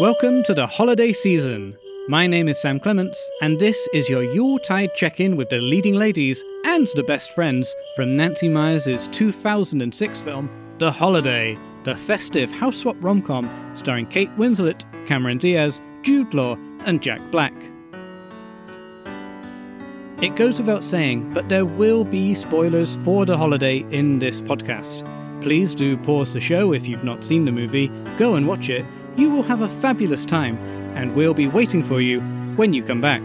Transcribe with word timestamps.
Welcome 0.00 0.42
to 0.44 0.54
the 0.54 0.66
holiday 0.66 1.12
season. 1.12 1.78
My 2.08 2.26
name 2.26 2.48
is 2.48 2.60
Sam 2.60 2.80
Clements, 2.80 3.30
and 3.42 3.60
this 3.60 3.88
is 3.94 4.08
your 4.08 4.24
Yuletide 4.24 4.90
check 4.96 5.20
in 5.20 5.36
with 5.36 5.50
the 5.50 5.58
leading 5.58 5.94
ladies 5.94 6.42
and 6.64 6.88
the 6.96 7.04
best 7.04 7.30
friends 7.30 7.72
from 7.94 8.16
Nancy 8.16 8.48
Meyers' 8.48 9.06
2006 9.06 10.22
film, 10.24 10.50
The 10.78 10.90
Holiday, 10.90 11.56
the 11.84 11.94
festive 11.94 12.50
house 12.50 12.78
swap 12.78 12.96
rom 12.98 13.22
com 13.22 13.48
starring 13.74 14.06
Kate 14.06 14.36
Winslet, 14.36 14.82
Cameron 15.06 15.38
Diaz, 15.38 15.80
Jude 16.02 16.34
Law, 16.34 16.56
and 16.86 17.00
Jack 17.00 17.20
Black. 17.30 17.54
It 20.20 20.34
goes 20.34 20.58
without 20.58 20.82
saying, 20.82 21.32
but 21.32 21.48
there 21.48 21.64
will 21.64 22.02
be 22.02 22.34
spoilers 22.34 22.96
for 22.96 23.24
The 23.24 23.38
Holiday 23.38 23.86
in 23.92 24.18
this 24.18 24.40
podcast. 24.40 25.08
Please 25.40 25.72
do 25.72 25.96
pause 25.98 26.34
the 26.34 26.40
show 26.40 26.72
if 26.72 26.88
you've 26.88 27.04
not 27.04 27.24
seen 27.24 27.44
the 27.44 27.52
movie, 27.52 27.92
go 28.16 28.34
and 28.34 28.48
watch 28.48 28.68
it. 28.68 28.84
You 29.16 29.30
will 29.30 29.44
have 29.44 29.60
a 29.60 29.68
fabulous 29.68 30.24
time, 30.24 30.58
and 30.96 31.14
we'll 31.14 31.34
be 31.34 31.46
waiting 31.46 31.84
for 31.84 32.00
you 32.00 32.20
when 32.56 32.72
you 32.72 32.82
come 32.82 33.00
back. 33.00 33.22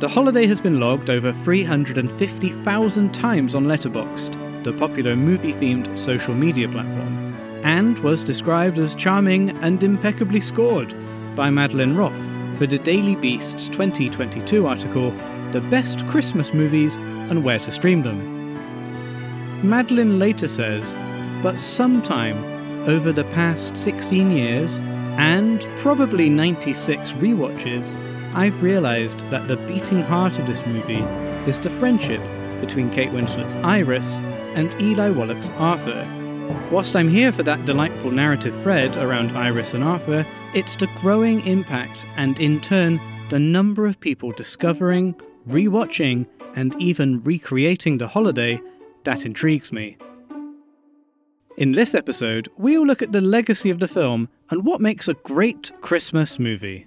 The 0.00 0.08
holiday 0.08 0.46
has 0.46 0.60
been 0.60 0.80
logged 0.80 1.10
over 1.10 1.32
350,000 1.32 3.14
times 3.14 3.54
on 3.54 3.66
Letterboxd, 3.66 4.64
the 4.64 4.72
popular 4.72 5.14
movie 5.14 5.52
themed 5.52 5.96
social 5.96 6.34
media 6.34 6.68
platform, 6.68 7.34
and 7.62 7.98
was 8.00 8.24
described 8.24 8.78
as 8.80 8.96
charming 8.96 9.50
and 9.62 9.80
impeccably 9.84 10.40
scored 10.40 10.92
by 11.36 11.50
Madeline 11.50 11.96
Roth 11.96 12.58
for 12.58 12.66
the 12.66 12.78
Daily 12.78 13.14
Beast's 13.14 13.68
2022 13.68 14.66
article, 14.66 15.12
The 15.52 15.60
Best 15.70 16.04
Christmas 16.08 16.52
Movies 16.52 16.96
and 16.96 17.44
Where 17.44 17.60
to 17.60 17.70
Stream 17.70 18.02
Them. 18.02 19.68
Madeline 19.68 20.18
later 20.18 20.48
says, 20.48 20.96
but 21.42 21.60
sometime 21.60 22.59
over 22.88 23.12
the 23.12 23.24
past 23.24 23.76
16 23.76 24.30
years, 24.30 24.78
and 25.18 25.66
probably 25.76 26.28
96 26.28 27.12
rewatches, 27.12 27.96
I've 28.34 28.62
realised 28.62 29.20
that 29.30 29.48
the 29.48 29.56
beating 29.56 30.02
heart 30.02 30.38
of 30.38 30.46
this 30.46 30.64
movie 30.66 31.02
is 31.48 31.58
the 31.58 31.70
friendship 31.70 32.22
between 32.60 32.90
Kate 32.90 33.12
Winslet's 33.12 33.56
Iris 33.56 34.18
and 34.54 34.74
Eli 34.80 35.10
Wallach's 35.10 35.50
Arthur. 35.50 36.06
Whilst 36.70 36.96
I'm 36.96 37.08
here 37.08 37.32
for 37.32 37.42
that 37.42 37.64
delightful 37.64 38.10
narrative 38.10 38.60
thread 38.62 38.96
around 38.96 39.36
Iris 39.36 39.74
and 39.74 39.84
Arthur, 39.84 40.26
it's 40.54 40.76
the 40.76 40.88
growing 40.98 41.46
impact 41.46 42.06
and, 42.16 42.38
in 42.40 42.60
turn, 42.60 43.00
the 43.28 43.38
number 43.38 43.86
of 43.86 44.00
people 44.00 44.32
discovering, 44.32 45.14
rewatching, 45.48 46.26
and 46.56 46.74
even 46.80 47.22
recreating 47.22 47.98
the 47.98 48.08
holiday 48.08 48.60
that 49.04 49.24
intrigues 49.24 49.72
me. 49.72 49.96
In 51.58 51.72
this 51.72 51.94
episode, 51.94 52.48
we'll 52.56 52.86
look 52.86 53.02
at 53.02 53.12
the 53.12 53.20
legacy 53.20 53.70
of 53.70 53.80
the 53.80 53.88
film 53.88 54.28
and 54.50 54.64
what 54.64 54.80
makes 54.80 55.08
a 55.08 55.14
great 55.14 55.72
Christmas 55.80 56.38
movie. 56.38 56.86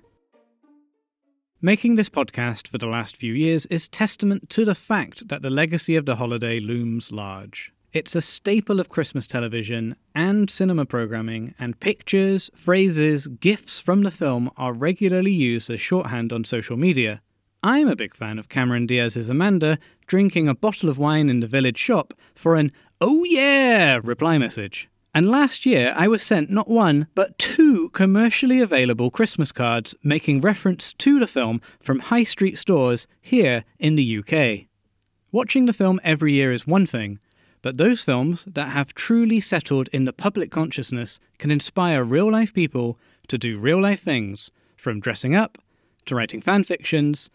Making 1.61 1.95
this 1.95 2.09
podcast 2.09 2.70
for 2.70 2.78
the 2.78 2.88
last 2.88 3.17
few 3.17 3.33
years 3.33 3.66
is 3.67 3.89
testament 3.89 4.50
to 4.52 4.64
the 4.64 4.73
fact 4.73 5.28
that 5.28 5.42
the 5.42 5.50
legacy 5.50 5.97
of 5.97 6.05
the 6.05 6.16
holiday 6.16 6.59
looms 6.59 7.11
large. 7.11 7.73
It's 7.92 8.16
a 8.16 8.22
staple 8.22 8.80
of 8.80 8.89
Christmas 8.89 9.28
television 9.28 9.95
and 10.16 10.50
cinema 10.50 10.86
programming, 10.86 11.53
and 11.59 11.80
pictures, 11.80 12.50
phrases, 12.55 13.27
gifts 13.27 13.81
from 13.81 14.03
the 14.03 14.11
film 14.11 14.50
are 14.58 14.73
regularly 14.73 15.33
used 15.33 15.70
as 15.70 15.81
shorthand 15.81 16.31
on 16.31 16.45
social 16.45 16.77
media. 16.77 17.22
I'm 17.66 17.88
a 17.88 17.95
big 17.95 18.16
fan 18.16 18.39
of 18.39 18.50
Cameron 18.50 18.88
Diaz's 18.88 19.30
Amanda 19.30 19.77
drinking 20.08 20.50
a 20.50 20.55
bottle 20.55 20.89
of 20.89 20.98
wine 20.98 21.30
in 21.30 21.39
the 21.39 21.48
village 21.48 21.77
shop 21.77 22.14
for 22.36 22.55
an 22.55 22.72
oh 23.06 23.26
yeah 23.26 24.00
reply 24.02 24.38
message. 24.38 24.88
And 25.14 25.30
last 25.30 25.66
year, 25.66 25.94
I 25.96 26.08
was 26.08 26.23
sent 26.23 26.50
not 26.50 26.70
one, 26.70 27.08
but 27.14 27.38
two 27.38 27.90
commercially 27.90 28.62
available 28.62 29.12
Christmas 29.12 29.52
cards 29.52 29.94
making 30.04 30.40
reference 30.40 30.94
to 30.94 31.20
the 31.20 31.28
film 31.28 31.62
from 31.82 32.00
high 32.00 32.23
street 32.23 32.58
stores 32.58 33.05
here 33.22 33.66
in 33.77 33.95
the 33.95 34.20
UK. 34.20 34.67
Watching 35.33 35.66
the 35.66 35.73
film 35.73 36.00
every 36.02 36.32
year 36.32 36.54
is 36.54 36.66
one 36.66 36.88
thing, 36.88 37.20
but 37.61 37.77
those 37.77 38.04
films 38.04 38.45
that 38.48 38.70
have 38.70 38.94
truly 38.94 39.42
settled 39.42 39.89
in 39.92 40.06
the 40.06 40.14
public 40.14 40.50
consciousness 40.50 41.20
can 41.38 41.52
inspire 41.52 42.06
real 42.06 42.32
life 42.32 42.54
people 42.54 42.98
to 43.27 43.38
do 43.38 43.60
real 43.60 43.82
life 43.82 44.02
things, 44.02 44.50
from 44.77 45.02
dressing 45.02 45.36
up, 45.36 45.58
to 46.06 46.16
writing 46.16 46.39
fan 46.39 46.64
fictions, 46.64 47.30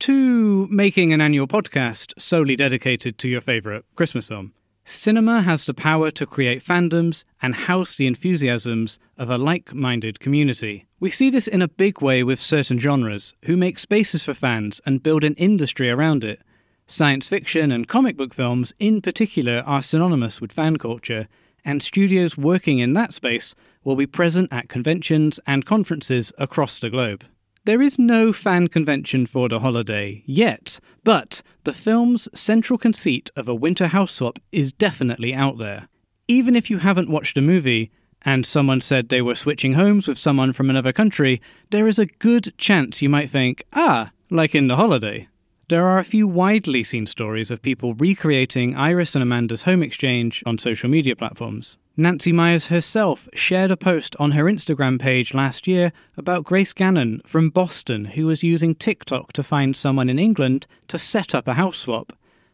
to 0.00 0.66
making 0.66 1.14
an 1.14 1.22
annual 1.22 1.46
podcast 1.46 2.12
solely 2.18 2.56
dedicated 2.56 3.16
to 3.16 3.28
your 3.30 3.40
favourite 3.40 3.84
Christmas 3.96 4.28
film. 4.28 4.52
Cinema 4.86 5.40
has 5.40 5.64
the 5.64 5.72
power 5.72 6.10
to 6.10 6.26
create 6.26 6.62
fandoms 6.62 7.24
and 7.40 7.54
house 7.54 7.96
the 7.96 8.06
enthusiasms 8.06 8.98
of 9.16 9.30
a 9.30 9.38
like 9.38 9.72
minded 9.72 10.20
community. 10.20 10.84
We 11.00 11.10
see 11.10 11.30
this 11.30 11.48
in 11.48 11.62
a 11.62 11.68
big 11.68 12.02
way 12.02 12.22
with 12.22 12.40
certain 12.40 12.78
genres, 12.78 13.32
who 13.44 13.56
make 13.56 13.78
spaces 13.78 14.24
for 14.24 14.34
fans 14.34 14.82
and 14.84 15.02
build 15.02 15.24
an 15.24 15.34
industry 15.34 15.90
around 15.90 16.22
it. 16.22 16.42
Science 16.86 17.30
fiction 17.30 17.72
and 17.72 17.88
comic 17.88 18.14
book 18.14 18.34
films, 18.34 18.74
in 18.78 19.00
particular, 19.00 19.62
are 19.66 19.82
synonymous 19.82 20.42
with 20.42 20.52
fan 20.52 20.76
culture, 20.76 21.28
and 21.64 21.82
studios 21.82 22.36
working 22.36 22.78
in 22.78 22.92
that 22.92 23.14
space 23.14 23.54
will 23.84 23.96
be 23.96 24.06
present 24.06 24.52
at 24.52 24.68
conventions 24.68 25.40
and 25.46 25.64
conferences 25.64 26.30
across 26.36 26.78
the 26.78 26.90
globe. 26.90 27.24
There 27.66 27.80
is 27.80 27.98
no 27.98 28.30
fan 28.34 28.68
convention 28.68 29.24
for 29.24 29.48
the 29.48 29.60
holiday 29.60 30.22
yet, 30.26 30.80
but 31.02 31.40
the 31.64 31.72
film's 31.72 32.28
central 32.34 32.78
conceit 32.78 33.30
of 33.36 33.48
a 33.48 33.54
winter 33.54 33.86
house 33.86 34.12
swap 34.12 34.38
is 34.52 34.70
definitely 34.70 35.32
out 35.32 35.56
there. 35.56 35.88
Even 36.28 36.56
if 36.56 36.68
you 36.68 36.76
haven't 36.76 37.08
watched 37.08 37.38
a 37.38 37.40
movie, 37.40 37.90
and 38.20 38.44
someone 38.44 38.82
said 38.82 39.08
they 39.08 39.22
were 39.22 39.34
switching 39.34 39.72
homes 39.72 40.06
with 40.06 40.18
someone 40.18 40.52
from 40.52 40.68
another 40.68 40.92
country, 40.92 41.40
there 41.70 41.88
is 41.88 41.98
a 41.98 42.04
good 42.04 42.52
chance 42.58 43.00
you 43.00 43.08
might 43.08 43.30
think, 43.30 43.64
ah, 43.72 44.10
like 44.28 44.54
in 44.54 44.66
the 44.66 44.76
holiday. 44.76 45.26
There 45.70 45.86
are 45.86 45.98
a 45.98 46.04
few 46.04 46.28
widely 46.28 46.84
seen 46.84 47.06
stories 47.06 47.50
of 47.50 47.62
people 47.62 47.94
recreating 47.94 48.76
Iris 48.76 49.14
and 49.14 49.22
Amanda's 49.22 49.62
home 49.62 49.82
exchange 49.82 50.42
on 50.44 50.58
social 50.58 50.90
media 50.90 51.16
platforms. 51.16 51.78
Nancy 51.96 52.32
Meyers 52.32 52.66
herself 52.66 53.28
shared 53.34 53.70
a 53.70 53.76
post 53.76 54.16
on 54.18 54.32
her 54.32 54.46
Instagram 54.46 55.00
page 55.00 55.32
last 55.32 55.68
year 55.68 55.92
about 56.16 56.42
Grace 56.42 56.72
Gannon 56.72 57.22
from 57.24 57.50
Boston 57.50 58.04
who 58.06 58.26
was 58.26 58.42
using 58.42 58.74
TikTok 58.74 59.32
to 59.34 59.44
find 59.44 59.76
someone 59.76 60.08
in 60.08 60.18
England 60.18 60.66
to 60.88 60.98
set 60.98 61.36
up 61.36 61.46
a 61.46 61.54
house 61.54 61.78
swap. 61.78 62.12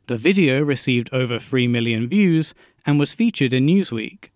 The 0.08 0.18
video 0.18 0.62
received 0.62 1.08
over 1.10 1.38
3 1.38 1.68
million 1.68 2.06
views 2.06 2.52
and 2.84 2.98
was 2.98 3.14
featured 3.14 3.54
in 3.54 3.66
Newsweek. 3.66 4.28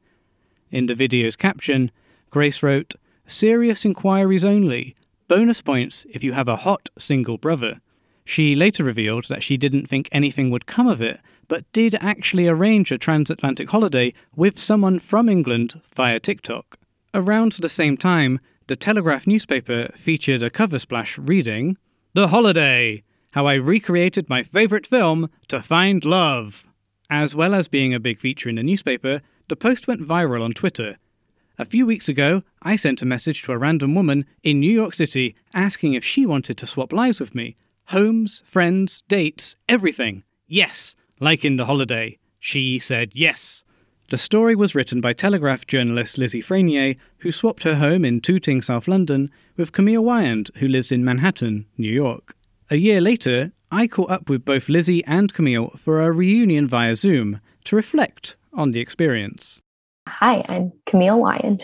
In 0.70 0.86
the 0.86 0.94
video's 0.94 1.36
caption, 1.36 1.90
Grace 2.30 2.62
wrote, 2.62 2.94
Serious 3.26 3.84
inquiries 3.84 4.44
only. 4.44 4.96
Bonus 5.28 5.60
points 5.60 6.06
if 6.08 6.24
you 6.24 6.32
have 6.32 6.48
a 6.48 6.56
hot 6.56 6.88
single 6.98 7.36
brother. 7.36 7.82
She 8.24 8.54
later 8.54 8.82
revealed 8.82 9.26
that 9.28 9.42
she 9.42 9.58
didn't 9.58 9.86
think 9.86 10.08
anything 10.12 10.48
would 10.48 10.64
come 10.64 10.86
of 10.86 11.02
it, 11.02 11.20
but 11.48 11.70
did 11.72 11.94
actually 11.96 12.48
arrange 12.48 12.90
a 12.90 12.98
transatlantic 12.98 13.70
holiday 13.70 14.12
with 14.34 14.58
someone 14.58 14.98
from 14.98 15.28
England 15.28 15.80
via 15.94 16.20
TikTok. 16.20 16.78
Around 17.12 17.52
the 17.52 17.68
same 17.68 17.96
time, 17.96 18.40
the 18.66 18.76
Telegraph 18.76 19.26
newspaper 19.26 19.90
featured 19.94 20.42
a 20.42 20.50
cover 20.50 20.78
splash 20.78 21.18
reading, 21.18 21.76
The 22.14 22.28
Holiday! 22.28 23.02
How 23.32 23.46
I 23.46 23.54
recreated 23.54 24.28
my 24.28 24.42
favourite 24.42 24.86
film 24.86 25.28
to 25.48 25.60
find 25.60 26.04
love. 26.04 26.66
As 27.10 27.34
well 27.34 27.54
as 27.54 27.68
being 27.68 27.92
a 27.92 28.00
big 28.00 28.20
feature 28.20 28.48
in 28.48 28.56
the 28.56 28.62
newspaper, 28.62 29.20
the 29.48 29.56
post 29.56 29.86
went 29.86 30.06
viral 30.06 30.42
on 30.42 30.52
Twitter. 30.52 30.96
A 31.58 31.64
few 31.64 31.86
weeks 31.86 32.08
ago, 32.08 32.42
I 32.62 32.76
sent 32.76 33.02
a 33.02 33.06
message 33.06 33.42
to 33.42 33.52
a 33.52 33.58
random 33.58 33.94
woman 33.94 34.24
in 34.42 34.60
New 34.60 34.72
York 34.72 34.94
City 34.94 35.36
asking 35.52 35.94
if 35.94 36.04
she 36.04 36.26
wanted 36.26 36.56
to 36.58 36.66
swap 36.66 36.92
lives 36.92 37.20
with 37.20 37.34
me, 37.34 37.56
Homes, 37.88 38.42
friends, 38.46 39.02
dates, 39.08 39.56
everything. 39.68 40.24
Yes, 40.46 40.96
like 41.24 41.42
in 41.42 41.56
The 41.56 41.64
Holiday. 41.64 42.18
She 42.38 42.78
said 42.78 43.10
yes. 43.14 43.64
The 44.10 44.18
story 44.18 44.54
was 44.54 44.74
written 44.74 45.00
by 45.00 45.14
Telegraph 45.14 45.66
journalist 45.66 46.18
Lizzie 46.18 46.42
Frainier, 46.42 46.96
who 47.18 47.32
swapped 47.32 47.62
her 47.62 47.76
home 47.76 48.04
in 48.04 48.20
Tooting, 48.20 48.60
South 48.60 48.86
London, 48.86 49.30
with 49.56 49.72
Camille 49.72 50.04
Wyand, 50.04 50.54
who 50.56 50.68
lives 50.68 50.92
in 50.92 51.02
Manhattan, 51.02 51.64
New 51.78 51.90
York. 51.90 52.36
A 52.70 52.76
year 52.76 53.00
later, 53.00 53.52
I 53.70 53.86
caught 53.86 54.10
up 54.10 54.28
with 54.28 54.44
both 54.44 54.68
Lizzie 54.68 55.02
and 55.06 55.32
Camille 55.32 55.70
for 55.78 56.02
a 56.02 56.12
reunion 56.12 56.68
via 56.68 56.94
Zoom 56.94 57.40
to 57.64 57.74
reflect 57.74 58.36
on 58.52 58.72
the 58.72 58.80
experience. 58.80 59.62
Hi, 60.06 60.44
I'm 60.46 60.72
Camille 60.84 61.18
Wyand. 61.18 61.62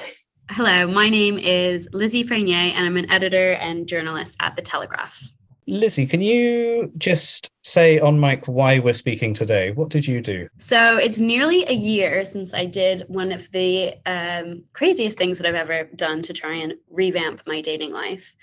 Hello, 0.49 0.87
my 0.87 1.11
name 1.11 1.39
is 1.39 1.87
Lizzie 1.93 2.25
Frainier, 2.25 2.73
and 2.75 2.87
I'm 2.87 2.97
an 2.97 3.11
editor 3.11 3.53
and 3.53 3.87
journalist 3.87 4.39
at 4.41 4.57
The 4.57 4.63
Telegraph. 4.63 5.23
Lizzie, 5.71 6.05
can 6.05 6.21
you 6.21 6.91
just 6.99 7.53
say 7.63 8.01
on 8.01 8.19
mic 8.19 8.47
why 8.47 8.81
we're 8.81 8.93
speaking 8.93 9.33
today? 9.33 9.71
What 9.71 9.89
did 9.89 10.05
you 10.05 10.21
do? 10.21 10.49
So 10.59 10.97
it's 10.97 11.21
nearly 11.21 11.65
a 11.65 11.73
year 11.73 12.27
since 12.27 12.53
I 12.53 12.67
did 12.67 13.05
one 13.07 13.31
of 13.31 13.49
the 13.53 13.95
um, 14.05 14.65
craziest 14.73 15.17
things 15.17 15.39
that 15.39 15.47
I've 15.47 15.55
ever 15.55 15.85
done 15.95 16.23
to 16.23 16.33
try 16.33 16.55
and 16.55 16.75
revamp 16.91 17.43
my 17.47 17.61
dating 17.61 17.93
life. 17.93 18.35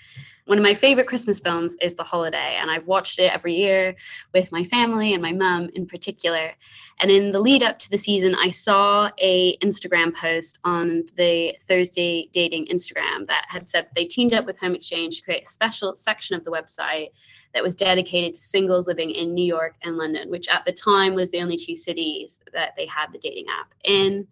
one 0.46 0.56
of 0.56 0.64
my 0.64 0.72
favorite 0.72 1.06
Christmas 1.06 1.38
films 1.38 1.76
is 1.82 1.94
The 1.96 2.02
Holiday, 2.02 2.56
and 2.58 2.70
I've 2.70 2.86
watched 2.86 3.18
it 3.18 3.30
every 3.30 3.54
year 3.54 3.94
with 4.32 4.50
my 4.50 4.64
family 4.64 5.12
and 5.12 5.20
my 5.20 5.32
mum 5.32 5.68
in 5.74 5.86
particular. 5.86 6.52
And 7.00 7.10
in 7.12 7.30
the 7.30 7.38
lead 7.38 7.62
up 7.62 7.78
to 7.80 7.90
the 7.90 7.98
season, 7.98 8.34
I 8.34 8.50
saw 8.50 9.10
a 9.18 9.56
Instagram 9.58 10.14
post 10.14 10.58
on 10.64 11.04
the 11.16 11.56
Thursday 11.68 12.28
Dating 12.32 12.66
Instagram 12.66 13.26
that 13.28 13.44
had 13.48 13.68
said 13.68 13.86
they 13.94 14.04
teamed 14.04 14.34
up 14.34 14.46
with 14.46 14.58
Home 14.58 14.74
Exchange 14.74 15.18
to 15.18 15.22
create 15.22 15.44
a 15.44 15.50
special 15.50 15.94
section 15.94 16.34
of 16.34 16.42
the 16.42 16.50
website 16.50 17.10
that 17.54 17.62
was 17.62 17.76
dedicated 17.76 18.34
to 18.34 18.40
singles 18.40 18.88
living 18.88 19.10
in 19.10 19.32
New 19.32 19.44
York 19.44 19.76
and 19.82 19.96
London, 19.96 20.28
which 20.28 20.48
at 20.48 20.64
the 20.66 20.72
time 20.72 21.14
was 21.14 21.30
the 21.30 21.40
only 21.40 21.56
two 21.56 21.76
cities 21.76 22.42
that 22.52 22.74
they 22.76 22.86
had 22.86 23.12
the 23.12 23.18
dating 23.18 23.46
app 23.48 23.72
in. 23.84 24.26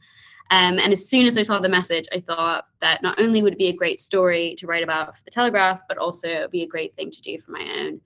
Um, 0.51 0.79
and 0.79 0.93
as 0.93 1.09
soon 1.09 1.27
as 1.27 1.37
I 1.39 1.43
saw 1.43 1.59
the 1.59 1.69
message, 1.69 2.07
I 2.13 2.21
thought 2.21 2.67
that 2.81 3.03
not 3.03 3.21
only 3.21 3.43
would 3.43 3.55
it 3.55 3.59
be 3.59 3.69
a 3.69 3.73
great 3.73 4.01
story 4.01 4.55
to 4.59 4.67
write 4.67 4.85
about 4.85 5.17
for 5.17 5.25
the 5.25 5.31
Telegraph, 5.31 5.83
but 5.89 5.99
also 5.99 6.29
it 6.29 6.41
would 6.41 6.51
be 6.51 6.63
a 6.63 6.69
great 6.69 6.95
thing 6.97 7.11
to 7.11 7.23
do 7.23 7.41
for 7.41 7.53
my 7.53 7.67
own 7.79 8.01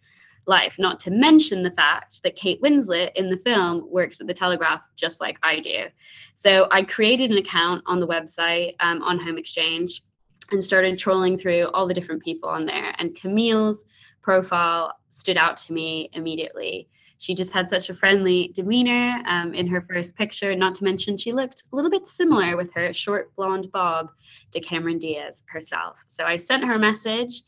life. 0.46 0.78
Not 0.78 1.00
to 1.00 1.10
mention 1.10 1.62
the 1.62 1.70
fact 1.70 2.22
that 2.22 2.37
Kate 2.37 2.60
Winslet 2.62 3.12
in 3.14 3.31
the 3.31 3.37
film 3.37 3.87
works 3.90 4.20
at 4.20 4.26
the 4.26 4.34
Telegraph 4.34 4.82
just 4.96 5.20
like 5.20 5.38
I 5.42 5.60
do. 5.60 5.87
So 6.34 6.69
I 6.70 6.82
created 6.82 7.31
an 7.31 7.38
account 7.38 7.82
on 7.87 8.00
the 8.00 8.06
website 8.06 8.75
um, 8.81 9.02
on 9.02 9.19
Home 9.19 9.38
Exchange 9.38 10.02
and 10.50 10.62
started 10.62 10.98
trolling 10.98 11.37
through 11.37 11.69
all 11.75 11.87
the 11.87 11.94
different 11.94 12.22
people 12.22 12.48
on 12.48 12.66
there. 12.66 12.94
And 12.98 13.14
Camille's 13.14 13.84
profile 14.22 14.98
stood 15.10 15.37
out 15.37 15.56
to 15.58 15.72
me 15.72 16.10
immediately 16.12 16.88
she 17.20 17.34
just 17.34 17.52
had 17.52 17.69
such 17.69 17.90
a 17.90 17.94
friendly 17.94 18.50
demeanor 18.55 19.22
um, 19.26 19.52
in 19.52 19.67
her 19.67 19.82
first 19.82 20.17
picture. 20.17 20.56
Not 20.56 20.75
to 20.76 20.84
mention, 20.84 21.19
she 21.19 21.32
looked 21.32 21.64
a 21.70 21.76
little 21.76 21.90
bit 21.90 22.06
similar 22.06 22.56
with 22.56 22.72
her 22.72 22.94
short 22.94 23.37
blonde 23.37 23.70
bob 23.70 24.11
to 24.52 24.61
Cameron 24.61 24.96
Diaz 24.96 25.44
herself. 25.46 26.02
So 26.08 26.25
I 26.25 26.38
sent 26.38 26.64
her 26.64 26.76
a 26.76 26.78
message 26.78 27.43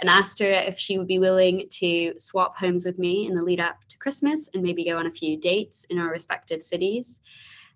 and 0.00 0.08
asked 0.08 0.38
her 0.38 0.46
if 0.46 0.78
she 0.78 0.96
would 0.96 1.08
be 1.08 1.18
willing 1.18 1.66
to 1.70 2.14
swap 2.18 2.56
homes 2.56 2.86
with 2.86 3.00
me 3.00 3.26
in 3.26 3.34
the 3.34 3.42
lead 3.42 3.58
up 3.58 3.78
to 3.88 3.98
Christmas 3.98 4.48
and 4.54 4.62
maybe 4.62 4.84
go 4.84 4.96
on 4.96 5.08
a 5.08 5.10
few 5.10 5.36
dates 5.36 5.84
in 5.90 5.98
our 5.98 6.08
respective 6.08 6.62
cities. 6.62 7.20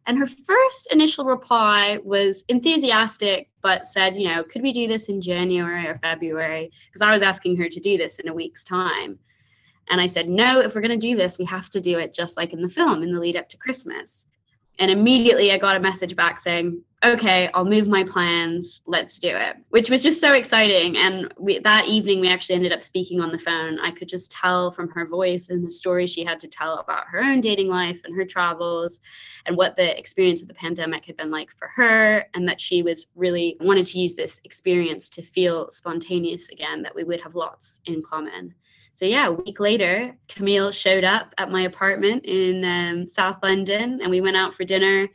And 0.06 0.19
her 0.19 0.26
first 0.26 0.93
initial 0.93 1.25
reply 1.25 1.99
was 2.05 2.44
enthusiastic, 2.49 3.50
but 3.61 3.88
said, 3.88 4.14
you 4.14 4.29
know, 4.29 4.44
could 4.44 4.62
we 4.62 4.73
do 4.73 4.87
this 4.87 5.08
in 5.08 5.20
January 5.20 5.88
or 5.88 5.97
February? 5.97 6.70
Because 6.87 7.02
I 7.02 7.12
was 7.12 7.23
asking 7.23 7.56
her 7.56 7.69
to 7.69 7.81
do 7.81 7.99
this 7.99 8.20
in 8.20 8.29
a 8.29 8.35
week's 8.35 8.62
time. 8.62 9.19
And 9.90 10.00
I 10.00 10.06
said, 10.06 10.28
no, 10.28 10.60
if 10.60 10.75
we're 10.75 10.81
going 10.81 10.98
to 10.98 11.08
do 11.08 11.16
this, 11.16 11.38
we 11.38 11.44
have 11.46 11.69
to 11.70 11.81
do 11.81 11.98
it 11.98 12.14
just 12.14 12.37
like 12.37 12.52
in 12.52 12.62
the 12.62 12.69
film 12.69 13.02
in 13.02 13.12
the 13.12 13.20
lead 13.20 13.37
up 13.37 13.48
to 13.50 13.56
Christmas. 13.56 14.26
And 14.78 14.90
immediately 14.90 15.52
I 15.52 15.58
got 15.58 15.76
a 15.76 15.81
message 15.81 16.16
back 16.16 16.40
saying, 16.40 16.82
okay, 17.04 17.50
I'll 17.52 17.64
move 17.64 17.88
my 17.88 18.04
plans. 18.04 18.82
Let's 18.87 19.19
do 19.19 19.28
it, 19.28 19.56
which 19.70 19.90
was 19.90 20.02
just 20.02 20.20
so 20.20 20.34
exciting. 20.34 20.96
And 20.96 21.32
we, 21.38 21.58
that 21.58 21.87
evening, 21.87 22.20
we 22.20 22.28
actually 22.28 22.56
ended 22.56 22.72
up 22.72 22.82
speaking 22.82 23.20
on 23.20 23.31
the 23.31 23.38
phone. 23.38 23.78
I 23.78 23.90
could 23.90 24.08
just 24.08 24.31
tell 24.31 24.70
from 24.70 24.88
her 24.90 25.06
voice 25.06 25.48
and 25.48 25.66
the 25.66 25.70
story 25.70 26.06
she 26.06 26.25
had 26.25 26.40
to 26.40 26.48
tell 26.48 26.78
about 26.78 27.08
her 27.08 27.22
own 27.22 27.40
dating 27.40 27.69
life 27.69 28.00
and 28.04 28.14
her 28.16 28.25
travels 28.25 29.00
and 29.46 29.56
what 29.56 29.76
the 29.76 29.98
experience 29.98 30.40
of 30.40 30.48
the 30.48 30.54
pandemic 30.54 31.04
had 31.04 31.16
been 31.16 31.31
like 31.31 31.50
for 31.50 31.69
her. 31.69 32.25
And 32.34 32.48
that 32.48 32.60
she 32.60 32.82
was 32.82 33.06
really 33.14 33.56
wanted 33.60 33.87
to 33.87 33.98
use 33.98 34.14
this 34.14 34.40
experience 34.44 35.08
to 35.10 35.22
feel 35.22 35.70
spontaneous 35.70 36.48
again, 36.50 36.82
that 36.82 36.94
we 36.94 37.04
would 37.04 37.20
have 37.20 37.34
lots 37.34 37.81
in 37.87 38.02
common. 38.02 38.54
So 38.94 39.06
yeah, 39.06 39.28
a 39.28 39.32
week 39.32 39.60
later, 39.60 40.16
Camille 40.28 40.72
showed 40.72 41.04
up 41.04 41.34
at 41.38 41.50
my 41.50 41.62
apartment 41.62 42.25
in 42.26 42.64
um, 42.64 43.08
South 43.08 43.38
London, 43.42 44.00
and 44.02 44.10
we 44.10 44.20
went 44.20 44.37
out 44.37 44.54
for 44.54 44.64
dinner, 44.64 45.08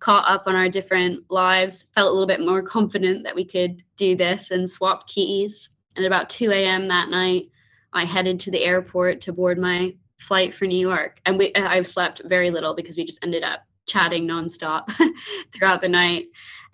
caught 0.00 0.28
up 0.28 0.44
on 0.46 0.56
our 0.56 0.68
different 0.68 1.24
lives, 1.30 1.84
felt 1.94 2.10
a 2.10 2.12
little 2.12 2.26
bit 2.26 2.40
more 2.40 2.62
confident 2.76 3.24
that 3.24 3.34
we 3.34 3.44
could 3.44 3.82
do 3.96 4.16
this, 4.16 4.50
and 4.50 4.68
swapped 4.68 5.08
keys. 5.08 5.68
And 5.96 6.04
at 6.04 6.08
about 6.08 6.30
2 6.30 6.50
a.m. 6.50 6.88
that 6.88 7.10
night, 7.10 7.50
I 7.92 8.04
headed 8.04 8.38
to 8.40 8.50
the 8.50 8.64
airport 8.64 9.20
to 9.22 9.32
board 9.32 9.58
my 9.58 9.94
flight 10.18 10.54
for 10.54 10.66
New 10.66 10.78
York. 10.78 11.20
And 11.26 11.38
we, 11.38 11.54
I've 11.54 11.86
slept 11.86 12.22
very 12.24 12.50
little 12.50 12.74
because 12.74 12.96
we 12.96 13.04
just 13.04 13.22
ended 13.24 13.44
up 13.44 13.60
chatting 13.86 14.26
nonstop 14.26 14.92
throughout 15.52 15.80
the 15.80 15.88
night. 15.88 16.26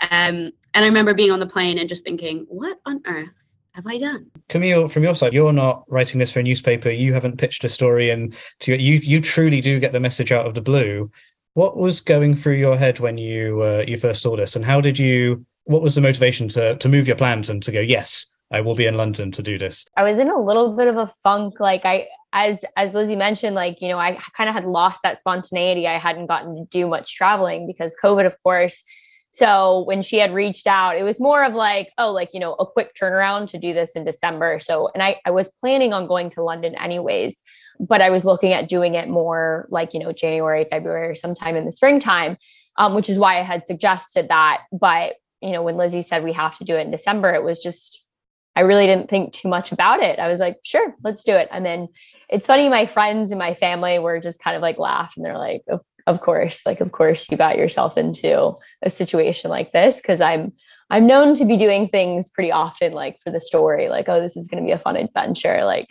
Um, 0.02 0.50
and 0.74 0.84
I 0.84 0.86
remember 0.86 1.14
being 1.14 1.30
on 1.30 1.40
the 1.40 1.46
plane 1.46 1.78
and 1.78 1.88
just 1.88 2.04
thinking, 2.04 2.46
what 2.48 2.80
on 2.84 3.00
earth 3.06 3.43
have 3.74 3.86
I 3.86 3.98
done? 3.98 4.30
Camille, 4.48 4.88
from 4.88 5.02
your 5.02 5.14
side, 5.14 5.32
you're 5.32 5.52
not 5.52 5.84
writing 5.88 6.20
this 6.20 6.32
for 6.32 6.40
a 6.40 6.42
newspaper. 6.42 6.90
You 6.90 7.12
haven't 7.12 7.38
pitched 7.38 7.64
a 7.64 7.68
story, 7.68 8.10
and 8.10 8.34
to, 8.60 8.80
you 8.80 9.00
you 9.02 9.20
truly 9.20 9.60
do 9.60 9.80
get 9.80 9.92
the 9.92 10.00
message 10.00 10.32
out 10.32 10.46
of 10.46 10.54
the 10.54 10.60
blue. 10.60 11.10
What 11.54 11.76
was 11.76 12.00
going 12.00 12.34
through 12.34 12.54
your 12.54 12.76
head 12.76 13.00
when 13.00 13.18
you 13.18 13.62
uh, 13.62 13.84
you 13.86 13.96
first 13.96 14.22
saw 14.22 14.36
this, 14.36 14.56
and 14.56 14.64
how 14.64 14.80
did 14.80 14.98
you? 14.98 15.44
What 15.64 15.82
was 15.82 15.94
the 15.94 16.00
motivation 16.00 16.48
to 16.50 16.76
to 16.76 16.88
move 16.88 17.08
your 17.08 17.16
plans 17.16 17.50
and 17.50 17.62
to 17.64 17.72
go? 17.72 17.80
Yes, 17.80 18.30
I 18.52 18.60
will 18.60 18.76
be 18.76 18.86
in 18.86 18.96
London 18.96 19.32
to 19.32 19.42
do 19.42 19.58
this. 19.58 19.86
I 19.96 20.04
was 20.04 20.18
in 20.18 20.30
a 20.30 20.38
little 20.38 20.76
bit 20.76 20.86
of 20.86 20.96
a 20.96 21.10
funk. 21.24 21.58
Like 21.58 21.84
I, 21.84 22.06
as 22.32 22.64
as 22.76 22.94
Lizzie 22.94 23.16
mentioned, 23.16 23.56
like 23.56 23.80
you 23.80 23.88
know, 23.88 23.98
I 23.98 24.18
kind 24.36 24.48
of 24.48 24.54
had 24.54 24.66
lost 24.66 25.02
that 25.02 25.18
spontaneity. 25.18 25.88
I 25.88 25.98
hadn't 25.98 26.26
gotten 26.26 26.54
to 26.54 26.64
do 26.70 26.86
much 26.86 27.16
traveling 27.16 27.66
because 27.66 27.96
COVID, 28.02 28.26
of 28.26 28.40
course 28.44 28.84
so 29.34 29.82
when 29.82 30.00
she 30.00 30.18
had 30.18 30.32
reached 30.32 30.68
out, 30.68 30.96
it 30.96 31.02
was 31.02 31.18
more 31.18 31.42
of 31.42 31.54
like, 31.54 31.90
oh, 31.98 32.12
like, 32.12 32.34
you 32.34 32.38
know, 32.38 32.52
a 32.52 32.64
quick 32.64 32.94
turnaround 32.94 33.50
to 33.50 33.58
do 33.58 33.74
this 33.74 33.96
in 33.96 34.04
December. 34.04 34.60
So, 34.60 34.90
and 34.94 35.02
I, 35.02 35.20
I 35.26 35.32
was 35.32 35.48
planning 35.48 35.92
on 35.92 36.06
going 36.06 36.30
to 36.30 36.42
London 36.44 36.76
anyways, 36.76 37.42
but 37.80 38.00
I 38.00 38.10
was 38.10 38.24
looking 38.24 38.52
at 38.52 38.68
doing 38.68 38.94
it 38.94 39.08
more 39.08 39.66
like, 39.70 39.92
you 39.92 39.98
know, 39.98 40.12
January, 40.12 40.68
February, 40.70 41.16
sometime 41.16 41.56
in 41.56 41.64
the 41.64 41.72
springtime, 41.72 42.36
um, 42.78 42.94
which 42.94 43.10
is 43.10 43.18
why 43.18 43.40
I 43.40 43.42
had 43.42 43.66
suggested 43.66 44.28
that. 44.28 44.62
But, 44.70 45.14
you 45.42 45.50
know, 45.50 45.62
when 45.62 45.76
Lizzie 45.76 46.02
said 46.02 46.22
we 46.22 46.32
have 46.34 46.56
to 46.58 46.64
do 46.64 46.76
it 46.76 46.82
in 46.82 46.92
December, 46.92 47.34
it 47.34 47.42
was 47.42 47.58
just, 47.58 48.06
I 48.54 48.60
really 48.60 48.86
didn't 48.86 49.10
think 49.10 49.32
too 49.32 49.48
much 49.48 49.72
about 49.72 49.98
it. 49.98 50.20
I 50.20 50.28
was 50.28 50.38
like, 50.38 50.58
sure, 50.62 50.94
let's 51.02 51.24
do 51.24 51.34
it. 51.34 51.48
And 51.50 51.66
then 51.66 51.88
it's 52.28 52.46
funny, 52.46 52.68
my 52.68 52.86
friends 52.86 53.32
and 53.32 53.40
my 53.40 53.54
family 53.54 53.98
were 53.98 54.20
just 54.20 54.40
kind 54.40 54.54
of 54.54 54.62
like 54.62 54.78
laugh 54.78 55.14
and 55.16 55.26
they're 55.26 55.36
like, 55.36 55.62
oh, 55.68 55.80
of 56.06 56.20
course 56.20 56.64
like 56.66 56.80
of 56.80 56.92
course 56.92 57.30
you 57.30 57.36
got 57.36 57.56
yourself 57.56 57.96
into 57.96 58.54
a 58.82 58.90
situation 58.90 59.50
like 59.50 59.72
this 59.72 60.00
because 60.00 60.20
i'm 60.20 60.52
i'm 60.90 61.06
known 61.06 61.34
to 61.34 61.44
be 61.44 61.56
doing 61.56 61.88
things 61.88 62.28
pretty 62.28 62.52
often 62.52 62.92
like 62.92 63.18
for 63.22 63.30
the 63.30 63.40
story 63.40 63.88
like 63.88 64.08
oh 64.08 64.20
this 64.20 64.36
is 64.36 64.48
going 64.48 64.62
to 64.62 64.66
be 64.66 64.72
a 64.72 64.78
fun 64.78 64.96
adventure 64.96 65.64
like 65.64 65.88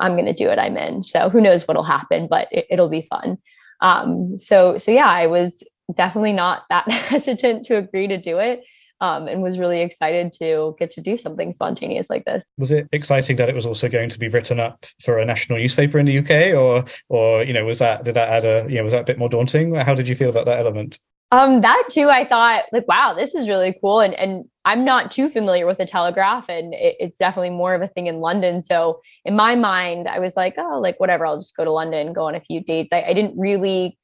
i'm 0.00 0.12
going 0.12 0.26
to 0.26 0.32
do 0.32 0.48
it 0.48 0.58
i'm 0.58 0.76
in. 0.76 1.02
So 1.04 1.28
who 1.28 1.40
knows 1.40 1.66
what'll 1.66 1.84
happen 1.84 2.26
but 2.28 2.48
it, 2.50 2.78
will 2.78 2.88
be 2.88 3.06
fun. 3.08 3.38
Um 3.80 4.36
so 4.38 4.76
so 4.76 4.90
yeah 4.90 5.08
i 5.08 5.26
was 5.26 5.62
definitely 5.94 6.32
not 6.32 6.64
that 6.70 6.90
hesitant 6.90 7.64
to 7.66 7.76
agree 7.76 8.08
to 8.08 8.16
do 8.16 8.38
it 8.38 8.62
um, 9.04 9.28
and 9.28 9.42
was 9.42 9.58
really 9.58 9.82
excited 9.82 10.32
to 10.32 10.74
get 10.78 10.90
to 10.92 11.02
do 11.02 11.18
something 11.18 11.52
spontaneous 11.52 12.08
like 12.08 12.24
this. 12.24 12.50
Was 12.56 12.72
it 12.72 12.88
exciting 12.90 13.36
that 13.36 13.50
it 13.50 13.54
was 13.54 13.66
also 13.66 13.86
going 13.86 14.08
to 14.08 14.18
be 14.18 14.28
written 14.28 14.58
up 14.58 14.86
for 15.02 15.18
a 15.18 15.26
national 15.26 15.58
newspaper 15.58 15.98
in 15.98 16.06
the 16.06 16.18
UK, 16.18 16.56
or 16.58 16.86
or 17.10 17.42
you 17.42 17.52
know 17.52 17.66
was 17.66 17.80
that 17.80 18.04
did 18.04 18.14
that 18.14 18.28
add 18.30 18.44
a 18.46 18.66
you 18.68 18.78
know 18.78 18.84
was 18.84 18.94
that 18.94 19.02
a 19.02 19.04
bit 19.04 19.18
more 19.18 19.28
daunting? 19.28 19.74
How 19.74 19.94
did 19.94 20.08
you 20.08 20.14
feel 20.14 20.30
about 20.30 20.46
that 20.46 20.58
element? 20.58 20.98
Um, 21.32 21.60
that 21.62 21.88
too, 21.90 22.08
I 22.10 22.24
thought 22.24 22.64
like, 22.72 22.88
wow, 22.88 23.12
this 23.12 23.34
is 23.34 23.46
really 23.46 23.76
cool, 23.78 24.00
and 24.00 24.14
and 24.14 24.46
I'm 24.64 24.86
not 24.86 25.10
too 25.10 25.28
familiar 25.28 25.66
with 25.66 25.76
the 25.76 25.86
Telegraph, 25.86 26.48
and 26.48 26.72
it, 26.72 26.96
it's 26.98 27.18
definitely 27.18 27.50
more 27.50 27.74
of 27.74 27.82
a 27.82 27.88
thing 27.88 28.06
in 28.06 28.20
London. 28.20 28.62
So 28.62 29.02
in 29.26 29.36
my 29.36 29.54
mind, 29.54 30.08
I 30.08 30.18
was 30.18 30.34
like, 30.34 30.54
oh, 30.56 30.80
like 30.80 30.98
whatever, 30.98 31.26
I'll 31.26 31.38
just 31.38 31.56
go 31.56 31.64
to 31.64 31.72
London, 31.72 32.14
go 32.14 32.24
on 32.24 32.34
a 32.34 32.40
few 32.40 32.62
dates. 32.62 32.90
I, 32.90 33.02
I 33.02 33.12
didn't 33.12 33.38
really 33.38 33.98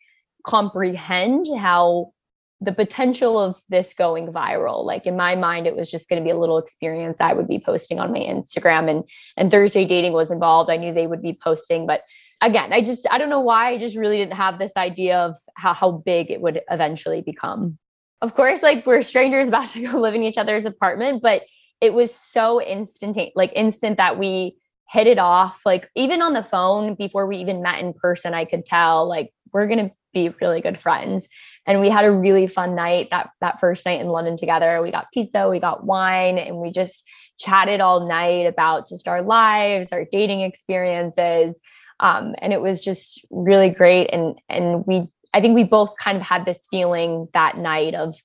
comprehend 0.44 1.46
how 1.58 2.12
the 2.60 2.72
potential 2.72 3.40
of 3.40 3.60
this 3.70 3.94
going 3.94 4.26
viral 4.28 4.84
like 4.84 5.06
in 5.06 5.16
my 5.16 5.34
mind 5.34 5.66
it 5.66 5.74
was 5.74 5.90
just 5.90 6.08
going 6.08 6.20
to 6.20 6.24
be 6.24 6.30
a 6.30 6.36
little 6.36 6.58
experience 6.58 7.16
i 7.20 7.32
would 7.32 7.48
be 7.48 7.58
posting 7.58 7.98
on 7.98 8.12
my 8.12 8.18
instagram 8.18 8.90
and 8.90 9.08
and 9.36 9.50
thursday 9.50 9.84
dating 9.84 10.12
was 10.12 10.30
involved. 10.30 10.70
I 10.70 10.76
knew 10.76 10.92
they 10.92 11.06
would 11.06 11.22
be 11.22 11.32
posting 11.32 11.86
but 11.86 12.02
again 12.40 12.72
i 12.72 12.80
just 12.82 13.06
i 13.10 13.18
don't 13.18 13.30
know 13.30 13.40
why 13.40 13.70
i 13.70 13.78
just 13.78 13.96
really 13.96 14.18
didn't 14.18 14.36
have 14.36 14.58
this 14.58 14.76
idea 14.76 15.18
of 15.18 15.36
how, 15.54 15.72
how 15.72 15.90
big 15.90 16.30
it 16.30 16.40
would 16.40 16.60
eventually 16.70 17.22
become. 17.22 17.78
Of 18.20 18.34
course 18.34 18.62
like 18.62 18.86
we're 18.86 19.02
strangers 19.02 19.48
about 19.48 19.68
to 19.70 19.86
go 19.86 19.98
live 19.98 20.14
in 20.14 20.22
each 20.22 20.38
other's 20.38 20.66
apartment 20.66 21.22
but 21.22 21.42
it 21.80 21.94
was 21.94 22.14
so 22.14 22.62
instant 22.62 23.16
like 23.34 23.52
instant 23.56 23.96
that 23.96 24.18
we 24.18 24.56
hit 24.90 25.06
it 25.06 25.20
off. 25.20 25.60
Like 25.64 25.88
even 25.94 26.20
on 26.20 26.32
the 26.32 26.42
phone 26.42 26.94
before 26.94 27.24
we 27.26 27.38
even 27.38 27.62
met 27.62 27.80
in 27.80 27.94
person 27.94 28.34
i 28.34 28.44
could 28.44 28.66
tell 28.66 29.08
like 29.08 29.32
we're 29.52 29.66
to 29.66 29.90
be 30.12 30.30
really 30.40 30.60
good 30.60 30.80
friends. 30.80 31.28
And 31.66 31.80
we 31.80 31.88
had 31.88 32.04
a 32.04 32.12
really 32.12 32.46
fun 32.46 32.74
night 32.74 33.08
that 33.10 33.30
that 33.40 33.60
first 33.60 33.86
night 33.86 34.00
in 34.00 34.08
london 34.08 34.36
together. 34.36 34.80
We 34.82 34.90
got 34.90 35.12
pizza 35.12 35.48
we 35.48 35.60
got 35.60 35.84
wine 35.84 36.38
and 36.38 36.56
we 36.58 36.70
just 36.70 37.08
chatted 37.38 37.80
all 37.80 38.06
night 38.06 38.46
about 38.46 38.88
just 38.88 39.08
our 39.08 39.22
lives 39.22 39.92
our 39.92 40.04
dating 40.10 40.40
experiences. 40.40 41.60
Um, 42.00 42.34
and 42.38 42.52
it 42.52 42.60
was 42.60 42.82
just 42.82 43.24
really 43.30 43.70
great. 43.70 44.10
And 44.12 44.38
and 44.48 44.86
we 44.86 45.08
i 45.34 45.40
think 45.40 45.54
we 45.54 45.64
both 45.64 45.96
kind 45.96 46.16
of 46.16 46.22
had 46.22 46.44
this 46.44 46.66
feeling 46.70 47.28
that 47.32 47.56
night 47.56 47.94
of 47.94 48.16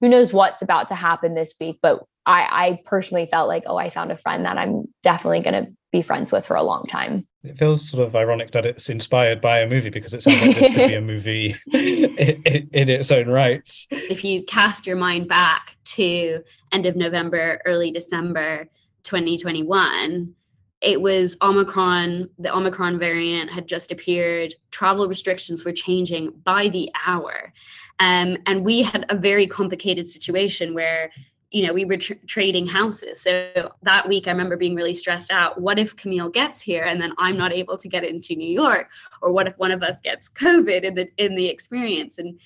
who 0.00 0.08
knows 0.08 0.32
what's 0.32 0.62
about 0.62 0.88
to 0.88 0.94
happen 0.94 1.34
this 1.34 1.54
week 1.60 1.78
but 1.82 2.04
i 2.26 2.42
i 2.42 2.78
personally 2.84 3.28
felt 3.30 3.48
like 3.48 3.64
oh 3.66 3.76
i 3.76 3.90
found 3.90 4.10
a 4.12 4.16
friend 4.18 4.44
that 4.44 4.58
i'm 4.58 4.84
definitely 5.02 5.40
going 5.40 5.64
to 5.64 5.70
be 5.92 6.02
friends 6.02 6.32
with 6.32 6.46
for 6.46 6.56
a 6.56 6.62
long 6.62 6.84
time 6.86 7.26
it 7.44 7.58
feels 7.58 7.90
sort 7.90 8.06
of 8.06 8.16
ironic 8.16 8.52
that 8.52 8.64
it's 8.64 8.88
inspired 8.88 9.40
by 9.40 9.60
a 9.60 9.68
movie 9.68 9.90
because 9.90 10.14
it 10.14 10.22
sounds 10.22 10.40
like 10.40 10.56
this 10.56 10.68
could 10.68 10.88
be 10.88 10.94
a 10.94 11.00
movie 11.12 11.54
in, 11.72 12.42
in, 12.44 12.70
in, 12.72 12.88
its 12.88 13.12
own 13.12 13.28
right. 13.28 13.70
If 13.90 14.24
you 14.24 14.42
cast 14.44 14.86
your 14.86 14.96
mind 14.96 15.28
back 15.28 15.76
to 15.84 16.42
end 16.72 16.86
of 16.86 16.96
November, 16.96 17.60
early 17.66 17.90
December 17.90 18.66
2021, 19.02 20.34
it 20.80 21.00
was 21.00 21.36
Omicron, 21.42 22.30
the 22.38 22.54
Omicron 22.54 22.98
variant 22.98 23.50
had 23.50 23.66
just 23.66 23.92
appeared. 23.92 24.54
Travel 24.70 25.06
restrictions 25.06 25.64
were 25.64 25.72
changing 25.72 26.30
by 26.44 26.68
the 26.68 26.90
hour. 27.06 27.52
Um, 28.00 28.38
and 28.46 28.64
we 28.64 28.82
had 28.82 29.06
a 29.08 29.16
very 29.16 29.46
complicated 29.46 30.06
situation 30.06 30.74
where 30.74 31.10
you 31.54 31.64
know, 31.64 31.72
we 31.72 31.84
were 31.84 31.96
tr- 31.96 32.14
trading 32.26 32.66
houses. 32.66 33.20
So 33.20 33.70
that 33.82 34.08
week, 34.08 34.26
I 34.26 34.32
remember 34.32 34.56
being 34.56 34.74
really 34.74 34.92
stressed 34.92 35.30
out. 35.30 35.60
What 35.60 35.78
if 35.78 35.94
Camille 35.94 36.28
gets 36.28 36.60
here 36.60 36.82
and 36.82 37.00
then 37.00 37.12
I'm 37.16 37.36
not 37.36 37.52
able 37.52 37.76
to 37.76 37.88
get 37.88 38.02
into 38.02 38.34
New 38.34 38.50
York? 38.50 38.90
Or 39.22 39.30
what 39.30 39.46
if 39.46 39.56
one 39.56 39.70
of 39.70 39.80
us 39.80 40.00
gets 40.00 40.28
COVID 40.28 40.82
in 40.82 40.94
the 40.96 41.08
in 41.16 41.36
the 41.36 41.46
experience? 41.46 42.18
And 42.18 42.40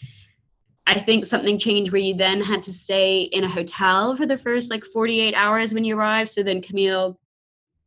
I 0.87 1.01
think 1.01 1.25
something 1.25 1.59
changed 1.59 1.91
where 1.91 2.03
you 2.03 2.17
then 2.17 2.43
had 2.43 2.63
to 2.65 2.73
stay 2.73 3.23
in 3.23 3.45
a 3.45 3.49
hotel 3.49 4.15
for 4.15 4.27
the 4.27 4.37
first 4.37 4.71
like 4.71 4.85
48 4.85 5.33
hours 5.35 5.73
when 5.73 5.85
you 5.85 5.99
arrived. 5.99 6.29
So 6.29 6.43
then 6.43 6.61
Camille 6.61 7.19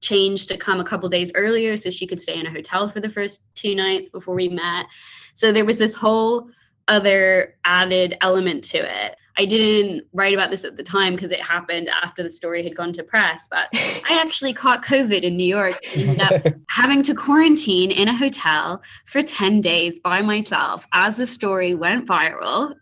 changed 0.02 0.50
to 0.50 0.58
come 0.58 0.80
a 0.80 0.84
couple 0.84 1.08
days 1.08 1.32
earlier 1.36 1.78
so 1.78 1.92
she 1.92 2.08
could 2.08 2.20
stay 2.20 2.40
in 2.40 2.48
a 2.48 2.52
hotel 2.52 2.90
for 2.90 3.00
the 3.00 3.10
first 3.10 3.44
two 3.54 3.76
nights 3.76 4.10
before 4.10 4.34
we 4.34 4.50
met. 4.50 4.88
So 5.36 5.52
there 5.52 5.66
was 5.66 5.78
this 5.78 5.94
whole 5.94 6.50
other 6.88 7.58
added 7.64 8.18
element 8.22 8.64
to 8.64 8.80
it. 8.80 9.18
I 9.38 9.46
didn't 9.46 10.06
write 10.14 10.34
about 10.34 10.52
this 10.52 10.64
at 10.64 10.78
the 10.78 10.84
time 10.84 11.16
because 11.16 11.32
it 11.32 11.42
happened 11.42 11.90
after 11.90 12.24
the 12.24 12.30
story 12.30 12.64
had 12.64 12.76
gone 12.76 12.94
to 12.94 13.04
press, 13.04 13.48
but 13.50 13.70
I 13.74 14.02
actually 14.26 14.54
caught 14.54 14.84
COVID 14.84 15.22
in 15.22 15.38
New 15.38 15.46
York, 15.46 15.80
ended 15.94 16.22
up 16.22 16.54
having 16.70 17.02
to 17.04 17.16
quarantine 17.16 17.92
in 17.92 18.08
a 18.08 18.16
hotel 18.16 18.82
for 19.06 19.22
10 19.22 19.62
days 19.62 20.00
by 20.00 20.22
myself 20.22 20.86
as 20.94 21.18
the 21.18 21.28
story 21.28 21.76
went 21.76 22.08
viral, 22.08 22.76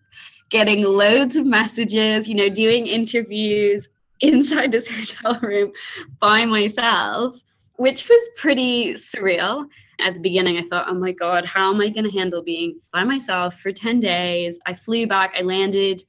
getting 0.50 0.84
loads 0.84 1.36
of 1.36 1.46
messages, 1.46 2.28
you 2.28 2.36
know, 2.36 2.50
doing 2.50 2.88
interviews 2.88 3.88
inside 4.22 4.72
this 4.72 4.88
hotel 5.16 5.40
room 5.42 5.72
by 6.20 6.46
myself, 6.46 7.40
which 7.78 8.10
was 8.10 8.30
pretty 8.36 8.94
surreal 8.94 9.68
at 10.00 10.14
the 10.14 10.20
beginning, 10.20 10.58
I 10.58 10.62
thought, 10.62 10.88
oh 10.88 10.94
my 10.94 11.12
God, 11.12 11.46
how 11.46 11.74
am 11.74 11.82
I 11.82 11.90
going 11.90 12.06
to 12.06 12.12
handle 12.12 12.42
being 12.42 12.80
by 12.92 13.04
myself 13.04 13.60
for 13.60 13.72
10 13.72 14.00
days? 14.00 14.60
I 14.66 14.74
flew 14.74 15.08
back, 15.08 15.36
I 15.38 15.42
landed 15.42 16.02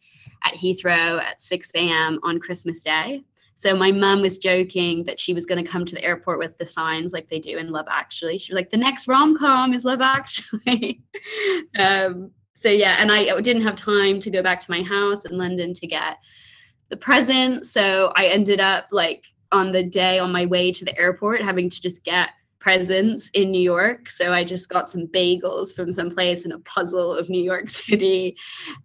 at 0.44 0.54
Heathrow 0.54 1.20
at 1.20 1.40
6 1.40 1.72
a.m. 1.74 2.18
on 2.22 2.38
Christmas 2.40 2.82
Day. 2.82 3.22
So 3.60 3.76
my 3.76 3.92
mom 3.92 4.22
was 4.22 4.38
joking 4.38 5.04
that 5.04 5.20
she 5.20 5.34
was 5.34 5.44
going 5.44 5.62
to 5.62 5.70
come 5.70 5.84
to 5.84 5.94
the 5.94 6.02
airport 6.02 6.38
with 6.38 6.56
the 6.56 6.64
signs 6.64 7.12
like 7.12 7.28
they 7.28 7.38
do 7.38 7.58
in 7.58 7.70
Love 7.70 7.86
Actually. 7.90 8.38
She 8.38 8.52
was 8.52 8.56
like, 8.56 8.70
the 8.70 8.78
next 8.78 9.06
rom 9.06 9.36
com 9.36 9.74
is 9.74 9.84
Love 9.84 10.00
Actually. 10.00 11.02
um, 11.78 12.30
so 12.54 12.70
yeah, 12.70 12.96
and 12.98 13.12
I 13.12 13.38
didn't 13.42 13.62
have 13.62 13.74
time 13.74 14.18
to 14.20 14.30
go 14.30 14.42
back 14.42 14.60
to 14.60 14.70
my 14.70 14.82
house 14.82 15.26
in 15.26 15.36
London 15.36 15.74
to 15.74 15.86
get 15.86 16.18
the 16.88 16.96
present. 16.96 17.66
So 17.66 18.12
I 18.16 18.26
ended 18.26 18.60
up 18.60 18.86
like 18.92 19.24
on 19.52 19.72
the 19.72 19.82
day 19.82 20.18
on 20.18 20.32
my 20.32 20.46
way 20.46 20.72
to 20.72 20.84
the 20.84 20.98
airport 20.98 21.42
having 21.42 21.68
to 21.68 21.80
just 21.80 22.04
get 22.04 22.30
presents 22.60 23.30
in 23.34 23.50
New 23.50 23.60
York. 23.60 24.08
So 24.10 24.32
I 24.32 24.44
just 24.44 24.68
got 24.68 24.88
some 24.88 25.06
bagels 25.06 25.74
from 25.74 25.92
some 25.92 26.10
place 26.10 26.44
and 26.44 26.52
a 26.52 26.58
puzzle 26.60 27.12
of 27.14 27.28
New 27.28 27.42
York 27.42 27.70
City. 27.70 28.36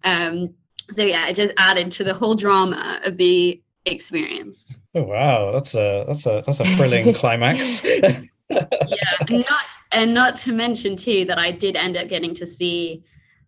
Um, 0.04 0.54
so 0.92 1.04
yeah, 1.04 1.28
it 1.28 1.36
just 1.36 1.54
added 1.58 1.92
to 1.94 2.04
the 2.04 2.14
whole 2.14 2.36
drama 2.36 3.00
of 3.04 3.18
the 3.18 3.62
experience. 3.86 4.78
Oh 4.94 5.04
wow, 5.04 5.52
that's 5.52 5.76
a 5.76 6.06
that's 6.08 6.26
a 6.26 6.44
that's 6.46 6.60
a 6.60 6.76
thrilling 6.76 7.14
climax. 7.16 7.84
yeah, 7.84 8.22
and 8.50 9.46
not 9.50 9.66
and 9.92 10.14
not 10.14 10.36
to 10.38 10.54
mention 10.54 10.96
too 10.96 11.26
that 11.26 11.38
I 11.38 11.52
did 11.52 11.76
end 11.76 11.98
up 11.98 12.08
getting 12.08 12.34
to 12.36 12.46
see 12.46 13.04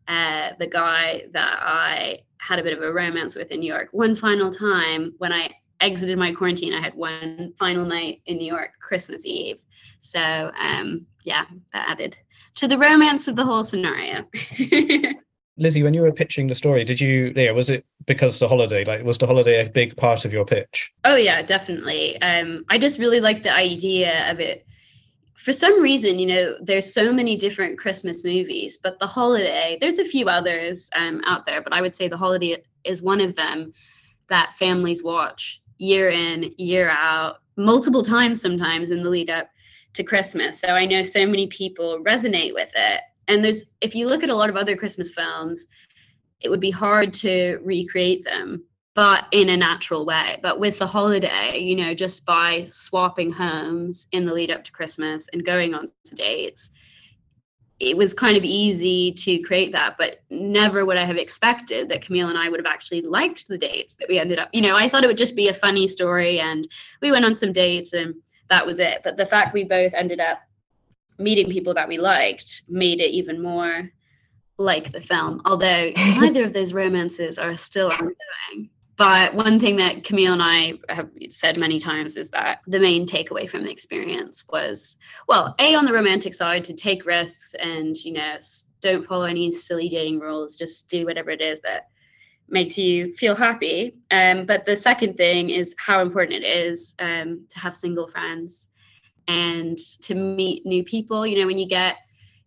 uh, 0.07 0.51
the 0.59 0.67
guy 0.67 1.25
that 1.33 1.59
I 1.61 2.19
had 2.39 2.59
a 2.59 2.63
bit 2.63 2.77
of 2.77 2.83
a 2.83 2.91
romance 2.91 3.35
with 3.35 3.51
in 3.51 3.59
New 3.59 3.71
York 3.71 3.89
one 3.91 4.15
final 4.15 4.51
time 4.51 5.13
when 5.17 5.33
I 5.33 5.51
exited 5.81 6.17
my 6.17 6.31
quarantine. 6.31 6.73
I 6.73 6.81
had 6.81 6.93
one 6.95 7.53
final 7.59 7.85
night 7.85 8.21
in 8.25 8.37
New 8.37 8.47
York, 8.47 8.71
Christmas 8.79 9.25
Eve. 9.25 9.57
So 9.99 10.51
um, 10.59 11.05
yeah, 11.23 11.45
that 11.73 11.89
added 11.89 12.17
to 12.55 12.67
the 12.67 12.77
romance 12.77 13.27
of 13.27 13.35
the 13.35 13.43
whole 13.43 13.63
scenario. 13.63 14.25
Lizzie, 15.57 15.83
when 15.83 15.93
you 15.93 16.01
were 16.01 16.11
pitching 16.11 16.47
the 16.47 16.55
story, 16.55 16.83
did 16.83 17.01
you, 17.01 17.33
yeah, 17.35 17.51
was 17.51 17.69
it 17.69 17.85
because 18.05 18.39
the 18.39 18.47
holiday, 18.47 18.85
like, 18.85 19.03
was 19.03 19.17
the 19.17 19.27
holiday 19.27 19.65
a 19.65 19.69
big 19.69 19.97
part 19.97 20.23
of 20.23 20.31
your 20.31 20.45
pitch? 20.45 20.91
Oh, 21.03 21.15
yeah, 21.15 21.41
definitely. 21.41 22.21
Um, 22.21 22.63
I 22.69 22.77
just 22.77 22.99
really 22.99 23.19
like 23.19 23.43
the 23.43 23.53
idea 23.53 24.29
of 24.31 24.39
it. 24.39 24.65
For 25.35 25.53
some 25.53 25.81
reason, 25.81 26.19
you 26.19 26.27
know, 26.27 26.55
there's 26.61 26.93
so 26.93 27.11
many 27.11 27.35
different 27.35 27.79
Christmas 27.79 28.23
movies, 28.23 28.77
but 28.81 28.99
the 28.99 29.07
holiday, 29.07 29.77
there's 29.81 29.99
a 29.99 30.05
few 30.05 30.27
others 30.27 30.89
um, 30.95 31.21
out 31.25 31.45
there, 31.45 31.61
but 31.61 31.73
I 31.73 31.81
would 31.81 31.95
say 31.95 32.07
the 32.07 32.17
holiday 32.17 32.57
is 32.83 33.01
one 33.01 33.21
of 33.21 33.35
them 33.35 33.73
that 34.29 34.53
families 34.57 35.03
watch 35.03 35.61
year 35.77 36.09
in, 36.09 36.53
year 36.57 36.89
out, 36.89 37.37
multiple 37.55 38.03
times 38.03 38.41
sometimes 38.41 38.91
in 38.91 39.03
the 39.03 39.09
lead 39.09 39.29
up 39.29 39.49
to 39.93 40.03
Christmas. 40.03 40.59
So 40.59 40.67
I 40.69 40.85
know 40.85 41.03
so 41.03 41.25
many 41.25 41.47
people 41.47 41.99
resonate 42.03 42.53
with 42.53 42.71
it 42.75 43.01
and 43.27 43.43
there's 43.43 43.65
if 43.81 43.95
you 43.95 44.07
look 44.07 44.23
at 44.23 44.29
a 44.29 44.35
lot 44.35 44.49
of 44.49 44.55
other 44.55 44.75
christmas 44.75 45.09
films 45.09 45.67
it 46.41 46.49
would 46.49 46.59
be 46.59 46.71
hard 46.71 47.13
to 47.13 47.59
recreate 47.63 48.23
them 48.23 48.63
but 48.93 49.27
in 49.31 49.49
a 49.49 49.57
natural 49.57 50.07
way. 50.07 50.39
But 50.41 50.59
with 50.59 50.79
the 50.79 50.87
holiday 50.87 51.59
you 51.59 51.75
know 51.75 51.93
just 51.93 52.25
by 52.25 52.67
swapping 52.71 53.31
homes 53.31 54.07
in 54.11 54.25
the 54.25 54.33
lead 54.33 54.51
up 54.51 54.63
to 54.65 54.71
christmas 54.71 55.27
and 55.33 55.45
going 55.45 55.73
on 55.73 55.85
dates 56.15 56.71
it 57.79 57.95
was 57.95 58.11
kind 58.11 58.35
of 58.35 58.43
easy 58.43 59.11
to 59.11 59.37
create 59.43 59.71
that. 59.71 59.97
But 59.99 60.21
never 60.31 60.83
would 60.83 60.97
i 60.97 61.05
have 61.05 61.17
expected 61.17 61.89
that 61.89 62.01
camille 62.01 62.29
and 62.29 62.37
i 62.37 62.49
would 62.49 62.59
have 62.59 62.73
actually 62.73 63.01
liked 63.01 63.47
the 63.47 63.57
dates 63.57 63.95
that 63.95 64.09
we 64.09 64.17
ended 64.19 64.39
up 64.39 64.49
you 64.51 64.61
know 64.61 64.75
i 64.75 64.89
thought 64.89 65.03
it 65.03 65.07
would 65.07 65.17
just 65.17 65.35
be 65.35 65.49
a 65.49 65.53
funny 65.53 65.87
story 65.87 66.39
and 66.39 66.67
we 67.01 67.11
went 67.11 67.25
on 67.25 67.35
some 67.35 67.51
dates 67.51 67.93
and 67.93 68.15
that 68.49 68.65
was 68.65 68.79
it. 68.79 69.01
But 69.03 69.17
the 69.17 69.25
fact 69.25 69.53
we 69.53 69.63
both 69.63 69.93
ended 69.93 70.19
up 70.19 70.39
meeting 71.17 71.49
people 71.49 71.73
that 71.73 71.87
we 71.87 71.97
liked 71.97 72.63
made 72.67 72.99
it 72.99 73.11
even 73.11 73.41
more 73.41 73.89
like 74.57 74.91
the 74.91 75.01
film. 75.01 75.41
Although 75.45 75.91
neither 75.97 76.43
of 76.43 76.53
those 76.53 76.73
romances 76.73 77.37
are 77.37 77.55
still 77.55 77.91
ongoing. 77.91 78.69
But 78.97 79.35
one 79.35 79.59
thing 79.59 79.75
that 79.75 80.03
Camille 80.03 80.33
and 80.33 80.41
I 80.41 80.73
have 80.89 81.11
said 81.29 81.59
many 81.59 81.79
times 81.79 82.17
is 82.17 82.31
that 82.31 82.61
the 82.65 82.79
main 82.79 83.05
takeaway 83.05 83.47
from 83.47 83.63
the 83.63 83.71
experience 83.71 84.43
was, 84.49 84.97
well, 85.27 85.53
a 85.59 85.75
on 85.75 85.85
the 85.85 85.93
romantic 85.93 86.33
side 86.33 86.63
to 86.63 86.73
take 86.73 87.05
risks 87.05 87.53
and 87.59 87.95
you 87.95 88.13
know 88.13 88.37
don't 88.81 89.05
follow 89.05 89.25
any 89.25 89.51
silly 89.51 89.87
dating 89.87 90.19
rules. 90.19 90.55
Just 90.55 90.89
do 90.89 91.05
whatever 91.05 91.29
it 91.29 91.41
is 91.41 91.61
that 91.61 91.89
makes 92.49 92.75
you 92.75 93.13
feel 93.15 93.35
happy. 93.35 93.97
Um, 94.09 94.45
but 94.45 94.65
the 94.65 94.75
second 94.75 95.15
thing 95.15 95.51
is 95.51 95.75
how 95.77 96.01
important 96.01 96.43
it 96.43 96.47
is 96.47 96.95
um, 96.99 97.45
to 97.49 97.59
have 97.59 97.75
single 97.75 98.07
friends 98.07 98.67
and 99.27 99.77
to 100.01 100.15
meet 100.15 100.65
new 100.65 100.83
people. 100.83 101.25
You 101.25 101.39
know, 101.39 101.47
when 101.47 101.57
you 101.57 101.67
get 101.67 101.97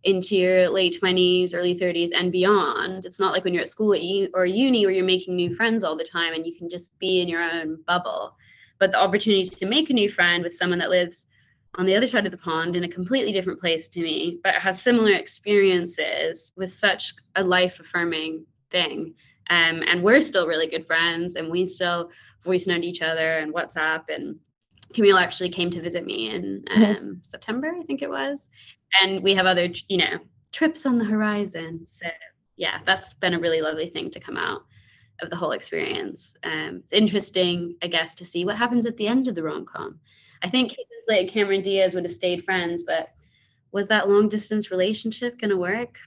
into 0.03 0.35
your 0.35 0.69
late 0.69 0.97
20s, 1.01 1.53
early 1.53 1.75
30s, 1.75 2.09
and 2.15 2.31
beyond, 2.31 3.05
it's 3.05 3.19
not 3.19 3.33
like 3.33 3.43
when 3.43 3.53
you're 3.53 3.61
at 3.61 3.69
school 3.69 3.95
or 4.33 4.45
uni 4.45 4.85
where 4.85 4.93
you're 4.93 5.05
making 5.05 5.35
new 5.35 5.53
friends 5.53 5.83
all 5.83 5.95
the 5.95 6.03
time 6.03 6.33
and 6.33 6.45
you 6.45 6.55
can 6.55 6.69
just 6.69 6.97
be 6.99 7.21
in 7.21 7.27
your 7.27 7.41
own 7.41 7.77
bubble. 7.85 8.35
But 8.79 8.91
the 8.91 8.99
opportunity 8.99 9.45
to 9.45 9.65
make 9.67 9.89
a 9.89 9.93
new 9.93 10.09
friend 10.09 10.43
with 10.43 10.55
someone 10.55 10.79
that 10.79 10.89
lives 10.89 11.27
on 11.75 11.85
the 11.85 11.95
other 11.95 12.07
side 12.07 12.25
of 12.25 12.31
the 12.31 12.37
pond 12.37 12.75
in 12.75 12.83
a 12.83 12.89
completely 12.89 13.31
different 13.31 13.59
place 13.59 13.87
to 13.89 14.01
me, 14.01 14.39
but 14.43 14.55
has 14.55 14.81
similar 14.81 15.13
experiences 15.13 16.51
was 16.57 16.77
such 16.77 17.13
a 17.35 17.43
life 17.43 17.79
affirming 17.79 18.45
thing. 18.71 19.13
Um, 19.49 19.83
and 19.85 20.03
we're 20.03 20.21
still 20.21 20.47
really 20.47 20.67
good 20.67 20.85
friends 20.85 21.35
and 21.35 21.49
we 21.49 21.67
still 21.67 22.09
voice 22.43 22.67
note 22.67 22.83
each 22.83 23.01
other 23.01 23.37
and 23.37 23.53
WhatsApp 23.53 24.03
and 24.09 24.37
Camille 24.93 25.17
actually 25.17 25.49
came 25.49 25.69
to 25.69 25.81
visit 25.81 26.05
me 26.05 26.29
in 26.29 26.63
mm-hmm. 26.63 26.83
um, 26.83 26.95
mm-hmm. 26.95 27.13
September, 27.23 27.73
I 27.77 27.83
think 27.83 28.01
it 28.01 28.09
was. 28.09 28.49
And 29.01 29.21
we 29.23 29.33
have 29.33 29.45
other, 29.45 29.69
you 29.87 29.97
know, 29.97 30.19
trips 30.51 30.85
on 30.85 30.97
the 30.97 31.05
horizon. 31.05 31.85
So, 31.85 32.07
yeah, 32.57 32.79
that's 32.85 33.13
been 33.13 33.33
a 33.33 33.39
really 33.39 33.61
lovely 33.61 33.87
thing 33.87 34.11
to 34.11 34.19
come 34.19 34.37
out 34.37 34.63
of 35.21 35.29
the 35.29 35.35
whole 35.35 35.51
experience. 35.51 36.35
Um, 36.43 36.81
it's 36.83 36.93
interesting, 36.93 37.75
I 37.81 37.87
guess, 37.87 38.15
to 38.15 38.25
see 38.25 38.45
what 38.45 38.57
happens 38.57 38.85
at 38.85 38.97
the 38.97 39.07
end 39.07 39.27
of 39.27 39.35
the 39.35 39.43
rom 39.43 39.65
com. 39.65 39.99
I 40.43 40.49
think 40.49 40.75
like 41.07 41.29
Cameron 41.29 41.61
Diaz 41.61 41.93
would 41.95 42.05
have 42.05 42.13
stayed 42.13 42.43
friends, 42.43 42.83
but 42.83 43.09
was 43.71 43.87
that 43.87 44.09
long 44.09 44.27
distance 44.27 44.71
relationship 44.71 45.39
going 45.39 45.51
to 45.51 45.57
work? 45.57 45.97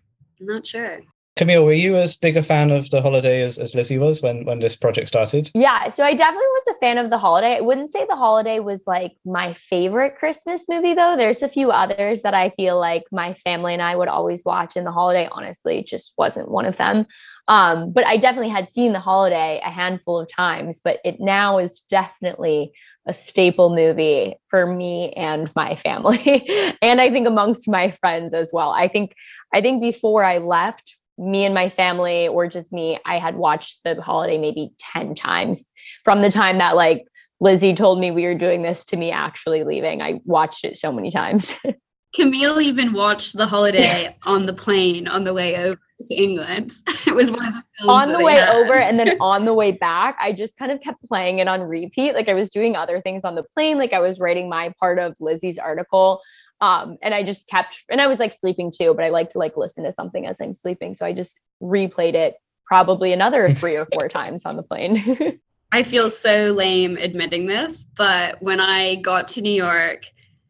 I'm 0.41 0.47
not 0.47 0.67
sure. 0.67 1.01
Camille, 1.37 1.65
were 1.65 1.73
you 1.73 1.97
as 1.97 2.17
big 2.17 2.37
a 2.37 2.45
fan 2.45 2.71
of 2.71 2.91
the 2.91 3.03
holiday 3.03 3.43
as, 3.43 3.59
as 3.59 3.75
Lizzie 3.75 3.99
was 3.99 4.23
when 4.23 4.45
when 4.45 4.61
this 4.61 4.77
project 4.77 5.09
started? 5.09 5.51
Yeah, 5.53 5.89
so 5.89 6.05
I 6.05 6.15
definitely 6.15 6.47
was 6.47 6.77
a 6.77 6.79
fan 6.79 6.97
of 6.97 7.11
the 7.11 7.19
holiday. 7.19 7.57
I 7.57 7.61
wouldn't 7.61 7.93
say 7.93 8.07
the 8.07 8.15
holiday 8.15 8.61
was 8.61 8.85
like 8.87 9.17
my 9.25 9.53
favorite 9.53 10.15
Christmas 10.15 10.67
movie 10.69 10.95
though. 10.95 11.17
There's 11.17 11.43
a 11.43 11.49
few 11.49 11.73
others 11.73 12.23
that 12.23 12.35
I 12.35 12.51
feel 12.51 12.79
like 12.79 13.03
my 13.11 13.35
family 13.35 13.73
and 13.73 13.83
I 13.83 13.97
would 13.97 14.07
always 14.07 14.45
watch, 14.45 14.77
and 14.77 14.87
the 14.87 14.93
holiday 14.93 15.29
honestly 15.33 15.83
just 15.83 16.15
wasn't 16.17 16.53
one 16.53 16.67
of 16.67 16.77
them. 16.77 17.05
Um, 17.49 17.93
but 17.93 18.07
I 18.07 18.17
definitely 18.17 18.51
had 18.51 18.71
seen 18.71 18.93
the 18.93 19.01
holiday 19.01 19.61
a 19.65 19.71
handful 19.71 20.21
of 20.21 20.29
times, 20.29 20.81
but 20.83 21.01
it 21.05 21.17
now 21.19 21.59
is 21.59 21.81
definitely 21.81 22.73
a 23.07 23.13
staple 23.13 23.75
movie 23.75 24.35
for 24.49 24.67
me 24.67 25.13
and 25.15 25.51
my 25.57 25.75
family, 25.75 26.49
and 26.81 27.01
I 27.01 27.11
think 27.11 27.27
amongst 27.27 27.69
my 27.69 27.91
friends 27.91 28.35
as 28.35 28.51
well. 28.53 28.71
I 28.71 28.87
think 28.87 29.17
I 29.53 29.61
think 29.61 29.83
before 29.83 30.23
I 30.23 30.39
left 30.39 30.95
me 31.19 31.45
and 31.45 31.55
my 31.55 31.69
family 31.69 32.29
or 32.29 32.47
just 32.47 32.73
me, 32.73 32.99
I 33.05 33.19
had 33.19 33.37
watched 33.37 33.85
the 33.85 34.01
holiday 34.01 34.39
maybe 34.39 34.73
10 34.93 35.15
times 35.15 35.65
from 36.05 36.23
the 36.23 36.31
time 36.31 36.59
that 36.59 36.77
like 36.77 37.07
Lizzie 37.41 37.75
told 37.75 38.01
me 38.01 38.11
we 38.11 38.25
were 38.25 38.35
doing 38.35 38.63
this 38.63 38.85
to 38.87 38.97
me 38.97 39.11
actually 39.11 39.65
leaving. 39.65 40.03
I 40.03 40.21
watched 40.25 40.65
it 40.65 40.77
so 40.77 40.93
many 40.93 41.11
times. 41.11 41.59
Camille 42.15 42.61
even 42.61 42.93
watched 42.93 43.37
the 43.37 43.47
holiday 43.47 43.81
yes. 43.81 44.23
on 44.27 44.47
the 44.47 44.53
plane 44.53 45.09
on 45.09 45.25
the 45.25 45.35
way 45.35 45.57
over 45.57 45.81
to 46.01 46.15
England. 46.15 46.73
It 47.07 47.15
was 47.15 47.31
one 47.31 47.47
of 47.47 47.53
the 47.53 47.63
films 47.79 48.03
on 48.03 48.13
the 48.13 48.25
way 48.25 48.35
had. 48.35 48.49
over 48.49 48.75
and 48.75 48.99
then 48.99 49.17
on 49.21 49.45
the 49.45 49.55
way 49.55 49.73
back. 49.73 50.17
I 50.21 50.33
just 50.33 50.57
kind 50.57 50.73
of 50.73 50.81
kept 50.81 51.05
playing 51.05 51.39
it 51.39 51.47
on 51.47 51.61
repeat. 51.61 52.15
Like 52.15 52.29
I 52.29 52.35
was 52.35 52.51
doing 52.51 52.75
other 52.75 53.01
things 53.01 53.25
on 53.25 53.35
the 53.35 53.45
plane. 53.45 53.79
Like 53.79 53.93
I 53.93 54.01
was 54.01 54.19
writing 54.19 54.49
my 54.49 54.73
part 54.81 54.99
of 54.99 55.15
Lizzie's 55.21 55.59
article. 55.59 56.21
Um, 56.65 56.97
and 57.03 57.13
I 57.13 57.23
just 57.23 57.47
kept 57.47 57.85
and 57.91 58.01
I 58.01 58.07
was 58.07 58.19
like 58.19 58.33
sleeping 58.33 58.73
too, 58.75 58.95
but 58.95 59.05
I 59.05 59.11
like 59.11 59.29
to 59.31 59.39
like 59.39 59.55
listen 59.59 59.85
to 59.85 59.93
something 59.93 60.27
as 60.27 60.41
I'm 60.41 60.55
sleeping. 60.55 60.95
So 60.95 61.05
I 61.05 61.13
just 61.13 61.41
replayed 61.63 62.15
it 62.15 62.37
probably 62.65 63.13
another 63.13 63.51
three 63.53 63.77
or 63.77 63.87
four 63.93 64.09
times 64.09 64.47
on 64.47 64.57
the 64.57 64.63
plane. 64.63 65.39
I 65.73 65.83
feel 65.83 66.09
so 66.09 66.53
lame 66.53 66.97
admitting 66.97 67.47
this, 67.47 67.83
but 67.83 68.41
when 68.41 68.61
I 68.61 68.97
got 68.97 69.29
to 69.29 69.43
New 69.43 69.53
York 69.53 70.07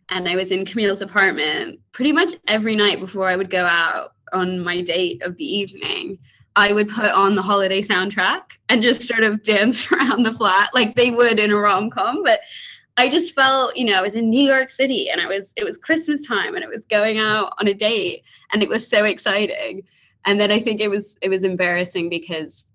and 0.08 0.28
I 0.28 0.36
was 0.36 0.52
in 0.52 0.64
Camille's 0.64 1.02
apartment 1.02 1.80
pretty 1.90 2.12
much 2.12 2.34
every 2.46 2.76
night 2.76 3.00
before 3.00 3.26
I 3.26 3.34
would 3.34 3.50
go 3.50 3.64
out 3.66 4.12
on 4.32 4.60
my 4.60 4.82
date 4.82 5.20
of 5.22 5.36
the 5.36 5.44
evening, 5.44 6.18
I 6.54 6.72
would 6.72 6.88
put 6.88 7.10
on 7.10 7.34
the 7.34 7.42
holiday 7.42 7.82
soundtrack 7.82 8.42
and 8.68 8.82
just 8.82 9.02
sort 9.02 9.24
of 9.24 9.42
dance 9.42 9.90
around 9.90 10.22
the 10.22 10.32
flat 10.32 10.70
like 10.74 10.94
they 10.94 11.10
would 11.10 11.40
in 11.40 11.50
a 11.50 11.56
rom 11.56 11.90
com. 11.90 12.22
But 12.22 12.38
I 12.96 13.08
just 13.08 13.34
felt, 13.34 13.76
you 13.76 13.84
know, 13.84 13.98
I 13.98 14.02
was 14.02 14.14
in 14.14 14.30
New 14.30 14.44
York 14.44 14.70
City 14.70 15.10
and 15.10 15.20
I 15.20 15.26
was, 15.26 15.52
it 15.56 15.64
was 15.64 15.76
Christmas 15.76 16.26
time 16.26 16.54
and 16.54 16.62
it 16.62 16.70
was 16.70 16.86
going 16.86 17.18
out 17.18 17.52
on 17.58 17.66
a 17.66 17.74
date 17.74 18.22
and 18.52 18.62
it 18.62 18.68
was 18.68 18.86
so 18.86 19.04
exciting. 19.04 19.82
And 20.26 20.40
then 20.40 20.52
I 20.52 20.60
think 20.60 20.80
it 20.80 20.88
was, 20.88 21.16
it 21.20 21.28
was 21.28 21.44
embarrassing 21.44 22.08
because, 22.08 22.66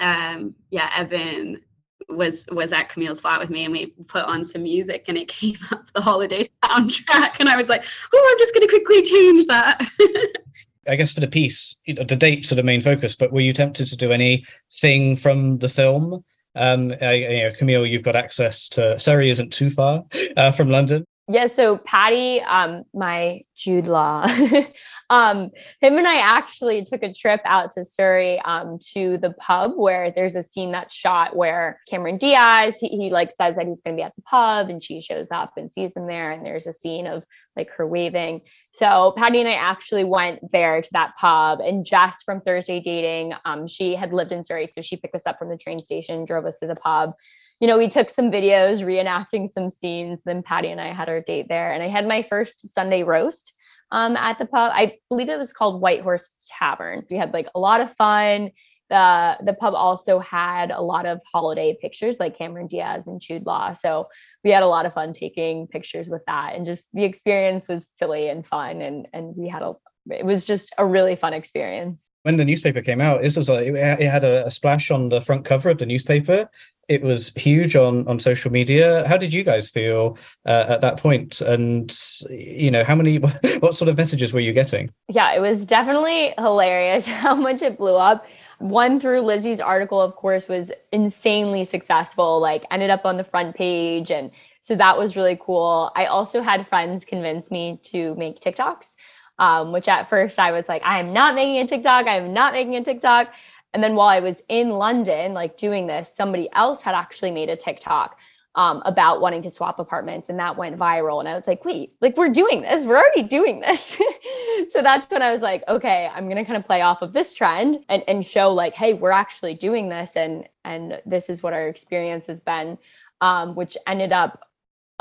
um, 0.00 0.54
yeah, 0.70 0.90
Evan 0.96 1.60
was 2.08 2.44
was 2.50 2.72
at 2.72 2.88
Camille's 2.88 3.20
flat 3.20 3.40
with 3.40 3.50
me 3.50 3.64
and 3.64 3.72
we 3.72 3.86
put 4.08 4.24
on 4.24 4.44
some 4.44 4.64
music 4.64 5.04
and 5.08 5.16
it 5.16 5.28
came 5.28 5.56
up 5.70 5.90
the 5.92 6.00
holiday 6.00 6.44
soundtrack 6.64 7.36
and 7.38 7.48
I 7.48 7.56
was 7.56 7.68
like, 7.68 7.84
oh, 8.12 8.28
I'm 8.32 8.38
just 8.38 8.54
going 8.54 8.66
to 8.66 8.68
quickly 8.68 9.02
change 9.02 9.46
that. 9.46 9.86
I 10.88 10.96
guess 10.96 11.12
for 11.12 11.20
the 11.20 11.28
piece, 11.28 11.76
the 11.86 12.04
dates 12.04 12.50
are 12.50 12.56
the 12.56 12.64
main 12.64 12.80
focus, 12.80 13.14
but 13.14 13.32
were 13.32 13.40
you 13.40 13.52
tempted 13.52 13.86
to 13.86 13.96
do 13.96 14.10
anything 14.10 15.14
from 15.14 15.58
the 15.58 15.68
film? 15.68 16.24
Um, 16.54 16.92
I, 17.00 17.12
you 17.14 17.42
know, 17.44 17.52
Camille, 17.56 17.86
you've 17.86 18.02
got 18.02 18.16
access 18.16 18.68
to 18.70 18.98
Surrey, 18.98 19.30
isn't 19.30 19.52
too 19.52 19.70
far 19.70 20.04
uh, 20.36 20.52
from 20.52 20.70
London. 20.70 21.04
Yeah, 21.32 21.46
so 21.46 21.78
Patty, 21.78 22.42
um, 22.42 22.84
my 22.92 23.40
Jude 23.56 23.86
Law, 23.86 24.26
um, 25.10 25.50
him 25.80 25.96
and 25.96 26.06
I 26.06 26.16
actually 26.16 26.84
took 26.84 27.02
a 27.02 27.10
trip 27.10 27.40
out 27.46 27.70
to 27.72 27.86
Surrey 27.86 28.38
um, 28.40 28.78
to 28.92 29.16
the 29.16 29.32
pub 29.40 29.72
where 29.74 30.10
there's 30.10 30.36
a 30.36 30.42
scene 30.42 30.72
that's 30.72 30.94
shot 30.94 31.34
where 31.34 31.80
Cameron 31.88 32.18
Diaz, 32.18 32.76
he, 32.78 32.88
he 32.88 33.08
like 33.08 33.30
says 33.30 33.56
that 33.56 33.66
he's 33.66 33.80
going 33.80 33.96
to 33.96 34.00
be 34.00 34.04
at 34.04 34.14
the 34.14 34.20
pub 34.22 34.68
and 34.68 34.84
she 34.84 35.00
shows 35.00 35.28
up 35.30 35.54
and 35.56 35.72
sees 35.72 35.96
him 35.96 36.06
there. 36.06 36.30
And 36.30 36.44
there's 36.44 36.66
a 36.66 36.74
scene 36.74 37.06
of 37.06 37.22
like 37.56 37.70
her 37.78 37.86
waving. 37.86 38.42
So 38.72 39.14
Patty 39.16 39.40
and 39.40 39.48
I 39.48 39.54
actually 39.54 40.04
went 40.04 40.52
there 40.52 40.82
to 40.82 40.88
that 40.92 41.14
pub 41.18 41.60
and 41.60 41.86
Jess 41.86 42.22
from 42.22 42.42
Thursday 42.42 42.78
Dating, 42.78 43.32
um, 43.46 43.66
she 43.66 43.94
had 43.94 44.12
lived 44.12 44.32
in 44.32 44.44
Surrey. 44.44 44.66
So 44.66 44.82
she 44.82 44.96
picked 44.96 45.14
us 45.14 45.22
up 45.24 45.38
from 45.38 45.48
the 45.48 45.56
train 45.56 45.78
station, 45.78 46.26
drove 46.26 46.44
us 46.44 46.58
to 46.58 46.66
the 46.66 46.76
pub 46.76 47.14
you 47.62 47.68
know, 47.68 47.78
we 47.78 47.88
took 47.88 48.10
some 48.10 48.28
videos 48.28 48.82
reenacting 48.82 49.48
some 49.48 49.70
scenes. 49.70 50.18
Then 50.24 50.42
Patty 50.42 50.68
and 50.68 50.80
I 50.80 50.92
had 50.92 51.08
our 51.08 51.20
date 51.20 51.46
there, 51.48 51.72
and 51.72 51.80
I 51.80 51.86
had 51.86 52.08
my 52.08 52.24
first 52.24 52.68
Sunday 52.74 53.04
roast 53.04 53.52
um, 53.92 54.16
at 54.16 54.40
the 54.40 54.46
pub. 54.46 54.72
I 54.74 54.94
believe 55.08 55.28
it 55.28 55.38
was 55.38 55.52
called 55.52 55.80
White 55.80 56.02
Horse 56.02 56.34
Tavern. 56.58 57.04
We 57.08 57.16
had 57.16 57.32
like 57.32 57.46
a 57.54 57.60
lot 57.60 57.80
of 57.80 57.94
fun. 57.94 58.50
The 58.90 59.36
the 59.44 59.54
pub 59.54 59.74
also 59.74 60.18
had 60.18 60.72
a 60.72 60.80
lot 60.80 61.06
of 61.06 61.20
holiday 61.32 61.78
pictures, 61.80 62.18
like 62.18 62.36
Cameron 62.36 62.66
Diaz 62.66 63.06
and 63.06 63.20
Jude 63.20 63.46
Law. 63.46 63.74
So 63.74 64.08
we 64.42 64.50
had 64.50 64.64
a 64.64 64.66
lot 64.66 64.84
of 64.84 64.94
fun 64.94 65.12
taking 65.12 65.68
pictures 65.68 66.08
with 66.08 66.22
that, 66.26 66.56
and 66.56 66.66
just 66.66 66.88
the 66.92 67.04
experience 67.04 67.68
was 67.68 67.86
silly 67.96 68.28
and 68.28 68.44
fun, 68.44 68.82
and 68.82 69.06
and 69.12 69.36
we 69.36 69.48
had 69.48 69.62
a 69.62 69.74
it 70.10 70.24
was 70.24 70.44
just 70.44 70.72
a 70.78 70.86
really 70.86 71.16
fun 71.16 71.32
experience. 71.32 72.10
When 72.22 72.36
the 72.36 72.44
newspaper 72.44 72.82
came 72.82 73.00
out, 73.00 73.22
this 73.22 73.36
was 73.36 73.48
like 73.48 73.66
it 73.66 74.10
had 74.10 74.24
a, 74.24 74.46
a 74.46 74.50
splash 74.50 74.90
on 74.90 75.08
the 75.08 75.20
front 75.20 75.44
cover 75.44 75.70
of 75.70 75.78
the 75.78 75.86
newspaper, 75.86 76.48
it 76.88 77.02
was 77.02 77.32
huge 77.36 77.76
on 77.76 78.06
on 78.08 78.18
social 78.18 78.50
media. 78.50 79.06
How 79.08 79.16
did 79.16 79.32
you 79.32 79.44
guys 79.44 79.70
feel 79.70 80.18
uh, 80.46 80.66
at 80.68 80.80
that 80.80 80.98
point? 80.98 81.40
And 81.40 81.96
you 82.28 82.70
know, 82.70 82.84
how 82.84 82.94
many, 82.94 83.16
what 83.60 83.74
sort 83.74 83.88
of 83.88 83.96
messages 83.96 84.32
were 84.32 84.40
you 84.40 84.52
getting? 84.52 84.92
Yeah, 85.08 85.32
it 85.32 85.40
was 85.40 85.64
definitely 85.64 86.34
hilarious 86.38 87.06
how 87.24 87.34
much 87.34 87.62
it 87.62 87.78
blew 87.78 87.96
up. 87.96 88.26
One 88.58 89.00
through 89.00 89.22
Lizzie's 89.22 89.58
article, 89.58 90.00
of 90.00 90.14
course, 90.14 90.46
was 90.48 90.70
insanely 90.92 91.64
successful. 91.64 92.40
Like, 92.40 92.64
ended 92.70 92.90
up 92.90 93.04
on 93.04 93.16
the 93.16 93.24
front 93.24 93.56
page, 93.56 94.10
and 94.10 94.30
so 94.60 94.76
that 94.76 94.96
was 94.98 95.16
really 95.16 95.38
cool. 95.40 95.90
I 95.96 96.06
also 96.06 96.42
had 96.42 96.68
friends 96.68 97.04
convince 97.04 97.50
me 97.50 97.80
to 97.84 98.14
make 98.16 98.40
TikToks. 98.40 98.94
Um, 99.38 99.72
which 99.72 99.88
at 99.88 100.08
first 100.08 100.38
I 100.38 100.52
was 100.52 100.68
like, 100.68 100.82
I 100.84 101.00
am 101.00 101.12
not 101.12 101.34
making 101.34 101.58
a 101.58 101.66
TikTok. 101.66 102.06
I 102.06 102.16
am 102.16 102.32
not 102.32 102.52
making 102.52 102.76
a 102.76 102.84
TikTok. 102.84 103.32
And 103.74 103.82
then 103.82 103.96
while 103.96 104.08
I 104.08 104.20
was 104.20 104.42
in 104.48 104.70
London, 104.70 105.32
like 105.32 105.56
doing 105.56 105.86
this, 105.86 106.14
somebody 106.14 106.48
else 106.52 106.82
had 106.82 106.94
actually 106.94 107.30
made 107.30 107.48
a 107.48 107.56
TikTok 107.56 108.18
um, 108.54 108.82
about 108.84 109.20
wanting 109.20 109.42
to 109.42 109.50
swap 109.50 109.78
apartments 109.78 110.28
and 110.28 110.38
that 110.38 110.56
went 110.56 110.76
viral. 110.76 111.20
And 111.20 111.28
I 111.28 111.34
was 111.34 111.46
like, 111.46 111.64
wait, 111.64 111.94
like 112.00 112.16
we're 112.16 112.28
doing 112.28 112.62
this, 112.62 112.84
we're 112.84 112.98
already 112.98 113.22
doing 113.22 113.60
this. 113.60 114.00
so 114.68 114.82
that's 114.82 115.10
when 115.10 115.22
I 115.22 115.32
was 115.32 115.40
like, 115.40 115.64
okay, 115.68 116.10
I'm 116.14 116.28
gonna 116.28 116.44
kind 116.44 116.58
of 116.58 116.66
play 116.66 116.82
off 116.82 117.00
of 117.00 117.12
this 117.14 117.32
trend 117.32 117.78
and, 117.88 118.04
and 118.06 118.26
show 118.26 118.52
like, 118.52 118.74
hey, 118.74 118.92
we're 118.92 119.10
actually 119.10 119.54
doing 119.54 119.88
this 119.88 120.16
and 120.16 120.46
and 120.64 121.00
this 121.06 121.30
is 121.30 121.42
what 121.42 121.54
our 121.54 121.66
experience 121.66 122.26
has 122.26 122.40
been. 122.40 122.78
Um, 123.20 123.54
which 123.54 123.76
ended 123.86 124.12
up 124.12 124.48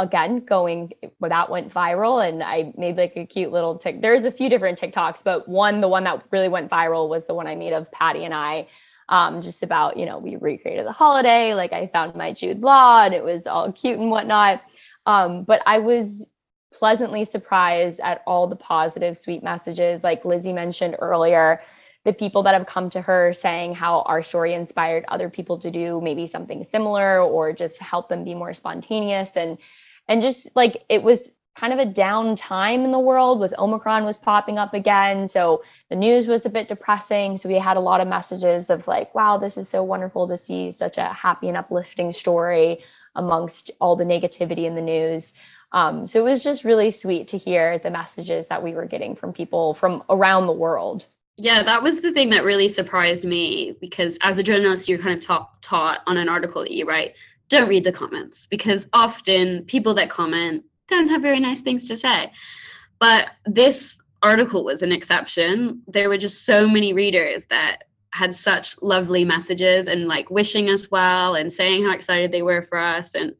again 0.01 0.39
going 0.39 0.91
that 1.21 1.49
went 1.49 1.71
viral 1.71 2.27
and 2.27 2.41
i 2.41 2.73
made 2.75 2.97
like 2.97 3.13
a 3.15 3.25
cute 3.25 3.51
little 3.51 3.77
tick 3.77 4.01
there's 4.01 4.23
a 4.23 4.31
few 4.31 4.49
different 4.49 4.79
tiktoks 4.79 5.23
but 5.23 5.47
one 5.47 5.79
the 5.79 5.87
one 5.87 6.03
that 6.03 6.23
really 6.31 6.49
went 6.49 6.69
viral 6.69 7.07
was 7.07 7.27
the 7.27 7.33
one 7.33 7.47
i 7.47 7.53
made 7.55 7.71
of 7.71 7.89
patty 7.91 8.25
and 8.25 8.33
i 8.33 8.67
um, 9.09 9.41
just 9.41 9.61
about 9.61 9.97
you 9.97 10.05
know 10.05 10.17
we 10.17 10.37
recreated 10.37 10.85
the 10.85 10.91
holiday 10.91 11.53
like 11.53 11.71
i 11.71 11.85
found 11.87 12.15
my 12.15 12.33
jude 12.33 12.61
law 12.61 13.03
and 13.03 13.13
it 13.13 13.23
was 13.23 13.45
all 13.45 13.71
cute 13.71 13.99
and 13.99 14.09
whatnot. 14.09 14.61
Um, 15.05 15.43
but 15.43 15.61
i 15.65 15.77
was 15.77 16.29
pleasantly 16.73 17.25
surprised 17.25 17.99
at 17.99 18.23
all 18.25 18.47
the 18.47 18.55
positive 18.55 19.17
sweet 19.17 19.43
messages. 19.43 20.01
Like 20.03 20.23
lizzie 20.23 20.53
mentioned 20.53 20.95
earlier 20.99 21.61
the 22.03 22.13
people 22.13 22.41
that 22.43 22.53
have 22.53 22.65
come 22.65 22.89
to 22.89 23.01
her 23.01 23.33
saying 23.33 23.75
how 23.75 24.01
our 24.03 24.23
story 24.23 24.53
inspired 24.53 25.05
other 25.07 25.29
people 25.29 25.57
to 25.59 25.69
do 25.69 26.01
maybe 26.01 26.25
something 26.25 26.63
similar 26.63 27.21
or 27.21 27.53
just 27.53 27.77
help 27.79 28.07
them 28.07 28.23
be 28.23 28.33
more 28.33 28.53
spontaneous 28.53 29.37
and 29.37 29.57
and 30.07 30.21
just 30.21 30.49
like 30.55 30.83
it 30.89 31.03
was 31.03 31.31
kind 31.55 31.73
of 31.73 31.79
a 31.79 31.85
down 31.85 32.35
time 32.35 32.85
in 32.85 32.91
the 32.91 32.99
world 32.99 33.39
with 33.39 33.53
Omicron 33.57 34.05
was 34.05 34.17
popping 34.17 34.57
up 34.57 34.73
again. 34.73 35.27
So 35.27 35.63
the 35.89 35.95
news 35.95 36.27
was 36.27 36.45
a 36.45 36.49
bit 36.49 36.67
depressing. 36.67 37.37
So 37.37 37.49
we 37.49 37.55
had 37.55 37.77
a 37.77 37.81
lot 37.81 38.01
of 38.01 38.07
messages 38.07 38.69
of 38.69 38.87
like, 38.87 39.13
wow, 39.13 39.37
this 39.37 39.57
is 39.57 39.67
so 39.67 39.83
wonderful 39.83 40.27
to 40.29 40.37
see 40.37 40.71
such 40.71 40.97
a 40.97 41.05
happy 41.05 41.49
and 41.49 41.57
uplifting 41.57 42.13
story 42.13 42.79
amongst 43.15 43.71
all 43.81 43.95
the 43.95 44.05
negativity 44.05 44.63
in 44.63 44.75
the 44.75 44.81
news. 44.81 45.33
Um, 45.73 46.05
so 46.07 46.19
it 46.19 46.29
was 46.29 46.43
just 46.43 46.63
really 46.63 46.91
sweet 46.91 47.27
to 47.29 47.37
hear 47.37 47.79
the 47.79 47.91
messages 47.91 48.47
that 48.47 48.63
we 48.63 48.73
were 48.73 48.85
getting 48.85 49.15
from 49.15 49.33
people 49.33 49.73
from 49.73 50.03
around 50.09 50.47
the 50.47 50.53
world. 50.53 51.05
Yeah, 51.37 51.63
that 51.63 51.81
was 51.81 52.01
the 52.01 52.11
thing 52.11 52.29
that 52.29 52.43
really 52.43 52.69
surprised 52.69 53.23
me 53.23 53.75
because 53.81 54.17
as 54.21 54.37
a 54.37 54.43
journalist, 54.43 54.87
you're 54.87 54.99
kind 54.99 55.17
of 55.17 55.25
taught, 55.25 55.61
taught 55.61 56.01
on 56.05 56.17
an 56.17 56.29
article 56.29 56.61
that 56.61 56.71
you 56.71 56.85
write 56.85 57.15
don't 57.51 57.69
read 57.69 57.83
the 57.83 57.91
comments 57.91 58.47
because 58.47 58.87
often 58.93 59.63
people 59.65 59.93
that 59.93 60.09
comment 60.09 60.63
don't 60.87 61.09
have 61.09 61.21
very 61.21 61.39
nice 61.39 61.61
things 61.61 61.87
to 61.87 61.97
say. 61.97 62.31
But 62.99 63.29
this 63.45 63.99
article 64.23 64.63
was 64.63 64.81
an 64.81 64.91
exception. 64.91 65.81
There 65.87 66.09
were 66.09 66.17
just 66.17 66.45
so 66.45 66.67
many 66.67 66.93
readers 66.93 67.45
that 67.47 67.83
had 68.13 68.33
such 68.33 68.81
lovely 68.81 69.25
messages 69.25 69.87
and 69.87 70.07
like 70.07 70.29
wishing 70.29 70.69
us 70.69 70.89
well 70.91 71.35
and 71.35 71.51
saying 71.51 71.83
how 71.83 71.93
excited 71.93 72.31
they 72.31 72.41
were 72.41 72.63
for 72.69 72.77
us 72.77 73.15
and 73.15 73.33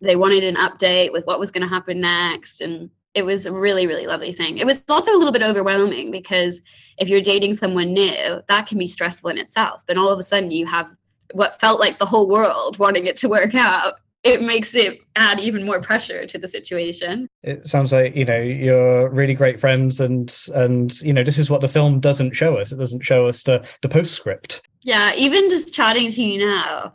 they 0.00 0.16
wanted 0.16 0.44
an 0.44 0.56
update 0.56 1.12
with 1.12 1.26
what 1.26 1.38
was 1.38 1.50
going 1.50 1.62
to 1.62 1.68
happen 1.68 2.00
next 2.00 2.60
and 2.60 2.90
it 3.14 3.22
was 3.22 3.46
a 3.46 3.52
really 3.52 3.86
really 3.86 4.06
lovely 4.06 4.32
thing 4.32 4.58
it 4.58 4.66
was 4.66 4.82
also 4.88 5.14
a 5.14 5.18
little 5.18 5.32
bit 5.32 5.44
overwhelming 5.44 6.10
because 6.10 6.60
if 6.98 7.08
you're 7.08 7.20
dating 7.20 7.54
someone 7.54 7.92
new 7.92 8.40
that 8.48 8.66
can 8.66 8.78
be 8.78 8.86
stressful 8.86 9.30
in 9.30 9.38
itself 9.38 9.84
but 9.86 9.96
all 9.96 10.08
of 10.08 10.18
a 10.18 10.24
sudden 10.24 10.50
you 10.50 10.66
have 10.66 10.96
what 11.32 11.60
felt 11.60 11.80
like 11.80 11.98
the 11.98 12.06
whole 12.06 12.28
world 12.28 12.78
wanting 12.78 13.06
it 13.06 13.16
to 13.18 13.28
work 13.28 13.54
out 13.54 13.94
it 14.22 14.42
makes 14.42 14.74
it 14.74 14.98
add 15.16 15.40
even 15.40 15.64
more 15.64 15.80
pressure 15.80 16.26
to 16.26 16.36
the 16.36 16.46
situation. 16.46 17.26
It 17.42 17.66
sounds 17.66 17.90
like 17.90 18.14
you 18.14 18.26
know 18.26 18.38
you're 18.38 19.08
really 19.08 19.32
great 19.32 19.58
friends 19.58 19.98
and 20.00 20.30
and 20.54 21.00
you 21.00 21.12
know 21.12 21.24
this 21.24 21.38
is 21.38 21.48
what 21.48 21.62
the 21.62 21.68
film 21.68 22.00
doesn't 22.00 22.32
show 22.32 22.58
us. 22.58 22.70
It 22.70 22.76
doesn't 22.76 23.02
show 23.02 23.26
us 23.26 23.42
the 23.44 23.66
the 23.80 23.88
postscript. 23.88 24.62
Yeah 24.82 25.12
even 25.14 25.48
just 25.48 25.74
chatting 25.74 26.10
to 26.10 26.22
you 26.22 26.44
now 26.44 26.94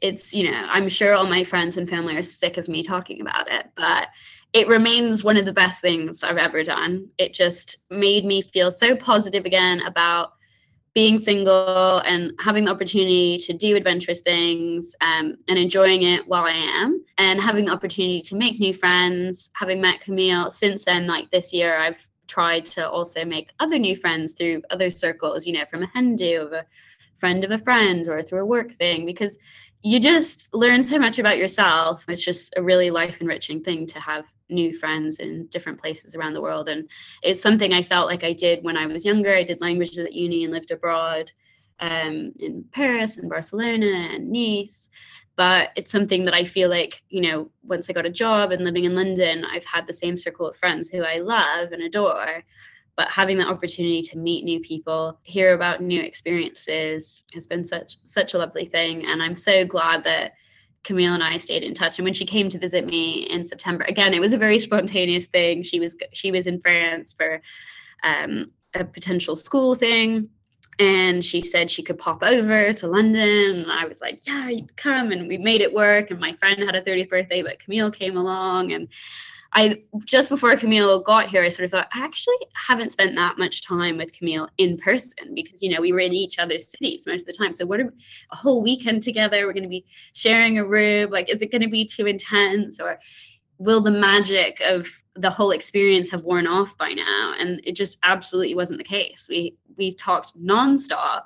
it's 0.00 0.32
you 0.32 0.50
know 0.50 0.64
i'm 0.68 0.88
sure 0.88 1.12
all 1.12 1.26
my 1.26 1.42
friends 1.42 1.76
and 1.76 1.88
family 1.88 2.16
are 2.16 2.22
sick 2.22 2.56
of 2.56 2.68
me 2.68 2.82
talking 2.82 3.20
about 3.20 3.50
it 3.50 3.66
but 3.76 4.08
it 4.52 4.68
remains 4.68 5.24
one 5.24 5.36
of 5.36 5.44
the 5.44 5.52
best 5.52 5.80
things 5.80 6.22
i've 6.22 6.38
ever 6.38 6.62
done. 6.62 7.08
It 7.18 7.34
just 7.34 7.76
made 7.90 8.24
me 8.24 8.42
feel 8.42 8.70
so 8.70 8.96
positive 8.96 9.44
again 9.44 9.82
about 9.82 10.32
being 10.94 11.18
single 11.18 11.98
and 11.98 12.32
having 12.40 12.64
the 12.64 12.70
opportunity 12.70 13.38
to 13.38 13.52
do 13.52 13.76
adventurous 13.76 14.20
things 14.20 14.94
um, 15.00 15.36
and 15.48 15.58
enjoying 15.58 16.02
it 16.02 16.26
while 16.26 16.44
I 16.44 16.52
am, 16.52 17.04
and 17.18 17.40
having 17.40 17.66
the 17.66 17.72
opportunity 17.72 18.20
to 18.22 18.36
make 18.36 18.58
new 18.58 18.74
friends. 18.74 19.50
Having 19.54 19.80
met 19.80 20.00
Camille 20.00 20.50
since 20.50 20.84
then, 20.84 21.06
like 21.06 21.30
this 21.30 21.52
year, 21.52 21.78
I've 21.78 22.06
tried 22.26 22.66
to 22.66 22.88
also 22.88 23.24
make 23.24 23.52
other 23.60 23.78
new 23.78 23.96
friends 23.96 24.34
through 24.34 24.62
other 24.70 24.90
circles, 24.90 25.46
you 25.46 25.52
know, 25.54 25.64
from 25.66 25.82
a 25.82 25.90
Hindu, 25.94 26.40
of 26.40 26.52
a 26.52 26.66
friend 27.18 27.44
of 27.44 27.50
a 27.50 27.58
friend 27.58 28.08
or 28.08 28.22
through 28.22 28.42
a 28.42 28.46
work 28.46 28.74
thing, 28.74 29.06
because 29.06 29.38
you 29.82 30.00
just 30.00 30.48
learn 30.52 30.82
so 30.82 30.98
much 30.98 31.18
about 31.18 31.38
yourself. 31.38 32.04
It's 32.08 32.24
just 32.24 32.54
a 32.56 32.62
really 32.62 32.90
life 32.90 33.20
enriching 33.20 33.62
thing 33.62 33.86
to 33.86 34.00
have 34.00 34.24
new 34.48 34.76
friends 34.76 35.18
in 35.18 35.46
different 35.46 35.80
places 35.80 36.14
around 36.14 36.34
the 36.34 36.40
world. 36.40 36.68
And 36.68 36.88
it's 37.22 37.42
something 37.42 37.72
I 37.72 37.82
felt 37.82 38.06
like 38.06 38.24
I 38.24 38.32
did 38.32 38.64
when 38.64 38.76
I 38.76 38.86
was 38.86 39.04
younger. 39.04 39.34
I 39.34 39.44
did 39.44 39.60
languages 39.60 39.98
at 39.98 40.12
uni 40.12 40.44
and 40.44 40.52
lived 40.52 40.70
abroad 40.70 41.30
um, 41.80 42.32
in 42.38 42.64
Paris 42.72 43.16
and 43.16 43.28
Barcelona 43.28 43.86
and 43.86 44.30
Nice. 44.30 44.88
But 45.36 45.70
it's 45.76 45.92
something 45.92 46.24
that 46.24 46.34
I 46.34 46.44
feel 46.44 46.68
like, 46.68 47.02
you 47.10 47.20
know, 47.20 47.50
once 47.62 47.88
I 47.88 47.92
got 47.92 48.06
a 48.06 48.10
job 48.10 48.50
and 48.50 48.64
living 48.64 48.84
in 48.84 48.96
London, 48.96 49.44
I've 49.44 49.64
had 49.64 49.86
the 49.86 49.92
same 49.92 50.18
circle 50.18 50.48
of 50.48 50.56
friends 50.56 50.90
who 50.90 51.04
I 51.04 51.18
love 51.18 51.70
and 51.72 51.82
adore 51.82 52.42
but 52.98 53.08
having 53.08 53.38
that 53.38 53.46
opportunity 53.46 54.02
to 54.02 54.18
meet 54.18 54.44
new 54.44 54.58
people 54.58 55.20
hear 55.22 55.54
about 55.54 55.80
new 55.80 56.02
experiences 56.02 57.22
has 57.32 57.46
been 57.46 57.64
such 57.64 57.96
such 58.04 58.34
a 58.34 58.38
lovely 58.38 58.66
thing 58.66 59.06
and 59.06 59.22
i'm 59.22 59.36
so 59.36 59.64
glad 59.64 60.02
that 60.04 60.32
camille 60.84 61.14
and 61.14 61.22
i 61.22 61.36
stayed 61.36 61.62
in 61.62 61.74
touch 61.74 61.98
and 61.98 62.04
when 62.04 62.14
she 62.14 62.24
came 62.24 62.48
to 62.48 62.58
visit 62.58 62.86
me 62.86 63.26
in 63.30 63.44
september 63.44 63.84
again 63.88 64.14
it 64.14 64.20
was 64.20 64.32
a 64.32 64.38
very 64.38 64.58
spontaneous 64.58 65.26
thing 65.26 65.62
she 65.62 65.80
was 65.80 65.96
she 66.12 66.30
was 66.30 66.46
in 66.46 66.60
france 66.60 67.12
for 67.12 67.40
um, 68.04 68.52
a 68.74 68.84
potential 68.84 69.34
school 69.34 69.74
thing 69.74 70.28
and 70.78 71.24
she 71.24 71.40
said 71.40 71.70
she 71.70 71.82
could 71.82 71.98
pop 71.98 72.22
over 72.22 72.72
to 72.72 72.86
London. 72.86 73.62
And 73.62 73.72
I 73.72 73.86
was 73.86 74.00
like, 74.00 74.20
yeah, 74.26 74.48
you 74.48 74.66
come. 74.76 75.10
And 75.10 75.26
we 75.26 75.36
made 75.36 75.60
it 75.60 75.72
work. 75.72 76.10
And 76.10 76.20
my 76.20 76.34
friend 76.34 76.62
had 76.62 76.76
a 76.76 76.82
30th 76.82 77.08
birthday, 77.08 77.42
but 77.42 77.58
Camille 77.58 77.90
came 77.90 78.16
along. 78.16 78.72
And 78.72 78.88
I 79.52 79.82
just 80.04 80.28
before 80.28 80.54
Camille 80.56 81.02
got 81.02 81.28
here, 81.28 81.42
I 81.42 81.48
sort 81.48 81.64
of 81.64 81.70
thought 81.70 81.88
I 81.92 82.04
actually 82.04 82.36
haven't 82.54 82.92
spent 82.92 83.14
that 83.16 83.38
much 83.38 83.66
time 83.66 83.96
with 83.96 84.12
Camille 84.12 84.48
in 84.58 84.76
person 84.76 85.34
because 85.34 85.62
you 85.62 85.72
know 85.72 85.80
we 85.80 85.92
were 85.92 86.00
in 86.00 86.12
each 86.12 86.38
other's 86.38 86.70
cities 86.70 87.06
most 87.06 87.22
of 87.22 87.26
the 87.28 87.32
time. 87.32 87.52
So 87.52 87.64
what 87.64 87.80
are 87.80 87.92
a 88.30 88.36
whole 88.36 88.62
weekend 88.62 89.02
together? 89.02 89.46
We're 89.46 89.54
going 89.54 89.62
to 89.62 89.68
be 89.68 89.86
sharing 90.12 90.58
a 90.58 90.66
room. 90.66 91.10
Like, 91.10 91.30
is 91.30 91.42
it 91.42 91.50
going 91.50 91.62
to 91.62 91.68
be 91.68 91.84
too 91.84 92.06
intense, 92.06 92.78
or 92.78 93.00
will 93.58 93.80
the 93.80 93.90
magic 93.90 94.60
of 94.64 94.88
the 95.16 95.30
whole 95.30 95.50
experience 95.50 96.10
have 96.10 96.22
worn 96.22 96.46
off 96.46 96.76
by 96.76 96.90
now? 96.90 97.34
And 97.38 97.60
it 97.64 97.72
just 97.72 97.98
absolutely 98.04 98.54
wasn't 98.54 98.78
the 98.78 98.84
case. 98.84 99.26
We 99.30 99.56
we 99.76 99.92
talked 99.92 100.38
nonstop. 100.38 101.22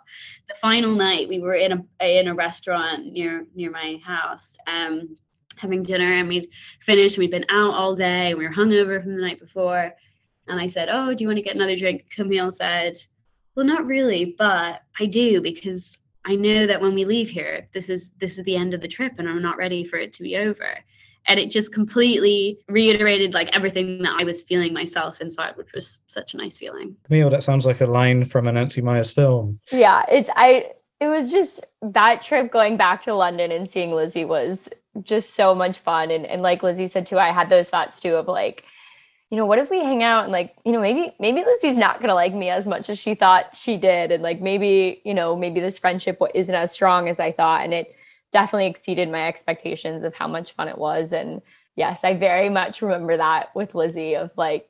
The 0.48 0.54
final 0.60 0.94
night, 0.94 1.28
we 1.28 1.40
were 1.40 1.54
in 1.54 1.72
a 2.00 2.20
in 2.20 2.28
a 2.28 2.34
restaurant 2.34 3.12
near 3.12 3.46
near 3.54 3.70
my 3.70 4.00
house. 4.04 4.56
Um, 4.68 5.16
having 5.58 5.82
dinner 5.82 6.12
and 6.12 6.28
we'd 6.28 6.48
finished 6.80 7.18
we'd 7.18 7.30
been 7.30 7.46
out 7.48 7.74
all 7.74 7.94
day 7.94 8.30
and 8.30 8.38
we 8.38 8.44
were 8.46 8.52
hungover 8.52 9.02
from 9.02 9.14
the 9.14 9.22
night 9.22 9.40
before. 9.40 9.92
And 10.48 10.60
i 10.60 10.66
said 10.66 10.88
oh 10.90 11.14
do 11.14 11.22
you 11.22 11.28
want 11.28 11.38
to 11.38 11.42
get 11.42 11.54
another 11.54 11.76
drink? 11.76 12.10
Camille 12.10 12.50
said 12.50 12.96
well 13.54 13.66
not 13.66 13.86
really 13.86 14.34
but 14.38 14.82
i 14.98 15.06
do 15.06 15.40
because 15.40 15.98
i 16.24 16.34
know 16.34 16.66
that 16.66 16.80
when 16.80 16.94
we 16.94 17.04
leave 17.04 17.30
here 17.30 17.68
this 17.72 17.88
is 17.88 18.12
this 18.20 18.38
is 18.38 18.44
the 18.44 18.56
end 18.56 18.74
of 18.74 18.80
the 18.80 18.88
trip 18.88 19.14
and 19.18 19.28
i'm 19.28 19.42
not 19.42 19.56
ready 19.56 19.84
for 19.84 19.96
it 19.96 20.12
to 20.14 20.22
be 20.22 20.36
over. 20.36 20.78
And 21.28 21.38
it 21.38 21.50
just 21.50 21.72
completely 21.72 22.58
reiterated 22.68 23.32
like 23.32 23.54
everything 23.56 24.02
that 24.02 24.20
i 24.20 24.24
was 24.24 24.42
feeling 24.42 24.72
myself 24.72 25.20
inside 25.20 25.56
which 25.56 25.72
was 25.72 26.02
such 26.08 26.34
a 26.34 26.36
nice 26.36 26.56
feeling. 26.56 26.96
Camille 27.04 27.30
that 27.30 27.44
sounds 27.44 27.64
like 27.64 27.80
a 27.80 27.86
line 27.86 28.24
from 28.24 28.48
a 28.48 28.52
nancy 28.52 28.80
meyers 28.80 29.12
film. 29.12 29.60
Yeah 29.70 30.02
it's 30.10 30.28
i 30.34 30.72
it 31.00 31.06
was 31.06 31.30
just 31.30 31.64
that 31.82 32.22
trip 32.22 32.50
going 32.52 32.76
back 32.76 33.02
to 33.02 33.14
london 33.14 33.50
and 33.52 33.70
seeing 33.70 33.92
lizzie 33.92 34.24
was 34.24 34.68
just 35.02 35.34
so 35.34 35.54
much 35.54 35.78
fun. 35.78 36.10
And, 36.10 36.26
and 36.26 36.42
like 36.42 36.62
Lizzie 36.62 36.86
said 36.86 37.06
too, 37.06 37.18
I 37.18 37.30
had 37.30 37.48
those 37.48 37.68
thoughts 37.68 38.00
too 38.00 38.14
of 38.16 38.28
like, 38.28 38.64
you 39.30 39.38
know, 39.38 39.46
what 39.46 39.58
if 39.58 39.70
we 39.70 39.78
hang 39.78 40.02
out 40.02 40.24
and 40.24 40.32
like, 40.32 40.54
you 40.64 40.72
know, 40.72 40.80
maybe 40.80 41.14
maybe 41.18 41.42
Lizzie's 41.42 41.78
not 41.78 42.00
gonna 42.00 42.14
like 42.14 42.34
me 42.34 42.50
as 42.50 42.66
much 42.66 42.90
as 42.90 42.98
she 42.98 43.14
thought 43.14 43.56
she 43.56 43.78
did, 43.78 44.12
and 44.12 44.22
like 44.22 44.42
maybe 44.42 45.00
you 45.04 45.14
know 45.14 45.34
maybe 45.34 45.58
this 45.58 45.78
friendship 45.78 46.20
isn't 46.34 46.54
as 46.54 46.72
strong 46.72 47.08
as 47.08 47.18
I 47.18 47.32
thought, 47.32 47.64
and 47.64 47.72
it 47.72 47.96
definitely 48.30 48.66
exceeded 48.66 49.10
my 49.10 49.26
expectations 49.26 50.04
of 50.04 50.14
how 50.14 50.28
much 50.28 50.52
fun 50.52 50.68
it 50.68 50.76
was. 50.76 51.12
And 51.12 51.40
yes, 51.76 52.04
I 52.04 52.14
very 52.14 52.50
much 52.50 52.82
remember 52.82 53.16
that 53.16 53.54
with 53.54 53.74
Lizzie 53.74 54.16
of 54.16 54.30
like 54.36 54.68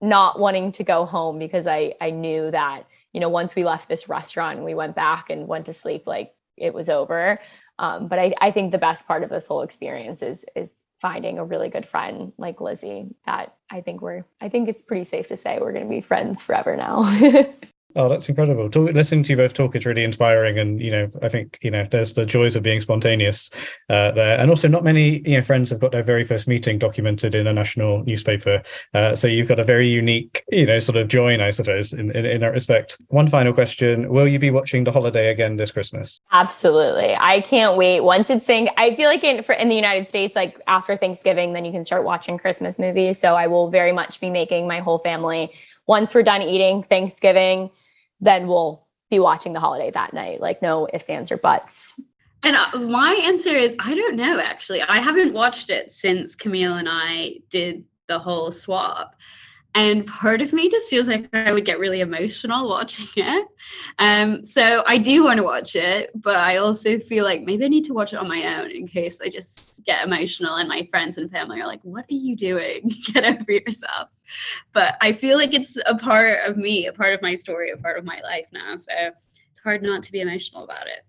not 0.00 0.38
wanting 0.38 0.72
to 0.72 0.84
go 0.84 1.04
home 1.04 1.38
because 1.38 1.66
I 1.66 1.92
I 2.00 2.08
knew 2.08 2.50
that 2.50 2.84
you 3.12 3.20
know 3.20 3.28
once 3.28 3.54
we 3.54 3.64
left 3.64 3.90
this 3.90 4.08
restaurant 4.08 4.56
and 4.56 4.64
we 4.64 4.74
went 4.74 4.96
back 4.96 5.28
and 5.28 5.46
went 5.46 5.66
to 5.66 5.74
sleep, 5.74 6.06
like 6.06 6.34
it 6.56 6.72
was 6.72 6.88
over. 6.88 7.40
Um, 7.78 8.08
but 8.08 8.18
I, 8.18 8.34
I 8.40 8.50
think 8.50 8.72
the 8.72 8.78
best 8.78 9.06
part 9.06 9.22
of 9.22 9.30
this 9.30 9.46
whole 9.46 9.62
experience 9.62 10.22
is 10.22 10.44
is 10.56 10.70
finding 11.00 11.38
a 11.38 11.44
really 11.44 11.68
good 11.68 11.86
friend 11.86 12.32
like 12.38 12.60
Lizzie 12.60 13.06
that 13.24 13.54
I 13.70 13.80
think 13.80 14.00
we're 14.00 14.24
I 14.40 14.48
think 14.48 14.68
it's 14.68 14.82
pretty 14.82 15.04
safe 15.04 15.28
to 15.28 15.36
say 15.36 15.58
we're 15.60 15.72
to 15.84 15.84
be 15.84 16.00
friends 16.00 16.42
forever 16.42 16.76
now. 16.76 17.04
Oh, 17.96 18.08
that's 18.08 18.28
incredible. 18.28 18.68
Talk, 18.68 18.92
listening 18.92 19.22
to 19.24 19.32
you 19.32 19.36
both 19.38 19.54
talk 19.54 19.74
is 19.74 19.86
really 19.86 20.04
inspiring, 20.04 20.58
and 20.58 20.80
you 20.80 20.90
know, 20.90 21.10
I 21.22 21.28
think 21.28 21.58
you 21.62 21.70
know, 21.70 21.86
there's 21.90 22.12
the 22.12 22.26
joys 22.26 22.54
of 22.54 22.62
being 22.62 22.82
spontaneous 22.82 23.50
uh, 23.88 24.10
there, 24.10 24.38
and 24.38 24.50
also 24.50 24.68
not 24.68 24.84
many 24.84 25.22
you 25.26 25.38
know 25.38 25.42
friends 25.42 25.70
have 25.70 25.80
got 25.80 25.92
their 25.92 26.02
very 26.02 26.22
first 26.22 26.46
meeting 26.46 26.78
documented 26.78 27.34
in 27.34 27.46
a 27.46 27.52
national 27.52 28.04
newspaper. 28.04 28.62
Uh, 28.92 29.16
so 29.16 29.26
you've 29.26 29.48
got 29.48 29.58
a 29.58 29.64
very 29.64 29.88
unique, 29.88 30.44
you 30.50 30.66
know, 30.66 30.78
sort 30.78 30.96
of 30.96 31.08
join, 31.08 31.40
I 31.40 31.48
suppose, 31.48 31.94
in, 31.94 32.14
in, 32.14 32.26
in 32.26 32.40
that 32.42 32.52
respect. 32.52 33.00
One 33.08 33.26
final 33.26 33.54
question: 33.54 34.10
Will 34.10 34.28
you 34.28 34.38
be 34.38 34.50
watching 34.50 34.84
The 34.84 34.92
Holiday 34.92 35.30
again 35.30 35.56
this 35.56 35.70
Christmas? 35.70 36.20
Absolutely, 36.30 37.16
I 37.16 37.40
can't 37.40 37.78
wait. 37.78 38.00
Once 38.00 38.28
it's 38.28 38.44
saying, 38.44 38.68
I 38.76 38.96
feel 38.96 39.08
like 39.08 39.24
in 39.24 39.42
for 39.42 39.54
in 39.54 39.70
the 39.70 39.76
United 39.76 40.06
States, 40.06 40.36
like 40.36 40.60
after 40.66 40.94
Thanksgiving, 40.94 41.54
then 41.54 41.64
you 41.64 41.72
can 41.72 41.86
start 41.86 42.04
watching 42.04 42.36
Christmas 42.36 42.78
movies. 42.78 43.18
So 43.18 43.34
I 43.34 43.46
will 43.46 43.70
very 43.70 43.92
much 43.92 44.20
be 44.20 44.28
making 44.28 44.68
my 44.68 44.80
whole 44.80 44.98
family 44.98 45.52
once 45.88 46.14
we're 46.14 46.22
done 46.22 46.42
eating 46.42 46.82
Thanksgiving, 46.84 47.70
then 48.20 48.46
we'll 48.46 48.86
be 49.10 49.18
watching 49.18 49.54
the 49.54 49.60
holiday 49.60 49.90
that 49.90 50.12
night. 50.12 50.40
Like 50.40 50.62
no 50.62 50.86
ifs, 50.92 51.08
ands, 51.08 51.32
or 51.32 51.38
buts. 51.38 52.00
And 52.44 52.54
uh, 52.54 52.78
my 52.78 53.14
answer 53.24 53.50
is 53.50 53.74
I 53.80 53.94
don't 53.94 54.14
know. 54.14 54.38
Actually, 54.38 54.82
I 54.82 54.98
haven't 54.98 55.32
watched 55.32 55.70
it 55.70 55.92
since 55.92 56.36
Camille 56.36 56.74
and 56.74 56.88
I 56.88 57.38
did 57.50 57.84
the 58.06 58.18
whole 58.18 58.52
swap 58.52 59.16
and 59.74 60.06
part 60.06 60.40
of 60.40 60.52
me 60.52 60.68
just 60.68 60.88
feels 60.88 61.06
like 61.06 61.28
I 61.32 61.52
would 61.52 61.64
get 61.64 61.78
really 61.78 62.00
emotional 62.00 62.68
watching 62.68 63.06
it. 63.16 63.46
Um, 63.98 64.44
so 64.44 64.82
I 64.86 64.98
do 64.98 65.22
want 65.22 65.36
to 65.36 65.44
watch 65.44 65.76
it, 65.76 66.10
but 66.14 66.36
I 66.36 66.56
also 66.56 66.98
feel 66.98 67.24
like 67.24 67.42
maybe 67.42 67.64
I 67.64 67.68
need 67.68 67.84
to 67.84 67.94
watch 67.94 68.12
it 68.12 68.18
on 68.18 68.28
my 68.28 68.58
own 68.58 68.70
in 68.70 68.86
case 68.86 69.20
I 69.20 69.28
just 69.28 69.84
get 69.84 70.04
emotional 70.06 70.56
and 70.56 70.68
my 70.68 70.88
friends 70.90 71.18
and 71.18 71.30
family 71.30 71.60
are 71.60 71.66
like, 71.66 71.80
"What 71.82 72.06
are 72.10 72.14
you 72.14 72.34
doing? 72.34 72.92
Get 73.12 73.24
over 73.24 73.52
yourself." 73.52 74.08
But 74.72 74.96
I 75.00 75.12
feel 75.12 75.36
like 75.36 75.54
it's 75.54 75.76
a 75.86 75.94
part 75.96 76.38
of 76.46 76.56
me, 76.56 76.86
a 76.86 76.92
part 76.92 77.12
of 77.12 77.22
my 77.22 77.34
story, 77.34 77.70
a 77.70 77.76
part 77.76 77.98
of 77.98 78.04
my 78.04 78.20
life 78.22 78.46
now. 78.52 78.76
So 78.76 78.92
it's 79.50 79.60
hard 79.62 79.82
not 79.82 80.02
to 80.04 80.12
be 80.12 80.20
emotional 80.20 80.64
about 80.64 80.86
it. 80.86 81.04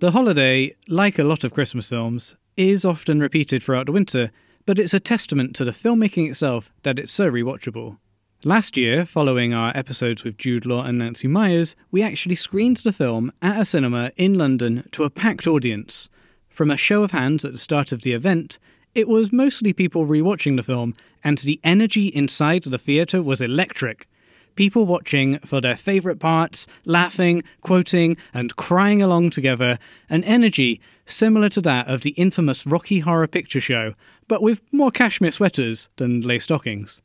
The 0.00 0.10
holiday, 0.10 0.76
like 0.88 1.18
a 1.18 1.24
lot 1.24 1.44
of 1.44 1.54
Christmas 1.54 1.88
films, 1.88 2.36
is 2.56 2.84
often 2.84 3.20
repeated 3.20 3.62
throughout 3.62 3.86
the 3.86 3.92
winter, 3.92 4.30
but 4.66 4.78
it's 4.78 4.94
a 4.94 5.00
testament 5.00 5.54
to 5.56 5.64
the 5.64 5.70
filmmaking 5.70 6.28
itself 6.28 6.72
that 6.82 6.98
it's 6.98 7.12
so 7.12 7.30
rewatchable. 7.30 7.98
Last 8.44 8.76
year, 8.76 9.06
following 9.06 9.54
our 9.54 9.74
episodes 9.76 10.22
with 10.22 10.36
Jude 10.36 10.66
Law 10.66 10.84
and 10.84 10.98
Nancy 10.98 11.26
Meyers, 11.26 11.76
we 11.90 12.02
actually 12.02 12.34
screened 12.34 12.78
the 12.78 12.92
film 12.92 13.32
at 13.40 13.60
a 13.60 13.64
cinema 13.64 14.12
in 14.16 14.36
London 14.36 14.86
to 14.92 15.04
a 15.04 15.10
packed 15.10 15.46
audience. 15.46 16.10
From 16.48 16.70
a 16.70 16.76
show 16.76 17.02
of 17.02 17.12
hands 17.12 17.44
at 17.44 17.52
the 17.52 17.58
start 17.58 17.90
of 17.90 18.02
the 18.02 18.12
event, 18.12 18.58
it 18.94 19.08
was 19.08 19.32
mostly 19.32 19.72
people 19.72 20.06
rewatching 20.06 20.56
the 20.56 20.62
film, 20.62 20.94
and 21.22 21.38
the 21.38 21.58
energy 21.64 22.08
inside 22.08 22.64
the 22.64 22.78
theatre 22.78 23.22
was 23.22 23.40
electric 23.40 24.08
people 24.54 24.86
watching 24.86 25.38
for 25.40 25.60
their 25.60 25.76
favourite 25.76 26.18
parts, 26.18 26.66
laughing, 26.84 27.42
quoting, 27.62 28.16
and 28.32 28.56
crying 28.56 29.02
along 29.02 29.30
together, 29.30 29.78
an 30.08 30.24
energy 30.24 30.80
similar 31.06 31.48
to 31.50 31.60
that 31.60 31.88
of 31.88 32.02
the 32.02 32.10
infamous 32.10 32.66
Rocky 32.66 33.00
Horror 33.00 33.26
Picture 33.26 33.60
Show, 33.60 33.94
but 34.28 34.42
with 34.42 34.60
more 34.72 34.90
cashmere 34.90 35.32
sweaters 35.32 35.88
than 35.96 36.20
lace 36.20 36.44
stockings. 36.44 37.02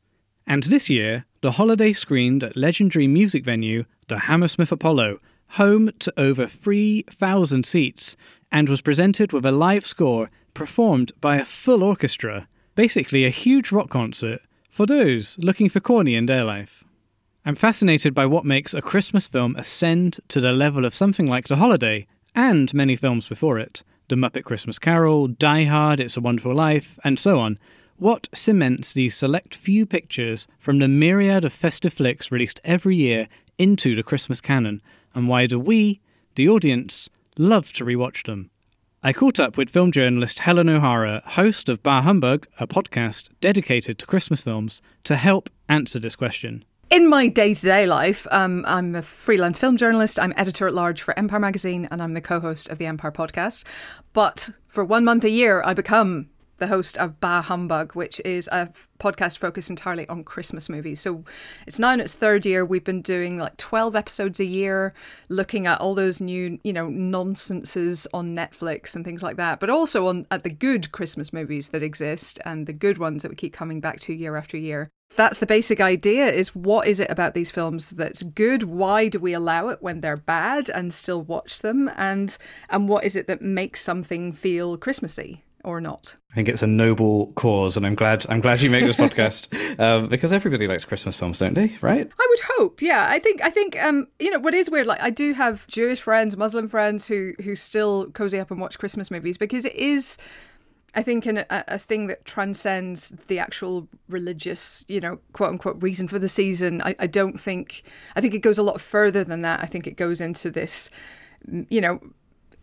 And 0.48 0.64
this 0.64 0.90
year, 0.90 1.26
the 1.42 1.52
holiday 1.52 1.94
screened 1.94 2.44
at 2.44 2.58
legendary 2.58 3.08
music 3.08 3.44
venue, 3.44 3.86
the 4.08 4.20
Hammersmith 4.20 4.72
Apollo, 4.72 5.20
home 5.54 5.92
to 6.00 6.14
over 6.18 6.48
3,000 6.48 7.66
seats, 7.66 8.16
and 8.52 8.68
was 8.68 8.82
presented 8.82 9.32
with 9.32 9.46
a 9.46 9.52
live 9.52 9.86
score 9.86 10.30
performed 10.54 11.12
by 11.22 11.38
a 11.38 11.46
full 11.46 11.84
orchestra, 11.84 12.48
basically 12.76 13.26
a 13.26 13.30
huge 13.30 13.72
rock 13.72 13.90
concert 13.90 14.42
for 14.70 14.86
those 14.86 15.38
looking 15.40 15.70
for 15.70 15.80
corny 15.80 16.16
in 16.16 16.26
their 16.26 16.44
life. 16.44 16.84
I'm 17.45 17.56
fascinated 17.56 18.13
by 18.13 18.25
what 18.25 18.43
makes 18.43 18.73
a 18.73 18.82
Christmas 18.82 19.25
film 19.25 19.56
ascend 19.56 20.19
to 20.28 20.41
the 20.41 20.52
level 20.52 20.84
of 20.84 20.93
something 20.93 21.25
like 21.25 21.47
The 21.47 21.56
Holiday, 21.56 22.06
and 22.36 22.71
many 22.73 22.97
films 22.97 23.30
before 23.30 23.58
it 23.58 23.82
The 24.10 24.15
Muppet 24.15 24.43
Christmas 24.43 24.78
Carol, 24.78 25.28
Die 25.28 25.63
Hard, 25.63 26.02
It's 26.02 26.17
a 26.17 26.21
Wonderful 26.21 26.54
Life, 26.54 26.99
and 27.02 27.17
so 27.17 27.39
on. 27.39 27.58
What 27.95 28.28
cements 28.34 28.91
these 28.91 29.15
select 29.15 29.56
few 29.56 29.86
pictures 29.86 30.47
from 30.58 30.80
the 30.80 30.89
myriad 30.89 31.45
of 31.45 31.54
festive 31.54 31.93
flicks 31.93 32.30
released 32.30 32.60
every 32.65 32.97
year 32.97 33.30
into 33.58 33.95
the 33.95 34.04
Christmas 34.04 34.41
canon, 34.41 34.82
and 35.15 35.30
why 35.30 35.47
do 35.47 35.58
we, 35.58 36.02
the 36.36 36.49
audience, 36.49 37.10
love 37.38 37.71
to 37.73 37.86
rewatch 37.86 38.25
them? 38.25 38.49
I 39.02 39.13
caught 39.13 39.39
up 39.39 39.56
with 39.56 39.69
film 39.69 39.93
journalist 39.93 40.39
Helen 40.39 40.67
O'Hara, 40.67 41.23
host 41.25 41.69
of 41.69 41.82
Bah 41.82 42.02
Humbug, 42.02 42.47
a 42.60 42.67
podcast 42.67 43.30
dedicated 43.39 43.97
to 43.99 44.06
Christmas 44.06 44.41
films, 44.41 44.82
to 45.06 45.15
help 45.15 45.49
answer 45.69 45.99
this 45.99 46.17
question. 46.17 46.65
In 46.89 47.08
my 47.08 47.28
day 47.28 47.54
to 47.54 47.62
day 47.62 47.86
life, 47.86 48.25
um, 48.32 48.65
I'm 48.67 48.95
a 48.95 49.04
freelance 49.04 49.60
film 49.60 49.78
journalist. 49.78 50.17
I'm 50.17 50.34
editor 50.36 50.65
at 50.65 50.73
large 50.73 51.04
for 51.04 51.17
Empire 51.19 51.39
Magazine 51.39 51.88
and 51.91 52.02
I'm 52.02 52.15
the 52.15 52.21
co 52.21 52.39
host 52.39 52.67
of 52.67 52.80
the 52.80 52.88
Empire 52.88 53.12
podcast. 53.12 53.63
But 54.12 54.49
for 54.65 54.84
one 54.84 55.06
month 55.06 55.23
a 55.23 55.30
year, 55.30 55.62
I 55.63 55.75
become 55.75 56.30
the 56.58 56.65
host 56.65 56.97
of 56.97 57.19
Bah 57.19 57.43
Humbug, 57.43 57.93
which 57.93 58.19
is 58.25 58.49
a 58.52 58.71
podcast 58.99 59.38
focused 59.38 59.69
entirely 59.69 60.10
on 60.10 60.23
Christmas 60.23 60.67
movies. 60.67 60.99
So 60.99 61.23
it's 61.67 61.78
now 61.78 61.93
in 61.93 61.99
its 61.99 62.15
third 62.15 62.43
year. 62.43 62.65
We've 62.65 62.84
been 62.84 63.04
doing 63.04 63.38
like 63.38 63.58
12 63.58 63.95
episodes 63.95 64.39
a 64.39 64.45
year, 64.45 64.95
looking 65.30 65.67
at 65.67 65.80
all 65.80 65.93
those 65.93 66.19
new, 66.19 66.58
you 66.63 66.73
know, 66.73 66.89
nonsenses 66.89 68.08
on 68.15 68.36
Netflix 68.36 68.95
and 68.95 69.06
things 69.06 69.21
like 69.21 69.38
that, 69.38 69.60
but 69.60 69.69
also 69.69 70.08
on 70.08 70.25
at 70.32 70.41
the 70.41 70.49
good 70.49 70.91
Christmas 70.91 71.32
movies 71.32 71.69
that 71.69 71.84
exist 71.84 72.39
and 72.45 72.65
the 72.65 72.73
good 72.73 72.97
ones 72.97 73.21
that 73.21 73.30
we 73.30 73.36
keep 73.36 73.54
coming 73.54 73.80
back 73.80 73.99
to 73.99 74.13
year 74.15 74.36
after 74.36 74.58
year. 74.58 74.89
That's 75.15 75.39
the 75.39 75.45
basic 75.45 75.82
idea 75.82 76.28
is 76.32 76.56
what 76.56 76.88
is 76.88 77.00
it 77.00 77.10
about 77.10 77.34
these 77.34 77.52
films 77.52 77.89
that's 77.91 78.24
good? 78.24 78.63
Why 78.63 79.10
do 79.10 79.19
we 79.19 79.34
allow 79.34 79.67
it 79.69 79.82
when 79.82 80.02
they're 80.02 80.17
bad 80.17 80.69
and 80.69 80.93
still 80.93 81.22
watch 81.22 81.60
them? 81.60 81.89
And 81.98 82.38
and 82.69 82.88
what 82.88 83.04
is 83.04 83.15
it 83.15 83.28
that 83.28 83.41
makes 83.41 83.82
something 83.82 84.32
feel 84.32 84.78
Christmassy? 84.78 85.43
or 85.63 85.82
not. 85.82 86.15
I 86.32 86.36
think 86.36 86.50
it's 86.50 86.62
a 86.62 86.67
noble 86.67 87.34
cause, 87.34 87.76
and 87.76 87.86
I'm 87.86 87.95
glad 87.95 88.26
I'm 88.30 88.39
glad 88.39 88.62
you 88.62 88.69
make 88.69 88.86
this 88.86 88.98
podcast 88.98 89.80
um, 89.80 90.08
because 90.08 90.32
everybody 90.32 90.67
likes 90.67 90.86
Christmas 90.86 91.17
films, 91.17 91.39
don't 91.39 91.54
they? 91.54 91.76
Right? 91.82 92.10
I 92.19 92.28
would 92.30 92.39
hope. 92.58 92.82
Yeah, 92.82 93.08
I 93.10 93.19
think 93.19 93.43
I 93.43 93.50
think 93.50 93.82
um, 93.84 94.08
you 94.19 94.32
know 94.32 94.39
what 94.39 94.54
is 94.54 94.69
weird. 94.69 94.88
Like 94.88 95.02
I 95.02 95.10
do 95.10 95.34
have 95.34 95.67
Jewish 95.67 96.02
friends, 96.02 96.38
Muslim 96.38 96.67
friends 96.67 97.08
who 97.08 97.34
who 97.43 97.56
still 97.56 98.12
cozy 98.12 98.39
up 98.39 98.52
and 98.52 98.62
watch 98.62 98.78
Christmas 98.78 99.12
movies 99.12 99.38
because 99.38 99.65
it 99.65 99.76
is. 99.76 100.17
I 100.95 101.04
think 101.04 101.28
in 101.28 101.38
a, 101.38 101.45
a 101.49 101.78
thing 101.78 102.08
that 102.08 102.25
transcends 102.25 103.12
the 103.28 103.39
actual 103.39 103.88
religious, 104.08 104.84
you 104.88 104.99
know, 104.99 105.19
quote 105.34 105.52
unquote 105.52 105.82
reason 105.84 106.08
for 106.08 106.19
the 106.19 106.30
season. 106.30 106.82
I, 106.82 106.95
I 106.99 107.08
don't 107.08 107.39
think 107.39 107.84
I 108.15 108.21
think 108.21 108.34
it 108.34 108.39
goes 108.39 108.58
a 108.58 108.63
lot 108.63 108.82
further 108.82 109.23
than 109.23 109.41
that. 109.43 109.62
I 109.62 109.65
think 109.65 109.88
it 109.88 109.97
goes 109.97 110.21
into 110.21 110.49
this 110.49 110.89
you 111.69 111.82
know 111.82 111.99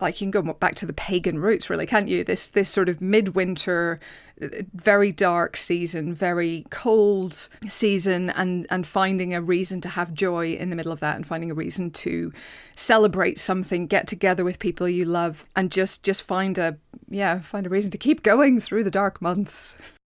like 0.00 0.20
you 0.20 0.30
can 0.30 0.42
go 0.42 0.52
back 0.54 0.74
to 0.76 0.86
the 0.86 0.92
pagan 0.92 1.38
roots 1.38 1.70
really 1.70 1.86
can't 1.86 2.08
you? 2.08 2.24
This 2.24 2.48
this 2.48 2.68
sort 2.68 2.88
of 2.88 3.00
midwinter 3.00 4.00
uh, 4.42 4.48
very 4.74 5.12
dark 5.12 5.56
season 5.56 6.14
very 6.14 6.66
cold 6.70 7.48
season 7.66 8.30
and 8.30 8.66
and 8.70 8.86
finding 8.86 9.34
a 9.34 9.40
reason 9.40 9.80
to 9.80 9.88
have 9.88 10.12
joy 10.12 10.52
in 10.52 10.70
the 10.70 10.76
middle 10.76 10.92
of 10.92 11.00
that 11.00 11.16
and 11.16 11.26
finding 11.26 11.50
a 11.50 11.54
reason 11.54 11.90
to 11.90 12.32
celebrate 12.74 13.38
something 13.38 13.86
get 13.86 14.06
together 14.06 14.44
with 14.44 14.58
people 14.58 14.88
you 14.88 15.04
love 15.04 15.46
and 15.56 15.72
just 15.72 16.02
just 16.02 16.22
find 16.22 16.58
a 16.58 16.76
yeah 17.08 17.38
find 17.40 17.66
a 17.66 17.70
reason 17.70 17.90
to 17.90 17.98
keep 17.98 18.22
going 18.22 18.60
through 18.60 18.84
the 18.84 18.90
dark 18.90 19.22
months 19.22 19.76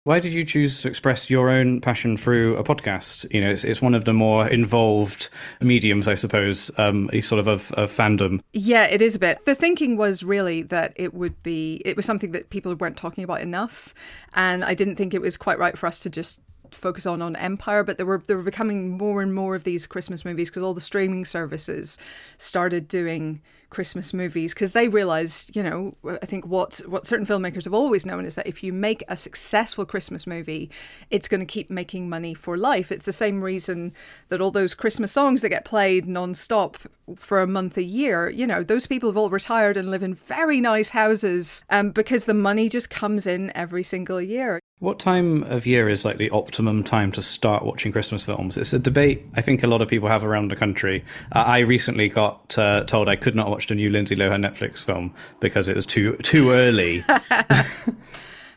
why 0.09 0.19
did 0.19 0.33
you 0.33 0.43
choose 0.43 0.81
to 0.81 0.87
express 0.87 1.29
your 1.29 1.51
own 1.51 1.79
passion 1.81 2.17
through 2.17 2.57
a 2.57 2.63
podcast? 2.63 3.31
You 3.31 3.41
know, 3.41 3.51
it's, 3.51 3.63
it's 3.63 3.79
one 3.79 3.93
of 3.93 4.05
the 4.05 4.13
more 4.13 4.47
involved 4.47 5.29
mediums, 5.61 6.07
I 6.07 6.15
suppose, 6.15 6.71
um, 6.79 7.11
sort 7.21 7.37
of, 7.37 7.47
of 7.47 7.71
of 7.73 7.91
fandom. 7.91 8.41
Yeah, 8.51 8.85
it 8.85 9.03
is 9.03 9.13
a 9.13 9.19
bit. 9.19 9.45
The 9.45 9.53
thinking 9.53 9.97
was 9.97 10.23
really 10.23 10.63
that 10.63 10.93
it 10.95 11.13
would 11.13 11.43
be, 11.43 11.83
it 11.85 11.95
was 11.95 12.07
something 12.07 12.31
that 12.31 12.49
people 12.49 12.73
weren't 12.73 12.97
talking 12.97 13.23
about 13.23 13.41
enough. 13.41 13.93
And 14.33 14.65
I 14.65 14.73
didn't 14.73 14.95
think 14.95 15.13
it 15.13 15.21
was 15.21 15.37
quite 15.37 15.59
right 15.59 15.77
for 15.77 15.85
us 15.85 15.99
to 15.99 16.09
just 16.09 16.41
focus 16.71 17.05
on 17.05 17.21
on 17.21 17.35
Empire, 17.35 17.83
but 17.83 17.97
there 17.97 18.05
were 18.07 18.23
there 18.25 18.37
were 18.37 18.41
becoming 18.41 18.97
more 18.97 19.21
and 19.21 19.35
more 19.35 19.53
of 19.53 19.63
these 19.63 19.85
Christmas 19.85 20.25
movies 20.25 20.49
because 20.49 20.63
all 20.63 20.73
the 20.73 20.81
streaming 20.81 21.23
services 21.23 21.99
started 22.37 22.87
doing 22.87 23.43
Christmas 23.69 24.13
movies 24.13 24.53
because 24.53 24.71
they 24.71 24.87
realized, 24.87 25.55
you 25.55 25.63
know, 25.63 25.95
I 26.05 26.25
think 26.25 26.45
what 26.45 26.81
what 26.87 27.05
certain 27.05 27.25
filmmakers 27.25 27.65
have 27.65 27.73
always 27.73 28.05
known 28.05 28.25
is 28.25 28.35
that 28.35 28.47
if 28.47 28.63
you 28.63 28.73
make 28.73 29.03
a 29.07 29.15
successful 29.15 29.85
Christmas 29.85 30.25
movie, 30.25 30.69
it's 31.09 31.27
going 31.27 31.39
to 31.39 31.45
keep 31.45 31.69
making 31.69 32.09
money 32.09 32.33
for 32.33 32.57
life. 32.57 32.91
It's 32.91 33.05
the 33.05 33.13
same 33.13 33.41
reason 33.41 33.93
that 34.29 34.41
all 34.41 34.51
those 34.51 34.73
Christmas 34.73 35.11
songs 35.11 35.41
that 35.41 35.49
get 35.49 35.65
played 35.65 36.07
non-stop 36.07 36.77
for 37.15 37.41
a 37.41 37.47
month 37.47 37.77
a 37.77 37.83
year, 37.83 38.29
you 38.29 38.45
know, 38.45 38.63
those 38.63 38.87
people 38.87 39.09
have 39.09 39.17
all 39.17 39.29
retired 39.29 39.77
and 39.77 39.91
live 39.91 40.03
in 40.03 40.13
very 40.13 40.61
nice 40.61 40.89
houses 40.89 41.63
um, 41.69 41.91
because 41.91 42.25
the 42.25 42.33
money 42.33 42.69
just 42.69 42.89
comes 42.89 43.25
in 43.25 43.51
every 43.55 43.83
single 43.83 44.21
year. 44.21 44.59
What 44.79 44.97
time 44.97 45.43
of 45.43 45.65
year 45.65 45.89
is 45.89 46.05
like 46.05 46.19
the 46.19 46.29
optimum 46.29 46.85
time 46.85 47.11
to 47.11 47.21
start 47.21 47.65
watching 47.65 47.91
Christmas 47.91 48.23
films? 48.23 48.55
It's 48.55 48.71
a 48.71 48.79
debate 48.79 49.25
I 49.35 49.41
think 49.41 49.61
a 49.61 49.67
lot 49.67 49.81
of 49.81 49.89
people 49.89 50.07
have 50.07 50.23
around 50.23 50.51
the 50.51 50.55
country. 50.55 51.03
Uh, 51.33 51.39
I 51.39 51.59
recently 51.59 52.07
got 52.07 52.57
uh, 52.57 52.85
told 52.85 53.09
I 53.09 53.17
could 53.17 53.35
not 53.35 53.49
watch 53.49 53.67
the 53.67 53.75
new 53.75 53.89
Lindsay 53.89 54.15
Lohan 54.15 54.39
Netflix 54.39 54.81
film 54.81 55.13
because 55.41 55.67
it 55.67 55.75
was 55.75 55.85
too 55.85 56.15
too 56.23 56.51
early. 56.51 57.03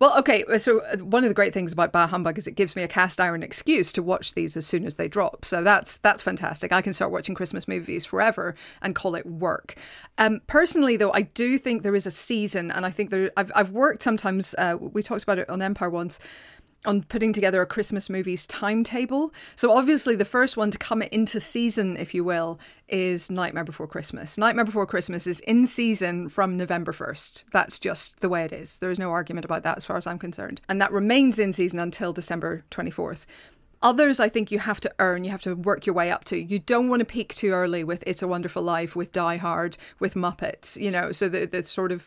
Well, 0.02 0.18
okay. 0.18 0.42
So 0.58 0.80
uh, 0.80 0.96
one 0.96 1.22
of 1.22 1.30
the 1.30 1.34
great 1.34 1.54
things 1.54 1.72
about 1.72 1.92
Bah 1.92 2.08
Humbug 2.08 2.36
is 2.36 2.48
it 2.48 2.56
gives 2.56 2.74
me 2.74 2.82
a 2.82 2.88
cast 2.88 3.20
iron 3.20 3.44
excuse 3.44 3.92
to 3.92 4.02
watch 4.02 4.34
these 4.34 4.56
as 4.56 4.66
soon 4.66 4.84
as 4.84 4.96
they 4.96 5.06
drop. 5.06 5.44
So 5.44 5.62
that's 5.62 5.98
that's 5.98 6.24
fantastic. 6.24 6.72
I 6.72 6.82
can 6.82 6.92
start 6.92 7.12
watching 7.12 7.36
Christmas 7.36 7.68
movies 7.68 8.04
forever 8.04 8.56
and 8.82 8.96
call 8.96 9.14
it 9.14 9.24
work. 9.24 9.76
Um, 10.18 10.40
personally, 10.48 10.96
though, 10.96 11.12
I 11.12 11.22
do 11.22 11.56
think 11.56 11.84
there 11.84 11.94
is 11.94 12.04
a 12.04 12.10
season, 12.10 12.72
and 12.72 12.84
I 12.84 12.90
think 12.90 13.10
there. 13.10 13.30
I've 13.36 13.52
I've 13.54 13.70
worked 13.70 14.02
sometimes. 14.02 14.56
Uh, 14.58 14.76
we 14.80 15.04
talked 15.04 15.22
about 15.22 15.38
it 15.38 15.48
on 15.48 15.62
Empire 15.62 15.88
once 15.88 16.18
on 16.84 17.02
putting 17.04 17.32
together 17.32 17.62
a 17.62 17.66
Christmas 17.66 18.10
movies 18.10 18.46
timetable. 18.46 19.32
So 19.56 19.70
obviously 19.70 20.16
the 20.16 20.24
first 20.24 20.56
one 20.56 20.70
to 20.70 20.78
come 20.78 21.02
into 21.02 21.40
season, 21.40 21.96
if 21.96 22.14
you 22.14 22.24
will, 22.24 22.58
is 22.88 23.30
Nightmare 23.30 23.64
Before 23.64 23.86
Christmas. 23.86 24.36
Nightmare 24.36 24.64
Before 24.64 24.86
Christmas 24.86 25.26
is 25.26 25.40
in 25.40 25.66
season 25.66 26.28
from 26.28 26.56
November 26.56 26.92
1st. 26.92 27.44
That's 27.52 27.78
just 27.78 28.20
the 28.20 28.28
way 28.28 28.44
it 28.44 28.52
is. 28.52 28.78
There 28.78 28.90
is 28.90 28.98
no 28.98 29.10
argument 29.10 29.44
about 29.44 29.62
that 29.62 29.76
as 29.76 29.86
far 29.86 29.96
as 29.96 30.06
I'm 30.06 30.18
concerned. 30.18 30.60
And 30.68 30.80
that 30.80 30.92
remains 30.92 31.38
in 31.38 31.52
season 31.52 31.78
until 31.78 32.12
December 32.12 32.64
24th. 32.70 33.26
Others, 33.82 34.20
I 34.20 34.28
think 34.28 34.52
you 34.52 34.60
have 34.60 34.80
to 34.80 34.94
earn, 35.00 35.24
you 35.24 35.30
have 35.32 35.42
to 35.42 35.56
work 35.56 35.86
your 35.86 35.94
way 35.94 36.10
up 36.10 36.22
to. 36.24 36.40
You 36.40 36.60
don't 36.60 36.88
want 36.88 37.00
to 37.00 37.04
peak 37.04 37.34
too 37.34 37.50
early 37.50 37.82
with 37.82 38.04
It's 38.06 38.22
a 38.22 38.28
Wonderful 38.28 38.62
Life, 38.62 38.94
with 38.94 39.10
Die 39.10 39.36
Hard, 39.38 39.76
with 39.98 40.14
Muppets, 40.14 40.80
you 40.80 40.90
know, 40.90 41.10
so 41.10 41.28
the, 41.28 41.46
the 41.46 41.64
sort 41.64 41.90
of 41.90 42.06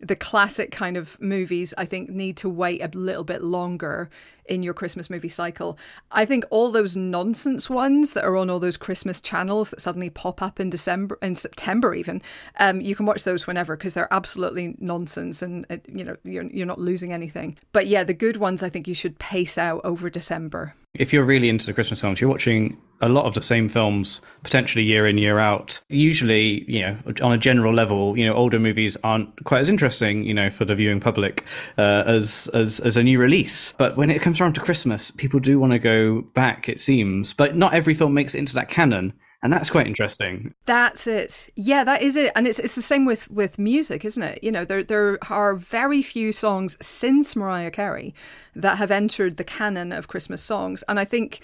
the 0.00 0.16
classic 0.16 0.70
kind 0.70 0.96
of 0.96 1.20
movies, 1.20 1.74
I 1.76 1.84
think, 1.84 2.10
need 2.10 2.38
to 2.38 2.48
wait 2.48 2.82
a 2.82 2.88
little 2.96 3.24
bit 3.24 3.42
longer 3.42 4.08
in 4.50 4.62
your 4.62 4.74
Christmas 4.74 5.08
movie 5.08 5.28
cycle. 5.28 5.78
I 6.10 6.26
think 6.26 6.44
all 6.50 6.70
those 6.70 6.96
nonsense 6.96 7.70
ones 7.70 8.12
that 8.12 8.24
are 8.24 8.36
on 8.36 8.50
all 8.50 8.60
those 8.60 8.76
Christmas 8.76 9.20
channels 9.20 9.70
that 9.70 9.80
suddenly 9.80 10.10
pop 10.10 10.42
up 10.42 10.60
in 10.60 10.68
December, 10.68 11.16
in 11.22 11.34
September, 11.36 11.94
even, 11.94 12.20
um, 12.58 12.80
you 12.80 12.94
can 12.94 13.06
watch 13.06 13.24
those 13.24 13.46
whenever 13.46 13.76
because 13.76 13.94
they're 13.94 14.12
absolutely 14.12 14.74
nonsense 14.80 15.40
and 15.40 15.64
uh, 15.70 15.78
you 15.88 16.04
know 16.04 16.16
you're 16.24 16.44
you're 16.44 16.66
not 16.66 16.80
losing 16.80 17.12
anything. 17.12 17.56
But 17.72 17.86
yeah, 17.86 18.04
the 18.04 18.12
good 18.12 18.36
ones 18.36 18.62
I 18.62 18.68
think 18.68 18.88
you 18.88 18.94
should 18.94 19.18
pace 19.18 19.56
out 19.56 19.80
over 19.84 20.10
December. 20.10 20.74
If 20.94 21.12
you're 21.12 21.24
really 21.24 21.48
into 21.48 21.66
the 21.66 21.72
Christmas 21.72 22.00
films, 22.00 22.20
you're 22.20 22.28
watching 22.28 22.76
a 23.00 23.08
lot 23.08 23.24
of 23.24 23.34
the 23.34 23.42
same 23.42 23.68
films 23.68 24.20
potentially 24.42 24.84
year 24.84 25.06
in 25.06 25.18
year 25.18 25.38
out 25.38 25.80
usually 25.88 26.64
you 26.70 26.80
know 26.80 26.96
on 27.22 27.32
a 27.32 27.38
general 27.38 27.72
level 27.72 28.16
you 28.16 28.24
know 28.24 28.34
older 28.34 28.58
movies 28.58 28.96
aren't 29.02 29.44
quite 29.44 29.60
as 29.60 29.68
interesting 29.68 30.24
you 30.24 30.34
know 30.34 30.50
for 30.50 30.64
the 30.64 30.74
viewing 30.74 31.00
public 31.00 31.44
uh, 31.78 32.04
as 32.06 32.48
as 32.52 32.80
as 32.80 32.96
a 32.96 33.02
new 33.02 33.18
release 33.18 33.72
but 33.78 33.96
when 33.96 34.10
it 34.10 34.20
comes 34.20 34.39
around 34.40 34.54
to 34.54 34.60
christmas 34.60 35.10
people 35.10 35.40
do 35.40 35.58
want 35.58 35.72
to 35.72 35.78
go 35.78 36.22
back 36.34 36.68
it 36.68 36.80
seems 36.80 37.32
but 37.32 37.56
not 37.56 37.74
every 37.74 37.94
film 37.94 38.14
makes 38.14 38.34
it 38.34 38.38
into 38.38 38.54
that 38.54 38.68
canon 38.68 39.12
and 39.42 39.52
that's 39.52 39.70
quite 39.70 39.86
interesting. 39.86 40.54
That's 40.66 41.06
it. 41.06 41.48
Yeah, 41.56 41.82
that 41.84 42.02
is 42.02 42.14
it. 42.14 42.30
And 42.36 42.46
it's 42.46 42.58
it's 42.58 42.74
the 42.74 42.82
same 42.82 43.06
with 43.06 43.30
with 43.30 43.58
music, 43.58 44.04
isn't 44.04 44.22
it? 44.22 44.44
You 44.44 44.52
know, 44.52 44.64
there 44.64 44.84
there 44.84 45.18
are 45.30 45.54
very 45.54 46.02
few 46.02 46.30
songs 46.32 46.76
since 46.82 47.34
Mariah 47.34 47.70
Carey 47.70 48.14
that 48.54 48.76
have 48.76 48.90
entered 48.90 49.38
the 49.38 49.44
canon 49.44 49.92
of 49.92 50.08
Christmas 50.08 50.42
songs, 50.42 50.84
and 50.88 51.00
I 51.00 51.06
think 51.06 51.40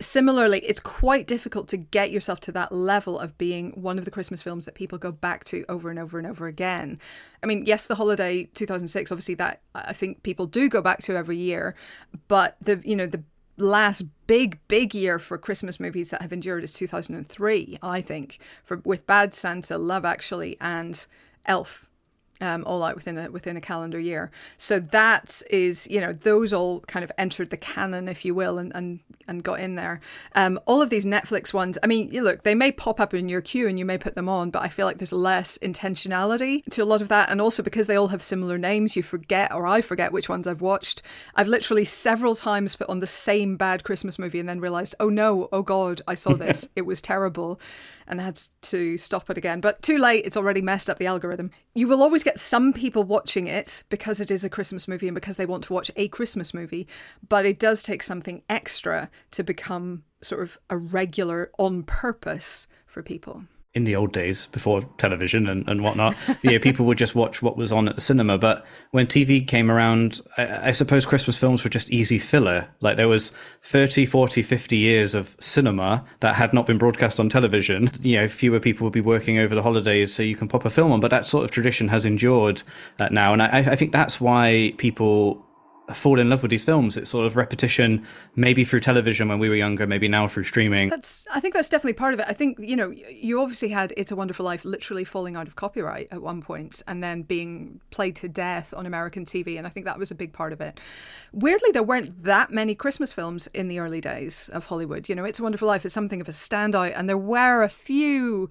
similarly, 0.00 0.60
it's 0.60 0.80
quite 0.80 1.26
difficult 1.26 1.68
to 1.68 1.76
get 1.76 2.10
yourself 2.10 2.40
to 2.40 2.52
that 2.52 2.72
level 2.72 3.18
of 3.18 3.36
being 3.38 3.70
one 3.70 3.98
of 3.98 4.04
the 4.04 4.10
Christmas 4.10 4.42
films 4.42 4.64
that 4.64 4.74
people 4.74 4.98
go 4.98 5.12
back 5.12 5.44
to 5.46 5.64
over 5.68 5.90
and 5.90 5.98
over 5.98 6.18
and 6.18 6.26
over 6.26 6.46
again. 6.46 6.98
I 7.42 7.46
mean, 7.46 7.64
yes, 7.66 7.86
the 7.86 7.94
holiday 7.94 8.44
2006, 8.54 9.12
obviously 9.12 9.34
that 9.34 9.60
I 9.74 9.92
think 9.92 10.22
people 10.22 10.46
do 10.46 10.68
go 10.68 10.80
back 10.80 11.02
to 11.02 11.16
every 11.16 11.36
year, 11.36 11.74
but 12.28 12.56
the 12.60 12.80
you 12.84 12.96
know 12.96 13.06
the 13.06 13.22
last 13.56 14.04
big 14.26 14.58
big 14.68 14.94
year 14.94 15.18
for 15.18 15.36
Christmas 15.36 15.80
movies 15.80 16.10
that 16.10 16.22
have 16.22 16.32
endured 16.32 16.64
is 16.64 16.74
2003, 16.74 17.78
I 17.82 18.00
think, 18.00 18.38
for 18.62 18.80
with 18.84 19.06
Bad 19.06 19.34
Santa, 19.34 19.78
Love 19.78 20.04
Actually, 20.04 20.56
and 20.60 21.06
Elf 21.46 21.87
um, 22.40 22.64
all 22.66 22.82
out 22.82 22.94
within 22.94 23.18
a 23.18 23.30
within 23.30 23.56
a 23.56 23.60
calendar 23.60 23.98
year. 23.98 24.30
So 24.56 24.80
that 24.80 25.42
is, 25.50 25.86
you 25.90 26.00
know, 26.00 26.12
those 26.12 26.52
all 26.52 26.80
kind 26.80 27.04
of 27.04 27.12
entered 27.18 27.50
the 27.50 27.56
canon, 27.56 28.08
if 28.08 28.24
you 28.24 28.34
will, 28.34 28.58
and 28.58 28.72
and, 28.74 29.00
and 29.26 29.42
got 29.42 29.60
in 29.60 29.74
there. 29.74 30.00
Um, 30.34 30.58
all 30.66 30.80
of 30.80 30.90
these 30.90 31.04
Netflix 31.04 31.52
ones, 31.52 31.78
I 31.82 31.86
mean, 31.86 32.10
you 32.12 32.22
look, 32.22 32.42
they 32.42 32.54
may 32.54 32.72
pop 32.72 33.00
up 33.00 33.14
in 33.14 33.28
your 33.28 33.40
queue 33.40 33.68
and 33.68 33.78
you 33.78 33.84
may 33.84 33.98
put 33.98 34.14
them 34.14 34.28
on, 34.28 34.50
but 34.50 34.62
I 34.62 34.68
feel 34.68 34.86
like 34.86 34.98
there's 34.98 35.12
less 35.12 35.58
intentionality 35.58 36.64
to 36.70 36.82
a 36.82 36.84
lot 36.84 37.02
of 37.02 37.08
that, 37.08 37.30
and 37.30 37.40
also 37.40 37.62
because 37.62 37.86
they 37.86 37.96
all 37.96 38.08
have 38.08 38.22
similar 38.22 38.58
names, 38.58 38.96
you 38.96 39.02
forget 39.02 39.52
or 39.52 39.66
I 39.66 39.80
forget 39.80 40.12
which 40.12 40.28
ones 40.28 40.46
I've 40.46 40.60
watched. 40.60 41.02
I've 41.34 41.48
literally 41.48 41.84
several 41.84 42.34
times 42.34 42.76
put 42.76 42.88
on 42.88 43.00
the 43.00 43.06
same 43.06 43.56
bad 43.56 43.84
Christmas 43.84 44.18
movie 44.18 44.40
and 44.40 44.48
then 44.48 44.60
realized, 44.60 44.94
oh 45.00 45.08
no, 45.08 45.48
oh 45.52 45.62
god, 45.62 46.02
I 46.06 46.14
saw 46.14 46.34
this, 46.34 46.68
it 46.76 46.82
was 46.82 47.00
terrible 47.00 47.60
and 48.08 48.20
had 48.20 48.40
to 48.62 48.98
stop 48.98 49.30
it 49.30 49.38
again. 49.38 49.60
But 49.60 49.82
too 49.82 49.98
late, 49.98 50.24
it's 50.24 50.36
already 50.36 50.62
messed 50.62 50.90
up 50.90 50.98
the 50.98 51.06
algorithm. 51.06 51.50
You 51.74 51.86
will 51.86 52.02
always 52.02 52.24
get 52.24 52.38
some 52.38 52.72
people 52.72 53.04
watching 53.04 53.46
it 53.46 53.84
because 53.88 54.20
it 54.20 54.30
is 54.30 54.44
a 54.44 54.50
Christmas 54.50 54.88
movie 54.88 55.08
and 55.08 55.14
because 55.14 55.36
they 55.36 55.46
want 55.46 55.64
to 55.64 55.72
watch 55.72 55.90
a 55.96 56.08
Christmas 56.08 56.52
movie, 56.52 56.88
but 57.28 57.46
it 57.46 57.58
does 57.58 57.82
take 57.82 58.02
something 58.02 58.42
extra 58.48 59.10
to 59.32 59.44
become 59.44 60.04
sort 60.22 60.42
of 60.42 60.58
a 60.70 60.76
regular 60.76 61.50
on 61.58 61.84
purpose 61.84 62.66
for 62.86 63.02
people 63.02 63.44
in 63.78 63.84
the 63.84 63.94
old 63.94 64.12
days 64.12 64.48
before 64.48 64.82
television 64.98 65.48
and, 65.48 65.66
and 65.68 65.82
whatnot, 65.82 66.16
yeah, 66.42 66.58
people 66.58 66.84
would 66.84 66.98
just 66.98 67.14
watch 67.14 67.40
what 67.40 67.56
was 67.56 67.70
on 67.70 67.88
at 67.88 67.94
the 67.94 68.00
cinema. 68.00 68.36
But 68.36 68.66
when 68.90 69.06
TV 69.06 69.46
came 69.46 69.70
around, 69.70 70.20
I, 70.36 70.68
I, 70.68 70.70
suppose 70.72 71.06
Christmas 71.06 71.38
films 71.38 71.62
were 71.62 71.70
just 71.70 71.90
easy 71.90 72.18
filler. 72.18 72.68
Like 72.80 72.96
there 72.96 73.06
was 73.06 73.30
30, 73.62 74.04
40, 74.04 74.42
50 74.42 74.76
years 74.76 75.14
of 75.14 75.36
cinema 75.38 76.04
that 76.20 76.34
had 76.34 76.52
not 76.52 76.66
been 76.66 76.76
broadcast 76.76 77.20
on 77.20 77.28
television. 77.28 77.90
You 78.08 78.16
know, 78.16 78.28
fewer 78.28 78.58
people 78.58 78.84
would 78.84 78.92
be 78.92 79.02
working 79.02 79.38
over 79.38 79.54
the 79.54 79.62
holidays, 79.62 80.14
so 80.14 80.22
you 80.22 80.34
can 80.34 80.48
pop 80.48 80.64
a 80.64 80.70
film 80.70 80.92
on. 80.92 81.00
But 81.00 81.10
that 81.10 81.26
sort 81.26 81.44
of 81.44 81.50
tradition 81.50 81.88
has 81.88 82.06
endured 82.06 82.62
uh, 83.00 83.08
now. 83.10 83.32
And 83.34 83.42
I, 83.42 83.58
I 83.58 83.76
think 83.76 83.92
that's 83.92 84.18
why 84.18 84.72
people 84.78 85.44
fall 85.94 86.18
in 86.18 86.28
love 86.28 86.42
with 86.42 86.50
these 86.50 86.64
films. 86.64 86.96
It's 86.96 87.10
sort 87.10 87.26
of 87.26 87.36
repetition, 87.36 88.06
maybe 88.36 88.64
through 88.64 88.80
television 88.80 89.28
when 89.28 89.38
we 89.38 89.48
were 89.48 89.54
younger, 89.54 89.86
maybe 89.86 90.08
now 90.08 90.28
through 90.28 90.44
streaming. 90.44 90.88
That's 90.88 91.26
I 91.32 91.40
think 91.40 91.54
that's 91.54 91.68
definitely 91.68 91.94
part 91.94 92.14
of 92.14 92.20
it. 92.20 92.26
I 92.28 92.32
think 92.32 92.58
you 92.60 92.76
know 92.76 92.90
you 92.90 93.40
obviously 93.40 93.68
had 93.68 93.92
"It's 93.96 94.12
a 94.12 94.16
Wonderful 94.16 94.44
Life" 94.44 94.64
literally 94.64 95.04
falling 95.04 95.36
out 95.36 95.46
of 95.46 95.56
copyright 95.56 96.08
at 96.10 96.22
one 96.22 96.42
point, 96.42 96.82
and 96.86 97.02
then 97.02 97.22
being 97.22 97.80
played 97.90 98.16
to 98.16 98.28
death 98.28 98.74
on 98.76 98.86
American 98.86 99.24
TV, 99.24 99.56
and 99.56 99.66
I 99.66 99.70
think 99.70 99.86
that 99.86 99.98
was 99.98 100.10
a 100.10 100.14
big 100.14 100.32
part 100.32 100.52
of 100.52 100.60
it. 100.60 100.78
Weirdly, 101.32 101.70
there 101.72 101.82
weren't 101.82 102.22
that 102.24 102.50
many 102.50 102.74
Christmas 102.74 103.12
films 103.12 103.46
in 103.48 103.68
the 103.68 103.78
early 103.78 104.00
days 104.00 104.48
of 104.50 104.66
Hollywood. 104.66 105.08
You 105.08 105.14
know, 105.14 105.24
"It's 105.24 105.38
a 105.38 105.42
Wonderful 105.42 105.68
Life" 105.68 105.84
is 105.84 105.92
something 105.92 106.20
of 106.20 106.28
a 106.28 106.32
standout, 106.32 106.92
and 106.94 107.08
there 107.08 107.18
were 107.18 107.62
a 107.62 107.68
few 107.68 108.50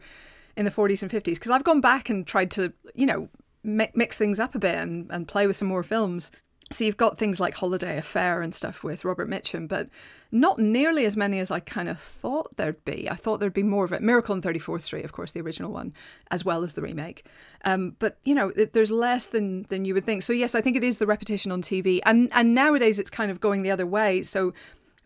in 0.56 0.66
the 0.66 0.72
40s 0.72 1.04
and 1.04 1.12
50s 1.12 1.36
because 1.36 1.52
I've 1.52 1.64
gone 1.64 1.82
back 1.82 2.10
and 2.10 2.26
tried 2.26 2.50
to 2.52 2.74
you 2.96 3.06
know 3.06 3.30
mix 3.64 4.18
things 4.18 4.40
up 4.40 4.56
a 4.56 4.60
bit 4.60 4.76
and, 4.76 5.08
and 5.12 5.28
play 5.28 5.46
with 5.46 5.58
some 5.58 5.68
more 5.68 5.84
films. 5.84 6.32
So 6.72 6.84
you've 6.84 6.98
got 6.98 7.18
things 7.18 7.40
like 7.40 7.54
Holiday 7.54 7.98
Affair 7.98 8.42
and 8.42 8.54
stuff 8.54 8.84
with 8.84 9.06
Robert 9.06 9.30
Mitchum, 9.30 9.70
but 9.70 9.88
not 10.34 10.60
nearly 10.60 11.06
as 11.06 11.16
many 11.16 11.40
as 11.40 11.50
I 11.50 11.62
kind 11.62 11.88
of 11.88 11.98
thought 11.98 12.58
there'd 12.58 12.84
be. 12.84 13.10
I 13.10 13.16
thought 13.16 13.40
there'd 13.40 13.54
be 13.54 13.64
more 13.64 13.86
of 13.86 13.94
it. 13.94 14.02
Miracle 14.02 14.34
on 14.34 14.42
34th 14.42 14.82
Street, 14.82 15.06
of 15.06 15.14
course, 15.14 15.32
the 15.32 15.40
original 15.40 15.72
one, 15.72 15.94
as 16.30 16.44
well 16.44 16.66
as 16.66 16.74
the 16.74 16.82
remake. 16.82 17.26
Um, 17.64 17.96
but 18.00 18.18
you 18.26 18.36
know, 18.36 18.52
there's 18.52 18.92
less 18.92 19.28
than 19.28 19.64
than 19.64 19.86
you 19.86 19.94
would 19.94 20.06
think. 20.06 20.24
So 20.24 20.34
yes, 20.34 20.56
I 20.56 20.62
think 20.62 20.76
it 20.76 20.84
is 20.84 20.98
the 20.98 21.08
repetition 21.08 21.54
on 21.54 21.62
TV, 21.62 22.02
and 22.06 22.30
and 22.34 22.54
nowadays 22.54 23.00
it's 23.00 23.10
kind 23.10 23.32
of 23.32 23.40
going 23.40 23.64
the 23.64 23.72
other 23.72 23.88
way. 23.88 24.22
So 24.24 24.54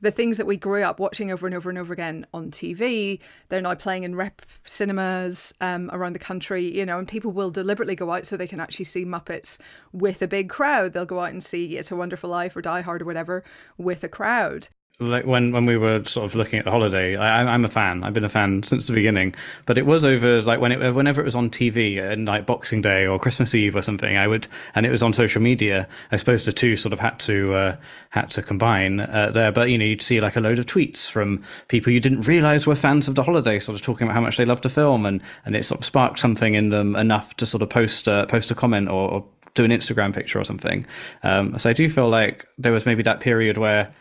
the 0.02 0.12
things 0.12 0.38
that 0.38 0.48
we 0.48 0.58
grew 0.58 0.84
up 0.84 1.00
watching 1.00 1.32
over 1.32 1.46
and 1.46 1.56
over 1.56 1.70
and 1.70 1.80
over 1.80 1.94
again 1.94 2.26
on 2.34 2.52
TV, 2.52 3.20
they're 3.50 3.62
now 3.62 3.76
playing 3.76 4.04
in 4.04 4.16
rep 4.16 4.42
cinemas 4.66 5.54
um, 5.62 5.90
around 5.94 6.14
the 6.14 6.20
country, 6.20 6.78
you 6.78 6.86
know, 6.86 7.00
and 7.00 7.08
people 7.08 7.32
will 7.32 7.52
deliberately 7.52 7.96
go 7.96 8.12
out 8.12 8.26
so 8.26 8.36
they 8.36 8.48
can 8.48 8.60
actually 8.60 8.86
see 8.86 9.06
Muppets 9.06 9.60
with 9.94 10.22
a 10.22 10.28
big 10.28 10.50
crowd. 10.50 10.94
They'll 10.94 11.06
go 11.06 11.20
out 11.20 11.32
and 11.32 11.44
see 11.44 11.78
It's 11.78 11.92
a 11.92 11.96
Wonderful 11.96 12.30
Life 12.30 12.56
or 12.56 12.62
Die 12.62 12.82
Hard 12.82 13.02
or 13.02 13.06
whatever 13.06 13.44
with 13.78 14.04
a 14.04 14.10
crowd 14.10 14.68
like 15.02 15.26
when 15.26 15.52
when 15.52 15.66
we 15.66 15.78
were 15.78 16.04
sort 16.06 16.26
of 16.26 16.36
looking 16.36 16.60
at 16.60 16.66
the 16.66 16.72
holiday 16.72 17.16
I, 17.16 17.44
i'm 17.54 17.66
a 17.66 17.70
fan. 17.70 18.04
I've 18.04 18.14
been 18.14 18.24
a 18.24 18.30
fan 18.30 18.64
since 18.64 18.88
the 18.88 18.94
beginning. 18.94 19.36
But 19.66 19.78
it 19.78 19.86
was 19.86 20.06
over 20.06 20.42
like 20.42 20.60
when 20.60 20.72
it 20.72 20.94
whenever 20.94 21.22
it 21.22 21.26
was 21.26 21.36
on 21.36 21.50
tv 21.50 22.02
and 22.02 22.28
like 22.28 22.46
boxing 22.46 22.82
day 22.82 23.06
or 23.06 23.20
christmas 23.20 23.54
eve 23.56 23.76
or 23.76 23.82
something 23.82 24.18
i 24.18 24.28
would 24.28 24.48
and 24.76 24.86
it 24.86 24.92
was 24.92 25.04
on 25.04 25.14
social 25.14 25.42
media 25.42 25.88
i 26.12 26.18
suppose 26.18 26.46
the 26.46 26.54
two 26.54 26.76
sort 26.78 26.94
of 26.94 27.00
had 27.00 27.20
to 27.20 27.54
uh, 27.54 27.76
had 28.12 28.30
to 28.30 28.42
combine 28.42 29.00
uh, 29.00 29.32
there. 29.34 29.52
But 29.52 29.70
you 29.70 29.78
know 29.78 29.86
you'd 29.86 30.02
see 30.02 30.22
like 30.22 30.36
a 30.36 30.40
load 30.40 30.60
of 30.60 30.66
tweets 30.66 31.10
from 31.10 31.44
people 31.68 31.92
you 31.92 32.00
didn't 32.00 32.22
realize 32.22 32.68
were 32.68 32.76
fans 32.76 33.08
of 33.08 33.16
the 33.16 33.24
holiday 33.24 33.58
sort 33.58 33.78
of 33.78 33.82
talking 33.82 34.06
about 34.06 34.14
how 34.14 34.22
much 34.22 34.38
they 34.38 34.46
loved 34.46 34.64
the 34.64 34.70
film 34.70 35.06
and 35.06 35.22
and 35.46 35.56
it 35.56 35.66
sort 35.66 35.80
of 35.80 35.86
sparked 35.86 36.20
something 36.20 36.54
in 36.54 36.70
them 36.70 36.96
enough 36.96 37.36
to 37.38 37.46
sort 37.46 37.64
of 37.64 37.70
post 37.70 38.08
uh, 38.08 38.26
post 38.28 38.52
a 38.52 38.56
comment 38.56 38.90
or, 38.90 39.10
or 39.10 39.26
do 39.54 39.66
an 39.66 39.72
instagram 39.72 40.14
picture 40.14 40.40
or 40.40 40.44
something. 40.44 40.86
Um, 41.24 41.58
so 41.58 41.70
i 41.70 41.74
do 41.74 41.90
feel 41.90 42.10
like 42.10 42.48
there 42.58 42.72
was 42.72 42.86
maybe 42.86 43.04
that 43.04 43.20
period 43.20 43.58
where 43.58 43.92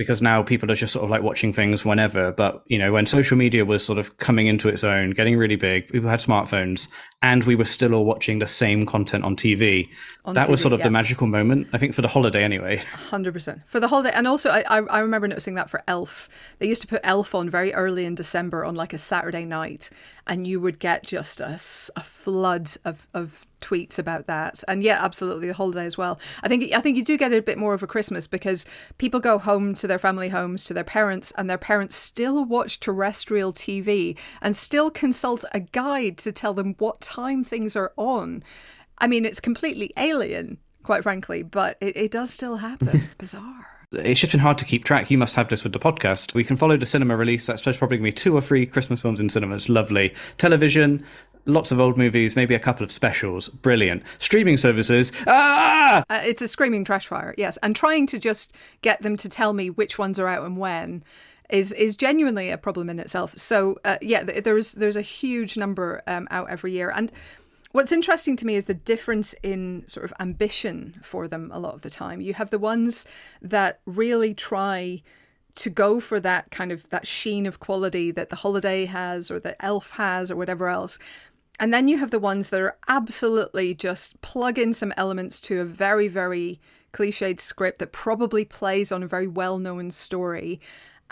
because 0.00 0.22
now 0.22 0.42
people 0.42 0.70
are 0.70 0.74
just 0.74 0.94
sort 0.94 1.04
of 1.04 1.10
like 1.10 1.22
watching 1.22 1.52
things 1.52 1.84
whenever. 1.84 2.32
But 2.32 2.62
you 2.68 2.78
know, 2.78 2.90
when 2.90 3.04
social 3.04 3.36
media 3.36 3.66
was 3.66 3.84
sort 3.84 3.98
of 3.98 4.16
coming 4.16 4.46
into 4.46 4.70
its 4.70 4.82
own, 4.82 5.10
getting 5.10 5.36
really 5.36 5.56
big, 5.56 5.88
people 5.88 6.08
had 6.08 6.20
smartphones, 6.20 6.88
and 7.20 7.44
we 7.44 7.54
were 7.54 7.66
still 7.66 7.92
all 7.92 8.06
watching 8.06 8.38
the 8.38 8.46
same 8.46 8.86
content 8.86 9.24
on 9.24 9.36
TV. 9.36 9.86
On 10.24 10.32
that 10.32 10.46
TV, 10.46 10.50
was 10.52 10.62
sort 10.62 10.72
of 10.72 10.80
yeah. 10.80 10.84
the 10.84 10.90
magical 10.90 11.26
moment, 11.26 11.68
I 11.74 11.76
think, 11.76 11.92
for 11.92 12.00
the 12.00 12.08
holiday 12.08 12.42
anyway. 12.42 12.78
Hundred 13.10 13.34
percent 13.34 13.60
for 13.66 13.78
the 13.78 13.88
holiday, 13.88 14.12
and 14.14 14.26
also 14.26 14.48
I, 14.48 14.62
I 14.78 15.00
remember 15.00 15.28
noticing 15.28 15.54
that 15.56 15.68
for 15.68 15.82
Elf, 15.86 16.30
they 16.60 16.66
used 16.66 16.80
to 16.80 16.88
put 16.88 17.02
Elf 17.04 17.34
on 17.34 17.50
very 17.50 17.74
early 17.74 18.06
in 18.06 18.14
December 18.14 18.64
on 18.64 18.74
like 18.74 18.94
a 18.94 18.98
Saturday 18.98 19.44
night, 19.44 19.90
and 20.26 20.46
you 20.46 20.60
would 20.60 20.78
get 20.78 21.02
just 21.02 21.40
a, 21.40 21.56
a 21.96 22.02
flood 22.02 22.70
of 22.86 23.06
of 23.12 23.46
tweets 23.60 23.98
about 23.98 24.26
that. 24.26 24.62
And 24.68 24.82
yeah, 24.82 25.04
absolutely 25.04 25.48
the 25.48 25.54
holiday 25.54 25.84
as 25.84 25.98
well. 25.98 26.18
I 26.42 26.48
think 26.48 26.72
I 26.72 26.80
think 26.80 26.96
you 26.96 27.04
do 27.04 27.16
get 27.16 27.32
a 27.32 27.42
bit 27.42 27.58
more 27.58 27.74
of 27.74 27.82
a 27.82 27.86
Christmas 27.86 28.26
because 28.26 28.66
people 28.98 29.20
go 29.20 29.38
home 29.38 29.74
to 29.74 29.86
their 29.86 29.98
family 29.98 30.28
homes 30.28 30.64
to 30.64 30.74
their 30.74 30.84
parents 30.84 31.32
and 31.36 31.48
their 31.48 31.58
parents 31.58 31.96
still 31.96 32.44
watch 32.44 32.80
terrestrial 32.80 33.52
TV 33.52 34.16
and 34.40 34.56
still 34.56 34.90
consult 34.90 35.44
a 35.52 35.60
guide 35.60 36.18
to 36.18 36.32
tell 36.32 36.54
them 36.54 36.74
what 36.78 37.00
time 37.00 37.44
things 37.44 37.76
are 37.76 37.92
on. 37.96 38.42
I 38.98 39.06
mean, 39.06 39.24
it's 39.24 39.40
completely 39.40 39.92
alien, 39.96 40.58
quite 40.82 41.02
frankly, 41.02 41.42
but 41.42 41.76
it, 41.80 41.96
it 41.96 42.10
does 42.10 42.30
still 42.30 42.56
happen. 42.56 43.02
Bizarre 43.18 43.70
it's 43.92 44.24
been 44.24 44.40
hard 44.40 44.58
to 44.58 44.64
keep 44.64 44.84
track. 44.84 45.10
You 45.10 45.18
must 45.18 45.34
have 45.34 45.48
this 45.48 45.64
with 45.64 45.72
the 45.72 45.78
podcast. 45.78 46.34
We 46.34 46.44
can 46.44 46.56
follow 46.56 46.76
the 46.76 46.86
cinema 46.86 47.16
release. 47.16 47.46
That's 47.46 47.62
probably 47.62 47.98
going 47.98 47.98
to 47.98 48.02
be 48.02 48.12
two 48.12 48.34
or 48.36 48.40
three 48.40 48.64
Christmas 48.64 49.00
films 49.00 49.18
in 49.18 49.28
cinemas. 49.28 49.68
Lovely. 49.68 50.14
Television, 50.38 51.04
lots 51.46 51.72
of 51.72 51.80
old 51.80 51.96
movies, 51.96 52.36
maybe 52.36 52.54
a 52.54 52.58
couple 52.58 52.84
of 52.84 52.92
specials. 52.92 53.48
Brilliant. 53.48 54.02
Streaming 54.18 54.56
services. 54.56 55.12
Ah! 55.26 56.04
Uh, 56.08 56.20
it's 56.24 56.42
a 56.42 56.48
screaming 56.48 56.84
trash 56.84 57.06
fire, 57.06 57.34
yes. 57.36 57.58
And 57.62 57.74
trying 57.74 58.06
to 58.08 58.18
just 58.18 58.54
get 58.82 59.02
them 59.02 59.16
to 59.18 59.28
tell 59.28 59.52
me 59.52 59.70
which 59.70 59.98
ones 59.98 60.18
are 60.18 60.28
out 60.28 60.44
and 60.44 60.56
when 60.56 61.04
is 61.50 61.72
is 61.72 61.96
genuinely 61.96 62.50
a 62.50 62.58
problem 62.58 62.88
in 62.88 63.00
itself. 63.00 63.36
So 63.36 63.78
uh, 63.84 63.98
yeah, 64.00 64.22
there's 64.22 64.72
there's 64.72 64.96
a 64.96 65.02
huge 65.02 65.56
number 65.56 66.02
um, 66.06 66.28
out 66.30 66.48
every 66.48 66.72
year, 66.72 66.92
and 66.94 67.10
what's 67.72 67.92
interesting 67.92 68.36
to 68.36 68.46
me 68.46 68.54
is 68.54 68.66
the 68.66 68.74
difference 68.74 69.34
in 69.42 69.84
sort 69.86 70.04
of 70.04 70.12
ambition 70.20 70.98
for 71.02 71.28
them 71.28 71.50
a 71.52 71.58
lot 71.58 71.74
of 71.74 71.82
the 71.82 71.90
time. 71.90 72.20
You 72.20 72.34
have 72.34 72.50
the 72.50 72.58
ones 72.58 73.06
that 73.42 73.80
really 73.84 74.34
try 74.34 75.02
to 75.56 75.70
go 75.70 76.00
for 76.00 76.20
that 76.20 76.50
kind 76.50 76.72
of 76.72 76.88
that 76.90 77.06
sheen 77.06 77.46
of 77.46 77.60
quality 77.60 78.10
that 78.12 78.30
the 78.30 78.36
holiday 78.36 78.84
has 78.84 79.30
or 79.30 79.40
that 79.40 79.56
elf 79.60 79.90
has 79.92 80.30
or 80.30 80.36
whatever 80.36 80.68
else 80.68 80.98
and 81.60 81.72
then 81.72 81.86
you 81.86 81.98
have 81.98 82.10
the 82.10 82.18
ones 82.18 82.50
that 82.50 82.60
are 82.60 82.76
absolutely 82.88 83.74
just 83.74 84.20
plug 84.22 84.58
in 84.58 84.72
some 84.72 84.94
elements 84.96 85.40
to 85.42 85.60
a 85.60 85.64
very, 85.64 86.08
very 86.08 86.58
cliched 86.92 87.38
script 87.38 87.78
that 87.78 87.92
probably 87.92 88.44
plays 88.44 88.90
on 88.90 89.02
a 89.02 89.06
very 89.06 89.28
well 89.28 89.58
known 89.58 89.90
story 89.90 90.58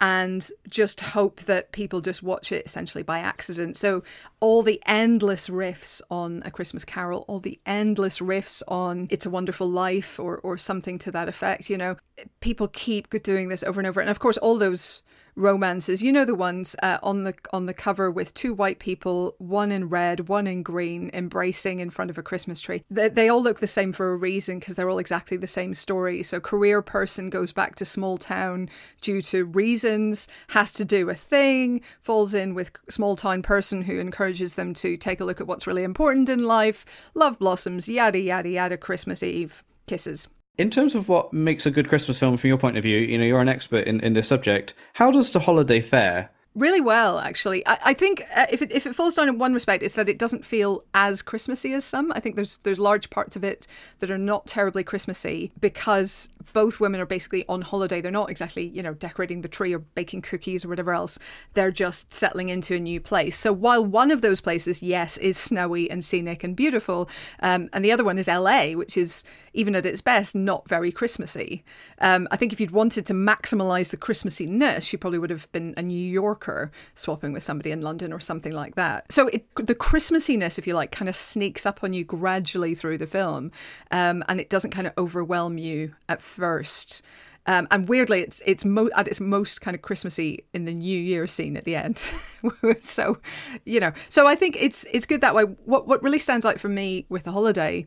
and 0.01 0.51
just 0.69 1.01
hope 1.01 1.41
that 1.41 1.73
people 1.73 2.01
just 2.01 2.23
watch 2.23 2.51
it 2.53 2.65
essentially 2.65 3.03
by 3.03 3.19
accident. 3.19 3.77
So, 3.77 4.03
all 4.41 4.63
the 4.63 4.81
endless 4.87 5.49
riffs 5.49 6.01
on 6.11 6.43
A 6.47 6.51
Christmas 6.51 6.85
Carol, 6.85 7.25
all 7.29 7.41
the 7.41 7.61
endless 7.67 8.21
riffs 8.21 8.63
on 8.69 9.09
It's 9.11 9.27
a 9.27 9.31
Wonderful 9.31 9.69
Life 9.69 10.19
or, 10.19 10.39
or 10.39 10.57
something 10.57 10.99
to 11.01 11.11
that 11.11 11.29
effect, 11.29 11.69
you 11.69 11.77
know, 11.77 11.97
people 12.41 12.69
keep 12.69 13.11
doing 13.23 13.49
this 13.49 13.63
over 13.63 13.81
and 13.81 13.87
over. 13.87 14.01
And 14.01 14.09
of 14.09 14.21
course, 14.21 14.39
all 14.39 14.57
those 14.57 15.03
romances. 15.39 16.03
You 16.03 16.13
know 16.13 16.25
the 16.25 16.35
ones 16.35 16.77
uh, 16.83 16.99
on 17.03 17.25
the 17.25 17.35
on 17.53 17.67
the 17.67 17.75
cover 17.75 18.11
with 18.11 18.35
two 18.35 18.53
white 18.53 18.79
people, 18.79 19.35
one 19.39 19.73
in 19.73 19.89
red, 19.89 20.29
one 20.29 20.47
in 20.47 20.63
green, 20.63 21.11
embracing 21.15 21.81
in 21.81 21.91
front 21.91 22.11
of 22.11 22.19
a 22.19 22.23
Christmas 22.23 22.61
tree. 22.61 22.85
They, 22.91 23.09
they 23.09 23.29
all 23.29 23.43
look 23.43 23.61
the 23.61 23.67
same 23.67 23.93
for 23.93 24.13
a 24.13 24.17
reason 24.17 24.59
because 24.59 24.75
they're 24.75 24.91
all 24.91 24.99
exactly 24.99 25.37
the 25.37 25.47
same 25.47 25.75
story. 25.75 26.23
So 26.23 26.41
career 26.41 26.83
person 26.83 27.31
goes 27.31 27.53
back 27.53 27.77
to 27.77 27.85
small 27.85 28.19
town 28.19 28.69
due 29.01 29.23
to 29.23 29.45
reasons, 29.45 30.29
has 30.49 30.73
to 30.75 30.85
do 30.85 31.09
a 31.09 31.15
thing, 31.15 31.81
falls 32.01 32.35
in 32.35 32.55
with 32.55 32.73
small 32.89 33.17
town 33.17 33.43
person 33.43 33.83
who 33.83 33.99
encourages 33.99 34.57
them 34.57 34.75
to 34.75 34.97
take 34.97 35.21
a 35.21 35.25
look 35.25 35.41
at 35.41 35.47
what's 35.47 35.67
really 35.67 35.85
important 35.85 36.29
in 36.29 36.45
life. 36.45 36.85
Love 37.15 37.39
blossoms, 37.39 37.89
yada 37.89 38.19
yada 38.19 38.49
yada. 38.49 38.77
Christmas 38.77 39.23
Eve 39.23 39.63
kisses 39.87 40.29
in 40.59 40.71
terms 40.71 40.95
of 40.95 41.09
what 41.09 41.33
makes 41.33 41.67
a 41.67 41.71
good 41.71 41.89
Christmas 41.89 42.19
film 42.19 42.37
from 42.37 42.49
your 42.49 42.59
point 42.59 42.77
of 42.77 42.83
view, 42.83 42.99
you 42.99 43.17
know, 43.17 43.25
you're 43.25 43.41
an 43.41 43.49
expert 43.49 43.87
in, 43.87 44.01
in 44.01 44.13
this 44.13 44.29
subject. 44.29 44.75
How 44.95 45.11
does 45.11 45.31
the 45.31 45.41
holiday 45.41 45.81
fare 45.81 46.31
really 46.59 46.81
well 46.81 47.19
actually. 47.19 47.67
I, 47.67 47.79
I 47.87 47.95
think 47.95 48.23
uh, 48.35 48.47
if, 48.51 48.63
it, 48.63 48.73
if 48.73 48.87
it 48.87 48.95
falls 48.95 49.15
down 49.15 49.29
in 49.29 49.39
one 49.39 49.55
respect 49.55 49.83
it's 49.83 49.95
that 49.95 50.09
it 50.09 50.19
doesn't 50.19 50.45
feel 50.45 50.85
as 50.95 51.23
christmassy 51.23 51.73
as 51.73 51.85
some. 51.85 52.13
I 52.15 52.21
think 52.21 52.37
there's 52.37 52.59
there's 52.59 52.79
large 52.79 53.11
parts 53.11 53.37
of 53.37 53.45
it 53.45 53.67
that 54.01 54.11
are 54.11 54.19
not 54.19 54.47
terribly 54.47 54.85
christmassy 54.85 55.53
because 55.61 56.29
both 56.53 56.81
women 56.81 57.01
are 57.01 57.07
basically 57.07 57.45
on 57.49 57.61
holiday. 57.63 58.01
They're 58.01 58.11
not 58.11 58.31
exactly 58.31 58.67
you 58.67 58.83
know 58.83 58.95
decorating 58.95 59.43
the 59.43 59.49
tree 59.49 59.75
or 59.75 59.79
baking 59.79 60.23
cookies 60.23 60.65
or 60.65 60.69
whatever 60.69 60.93
else. 60.93 61.19
They're 61.55 61.71
just 61.71 62.13
settling 62.13 62.49
into 62.49 62.75
a 62.75 62.81
new 62.81 63.01
place. 63.01 63.37
So 63.37 63.53
while 63.53 63.85
one 63.85 64.11
of 64.11 64.21
those 64.21 64.41
places 64.41 64.83
yes 64.83 65.19
is 65.19 65.37
snowy 65.37 65.91
and 65.91 66.05
scenic 66.05 66.45
and 66.45 66.57
beautiful 66.57 67.09
um, 67.41 67.69
and 67.73 67.85
the 67.85 67.93
other 67.93 68.05
one 68.05 68.19
is 68.19 68.29
la 68.29 68.69
which 68.73 68.97
is 68.97 69.25
even 69.53 69.75
at 69.75 69.87
its 69.87 70.01
best 70.01 70.35
not 70.35 70.69
very 70.69 70.91
christmassy. 70.93 71.65
Um, 72.01 72.29
i 72.31 72.37
think 72.37 72.53
if 72.53 72.61
you'd 72.61 72.71
wanted 72.71 73.07
to 73.07 73.15
maximize 73.15 73.91
the 73.91 73.97
christmassiness 73.97 74.93
you 74.93 74.99
probably 74.99 75.19
would 75.19 75.31
have 75.31 75.51
been 75.53 75.75
a 75.77 75.83
new 75.83 75.99
yorker 75.99 76.48
Swapping 76.95 77.33
with 77.33 77.43
somebody 77.43 77.71
in 77.71 77.81
London 77.81 78.13
or 78.13 78.21
something 78.21 78.53
like 78.53 78.75
that. 78.77 79.11
So 79.13 79.29
it, 79.29 79.47
the 79.57 79.75
Christmassiness, 79.75 80.59
if 80.59 80.67
you 80.67 80.75
like, 80.75 80.91
kind 80.91 81.09
of 81.09 81.17
sneaks 81.17 81.67
up 81.67 81.83
on 81.83 81.93
you 81.93 82.05
gradually 82.05 82.75
through 82.75 82.99
the 82.99 83.07
film, 83.07 83.53
um, 83.91 84.25
and 84.29 84.41
it 84.41 84.51
doesn't 84.51 84.71
kind 84.71 84.87
of 84.87 84.93
overwhelm 84.97 85.59
you 85.59 85.95
at 86.09 86.23
first. 86.23 87.03
Um, 87.47 87.67
and 87.71 87.89
weirdly, 87.89 88.21
it's 88.21 88.43
it's 88.45 88.65
mo- 88.65 88.91
at 88.95 89.09
its 89.09 89.21
most 89.21 89.63
kind 89.63 89.75
of 89.75 89.81
Christmassy 89.81 90.45
in 90.53 90.67
the 90.67 90.75
New 90.75 90.99
Year 90.99 91.27
scene 91.27 91.57
at 91.57 91.65
the 91.65 91.77
end. 91.77 92.07
so, 92.81 93.19
you 93.65 93.81
know, 93.81 93.93
so 94.11 94.27
I 94.27 94.35
think 94.35 94.57
it's 94.61 94.85
it's 94.93 95.07
good 95.07 95.23
that 95.23 95.35
way. 95.35 95.45
What 95.45 95.89
what 95.89 96.03
really 96.03 96.19
stands 96.19 96.45
out 96.45 96.61
for 96.61 96.69
me 96.69 97.07
with 97.09 97.25
the 97.25 97.33
holiday 97.33 97.87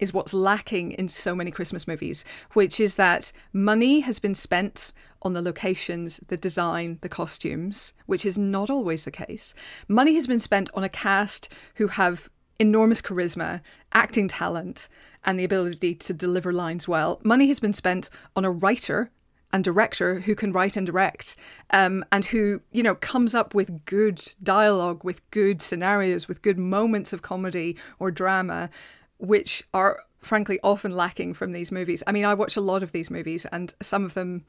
is 0.00 0.12
what's 0.12 0.34
lacking 0.34 0.92
in 0.92 1.06
so 1.06 1.34
many 1.34 1.50
Christmas 1.50 1.86
movies, 1.86 2.24
which 2.54 2.80
is 2.80 2.96
that 2.96 3.30
money 3.52 4.00
has 4.00 4.18
been 4.18 4.34
spent 4.34 4.92
on 5.22 5.34
the 5.34 5.42
locations, 5.42 6.18
the 6.28 6.36
design, 6.36 6.98
the 7.02 7.08
costumes, 7.08 7.92
which 8.06 8.26
is 8.26 8.36
not 8.38 8.70
always 8.70 9.04
the 9.04 9.10
case. 9.10 9.54
Money 9.86 10.14
has 10.14 10.26
been 10.26 10.40
spent 10.40 10.70
on 10.74 10.82
a 10.82 10.88
cast 10.88 11.48
who 11.74 11.88
have 11.88 12.28
enormous 12.58 13.00
charisma, 13.00 13.60
acting 13.92 14.28
talent, 14.28 14.88
and 15.24 15.38
the 15.38 15.44
ability 15.44 15.94
to 15.94 16.12
deliver 16.12 16.52
lines 16.52 16.88
well. 16.88 17.20
Money 17.22 17.48
has 17.48 17.60
been 17.60 17.72
spent 17.72 18.10
on 18.34 18.44
a 18.44 18.50
writer 18.50 19.10
and 19.52 19.64
director 19.64 20.20
who 20.20 20.34
can 20.34 20.52
write 20.52 20.76
and 20.76 20.86
direct 20.86 21.36
um, 21.70 22.04
and 22.12 22.26
who 22.26 22.60
you 22.70 22.82
know 22.82 22.94
comes 22.94 23.34
up 23.34 23.54
with 23.54 23.84
good 23.84 24.22
dialogue 24.42 25.02
with 25.02 25.28
good 25.30 25.60
scenarios 25.60 26.28
with 26.28 26.42
good 26.42 26.58
moments 26.58 27.12
of 27.12 27.22
comedy 27.22 27.76
or 27.98 28.10
drama 28.10 28.70
which 29.20 29.62
are 29.72 30.02
frankly 30.18 30.58
often 30.62 30.92
lacking 30.92 31.34
from 31.34 31.52
these 31.52 31.72
movies. 31.72 32.02
I 32.06 32.12
mean, 32.12 32.24
I 32.24 32.34
watch 32.34 32.56
a 32.56 32.60
lot 32.60 32.82
of 32.82 32.92
these 32.92 33.10
movies, 33.10 33.46
and 33.46 33.72
some 33.80 34.04
of 34.04 34.14
them, 34.14 34.44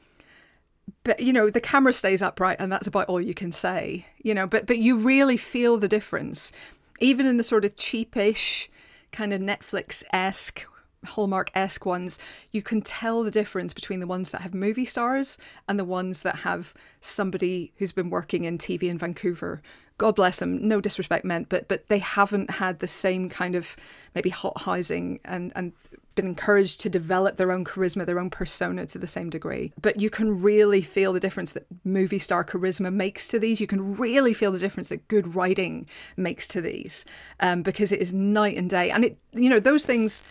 but 1.03 1.19
you 1.19 1.33
know, 1.33 1.49
the 1.49 1.61
camera 1.61 1.93
stays 1.93 2.21
upright, 2.21 2.57
and 2.59 2.71
that's 2.71 2.87
about 2.87 3.07
all 3.07 3.21
you 3.21 3.33
can 3.33 3.51
say. 3.51 4.05
You 4.23 4.33
know, 4.33 4.47
but 4.47 4.65
but 4.65 4.77
you 4.77 4.97
really 4.97 5.37
feel 5.37 5.77
the 5.77 5.87
difference, 5.87 6.51
even 6.99 7.25
in 7.25 7.37
the 7.37 7.43
sort 7.43 7.65
of 7.65 7.75
cheapish, 7.75 8.67
kind 9.11 9.33
of 9.33 9.41
Netflix 9.41 10.03
esque. 10.11 10.65
Hallmark 11.03 11.49
esque 11.55 11.83
ones, 11.83 12.19
you 12.51 12.61
can 12.61 12.79
tell 12.79 13.23
the 13.23 13.31
difference 13.31 13.73
between 13.73 14.01
the 14.01 14.05
ones 14.05 14.29
that 14.31 14.41
have 14.41 14.53
movie 14.53 14.85
stars 14.85 15.39
and 15.67 15.79
the 15.79 15.83
ones 15.83 16.21
that 16.21 16.35
have 16.35 16.75
somebody 16.99 17.73
who's 17.77 17.91
been 17.91 18.11
working 18.11 18.43
in 18.43 18.59
TV 18.59 18.83
in 18.83 18.99
Vancouver 18.99 19.63
God 20.01 20.15
bless 20.15 20.39
them, 20.39 20.67
no 20.67 20.81
disrespect 20.81 21.23
meant, 21.23 21.47
but 21.47 21.67
but 21.67 21.87
they 21.87 21.99
haven't 21.99 22.49
had 22.49 22.79
the 22.79 22.87
same 22.87 23.29
kind 23.29 23.53
of 23.53 23.77
maybe 24.15 24.31
hot 24.31 24.59
housing 24.61 25.19
and 25.23 25.53
and 25.55 25.73
been 26.15 26.25
encouraged 26.25 26.81
to 26.81 26.89
develop 26.89 27.37
their 27.37 27.51
own 27.51 27.63
charisma, 27.63 28.03
their 28.03 28.17
own 28.17 28.31
persona 28.31 28.87
to 28.87 28.97
the 28.97 29.07
same 29.07 29.29
degree. 29.29 29.71
But 29.79 29.99
you 29.99 30.09
can 30.09 30.41
really 30.41 30.81
feel 30.81 31.13
the 31.13 31.19
difference 31.19 31.51
that 31.51 31.67
movie 31.83 32.17
star 32.17 32.43
charisma 32.43 32.91
makes 32.91 33.27
to 33.27 33.37
these. 33.37 33.61
You 33.61 33.67
can 33.67 33.95
really 33.95 34.33
feel 34.33 34.51
the 34.51 34.57
difference 34.57 34.89
that 34.89 35.07
good 35.07 35.35
writing 35.35 35.85
makes 36.17 36.47
to 36.47 36.61
these, 36.61 37.05
um, 37.39 37.61
because 37.61 37.91
it 37.91 38.01
is 38.01 38.11
night 38.11 38.57
and 38.57 38.71
day. 38.71 38.89
And 38.89 39.05
it, 39.05 39.17
you 39.33 39.51
know, 39.51 39.59
those 39.59 39.85
things 39.85 40.23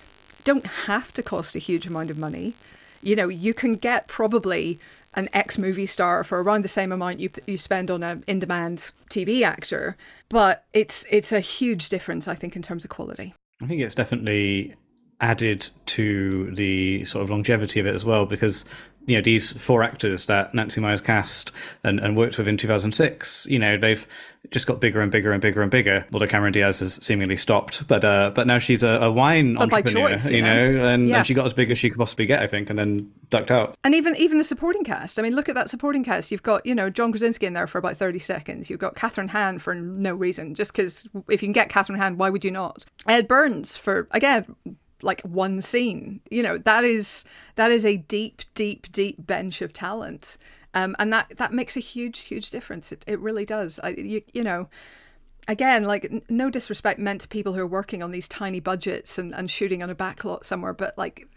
don't 0.43 0.67
have 0.67 1.13
to 1.13 1.23
cost 1.23 1.55
a 1.55 1.61
huge 1.61 1.87
amount 1.87 2.11
of 2.11 2.19
money. 2.19 2.55
You 3.03 3.17
know, 3.17 3.29
you 3.29 3.55
can 3.55 3.77
get 3.77 4.09
probably 4.09 4.79
an 5.15 5.29
ex 5.33 5.59
movie 5.59 5.87
star 5.87 6.23
for 6.23 6.43
around 6.43 6.63
the 6.63 6.69
same 6.69 6.93
amount 6.93 7.21
you 7.21 7.31
you 7.47 7.59
spend 7.59 7.91
on 7.91 8.03
an 8.03 8.25
in 8.27 8.39
demand 8.39 8.93
TV 9.11 9.43
actor, 9.43 9.97
but 10.29 10.65
it's 10.73 11.05
it's 11.11 11.33
a 11.33 11.41
huge 11.41 11.89
difference, 11.89 12.29
I 12.29 12.35
think, 12.35 12.57
in 12.57 12.63
terms 12.63 12.85
of 12.85 12.91
quality. 12.91 13.35
I 13.63 13.67
think 13.67 13.81
it's 13.81 13.95
definitely 13.95 14.75
added 15.21 15.69
to 15.85 16.51
the 16.55 17.05
sort 17.05 17.23
of 17.23 17.31
longevity 17.31 17.79
of 17.79 17.87
it 17.87 17.95
as 17.95 18.05
well 18.05 18.25
because 18.25 18.65
you 19.11 19.17
know 19.17 19.23
these 19.23 19.53
four 19.53 19.83
actors 19.83 20.27
that 20.27 20.55
Nancy 20.55 20.81
Meyers 20.81 21.03
cast 21.03 21.51
and, 21.83 21.99
and 21.99 22.17
worked 22.17 22.39
with 22.39 22.47
in 22.47 22.57
2006 22.57 23.47
you 23.47 23.59
know 23.59 23.77
they've 23.77 24.07
just 24.51 24.67
got 24.67 24.81
bigger 24.81 25.01
and 25.01 25.13
bigger 25.13 25.33
and 25.33 25.43
bigger 25.43 25.61
and 25.61 25.71
bigger. 25.71 26.07
Although 26.13 26.27
Cameron 26.27 26.53
Diaz 26.53 26.81
has 26.81 26.95
seemingly 27.05 27.37
stopped 27.37 27.87
but 27.89 28.05
uh, 28.05 28.31
but 28.35 28.47
now 28.47 28.59
she's 28.59 28.83
a, 28.83 28.89
a 28.89 29.11
wine 29.11 29.55
but 29.55 29.65
entrepreneur 29.65 30.11
choice, 30.11 30.31
you, 30.31 30.41
know, 30.41 30.73
know 30.73 30.87
and, 30.87 31.09
yeah. 31.09 31.19
and, 31.19 31.27
she 31.27 31.35
got 31.35 31.45
as 31.45 31.53
big 31.53 31.71
as 31.71 31.79
she 31.79 31.91
could 31.91 31.99
possibly 31.99 32.25
get 32.25 32.41
I 32.41 32.47
think 32.47 32.71
and 32.71 32.79
then 32.79 33.13
ducked 33.29 33.51
out. 33.51 33.77
And 33.85 33.95
even 33.95 34.17
even 34.17 34.39
the 34.39 34.45
supporting 34.45 34.85
cast 34.85 35.19
I 35.19 35.23
mean 35.23 35.35
look 35.35 35.49
at 35.49 35.57
that 35.57 35.69
supporting 35.69 36.05
cast. 36.05 36.31
You've 36.31 36.43
got 36.43 36.65
you 36.65 36.75
know 36.75 36.89
John 36.89 37.11
Krasinski 37.11 37.47
in 37.47 37.53
there 37.53 37.67
for 37.67 37.79
about 37.79 37.97
30 37.97 38.19
seconds. 38.21 38.71
You've 38.71 38.81
got 38.81 38.95
Kathryn 38.95 39.29
Hahn 39.29 39.59
for 39.59 39.75
no 39.75 40.15
reason. 40.15 40.55
Just 40.55 40.73
because 40.73 41.09
if 41.29 41.43
you 41.43 41.49
can 41.49 41.53
get 41.53 41.69
Kathryn 41.69 41.99
Hahn 41.99 42.17
why 42.17 42.31
would 42.31 42.45
you 42.45 42.51
not? 42.51 42.87
Ed 43.07 43.29
Burns 43.29 43.77
for 43.77 44.09
again 44.13 44.55
like 45.03 45.21
one 45.23 45.61
scene. 45.61 46.21
You 46.31 46.43
know, 46.43 46.59
that 46.59 46.85
is 46.85 47.25
that 47.57 47.71
is 47.71 47.85
a 47.85 47.97
deep, 47.97 48.43
deep, 48.55 48.91
deep 48.93 49.27
bench 49.27 49.63
of 49.63 49.73
talent. 49.73 50.37
Um, 50.73 50.95
and 50.99 51.13
that 51.13 51.37
that 51.37 51.53
makes 51.53 51.77
a 51.77 51.81
huge, 51.81 52.21
huge 52.21 52.51
difference. 52.51 52.93
It, 52.93 53.05
it 53.07 53.19
really 53.21 53.45
does. 53.45 53.81
I, 53.83 53.91
you, 53.91 54.23
you 54.33 54.45
know, 54.45 54.69
again, 55.49 55.85
like 55.85 56.25
no 56.31 56.51
disrespect 56.51 56.99
meant 57.01 57.23
to 57.23 57.29
people 57.29 57.55
who 57.55 57.61
are 57.61 57.67
working 57.67 58.03
on 58.03 58.11
these 58.11 58.29
tiny 58.29 58.61
budgets 58.61 59.19
and, 59.19 59.35
and 59.35 59.51
shooting 59.51 59.83
on 59.83 59.91
a 59.91 59.95
backlot 59.95 60.45
somewhere, 60.45 60.73
but 60.73 60.97
like 60.97 61.29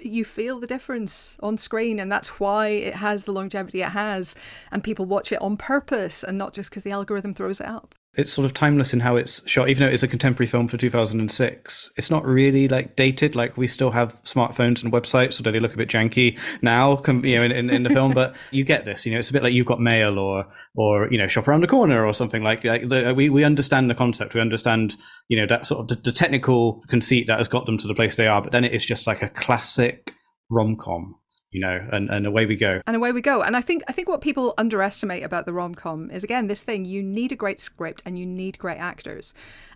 you 0.00 0.24
feel 0.24 0.60
the 0.60 0.66
difference 0.66 1.36
on 1.42 1.58
screen 1.58 1.98
and 1.98 2.12
that's 2.12 2.38
why 2.38 2.68
it 2.68 2.94
has 2.94 3.24
the 3.24 3.32
longevity 3.32 3.82
it 3.82 3.88
has 3.88 4.36
and 4.70 4.84
people 4.84 5.04
watch 5.04 5.32
it 5.32 5.42
on 5.42 5.56
purpose 5.56 6.22
and 6.22 6.38
not 6.38 6.52
just 6.52 6.70
because 6.70 6.84
the 6.84 6.92
algorithm 6.92 7.34
throws 7.34 7.60
it 7.60 7.66
up 7.66 7.94
it's 8.16 8.32
sort 8.32 8.44
of 8.44 8.52
timeless 8.52 8.92
in 8.92 8.98
how 8.98 9.14
it's 9.14 9.48
shot 9.48 9.68
even 9.68 9.86
though 9.86 9.92
it's 9.92 10.02
a 10.02 10.08
contemporary 10.08 10.46
film 10.46 10.66
for 10.66 10.76
2006 10.76 11.90
it's 11.96 12.10
not 12.10 12.24
really 12.26 12.66
like 12.66 12.96
dated 12.96 13.36
like 13.36 13.56
we 13.56 13.68
still 13.68 13.92
have 13.92 14.20
smartphones 14.24 14.82
and 14.82 14.92
websites 14.92 15.34
so 15.34 15.42
they 15.44 15.60
look 15.60 15.74
a 15.74 15.76
bit 15.76 15.88
janky 15.88 16.38
now 16.60 17.00
you 17.06 17.36
know 17.36 17.42
in, 17.44 17.52
in, 17.52 17.70
in 17.70 17.82
the 17.84 17.90
film 17.90 18.12
but 18.14 18.34
you 18.50 18.64
get 18.64 18.84
this 18.84 19.06
you 19.06 19.12
know 19.12 19.18
it's 19.18 19.30
a 19.30 19.32
bit 19.32 19.42
like 19.42 19.52
you've 19.52 19.66
got 19.66 19.80
mail 19.80 20.18
or 20.18 20.44
or 20.74 21.10
you 21.12 21.18
know 21.18 21.28
shop 21.28 21.46
around 21.46 21.60
the 21.60 21.68
corner 21.68 22.04
or 22.04 22.12
something 22.12 22.42
like, 22.42 22.64
like 22.64 22.88
the, 22.88 23.14
we, 23.14 23.30
we 23.30 23.44
understand 23.44 23.88
the 23.88 23.94
concept 23.94 24.34
we 24.34 24.40
understand 24.40 24.96
you 25.28 25.40
know 25.40 25.46
that 25.46 25.64
sort 25.64 25.80
of 25.80 25.88
the, 25.88 25.94
the 26.02 26.12
technical 26.12 26.82
conceit 26.88 27.28
that 27.28 27.38
has 27.38 27.48
got 27.48 27.66
them 27.66 27.78
to 27.78 27.86
the 27.86 27.94
place 27.94 28.16
they 28.16 28.26
are 28.26 28.42
but 28.42 28.50
then 28.50 28.64
it 28.64 28.74
is 28.74 28.84
just 28.84 29.06
like 29.06 29.22
a 29.22 29.28
classic 29.28 30.14
rom-com 30.50 31.14
you 31.52 31.60
know, 31.60 31.84
and, 31.92 32.08
and 32.10 32.26
away 32.26 32.46
we 32.46 32.56
go. 32.56 32.80
And 32.86 32.96
away 32.96 33.12
we 33.12 33.20
go. 33.20 33.42
And 33.42 33.56
I 33.56 33.60
think 33.60 33.82
I 33.88 33.92
think 33.92 34.08
what 34.08 34.20
people 34.20 34.54
underestimate 34.56 35.24
about 35.24 35.46
the 35.46 35.52
rom 35.52 35.74
com 35.74 36.10
is 36.10 36.22
again 36.22 36.46
this 36.46 36.62
thing: 36.62 36.84
you 36.84 37.02
need 37.02 37.32
a 37.32 37.36
great 37.36 37.60
script 37.60 38.02
and 38.04 38.18
you 38.18 38.24
need 38.24 38.58
great 38.58 38.78
actors, 38.78 39.34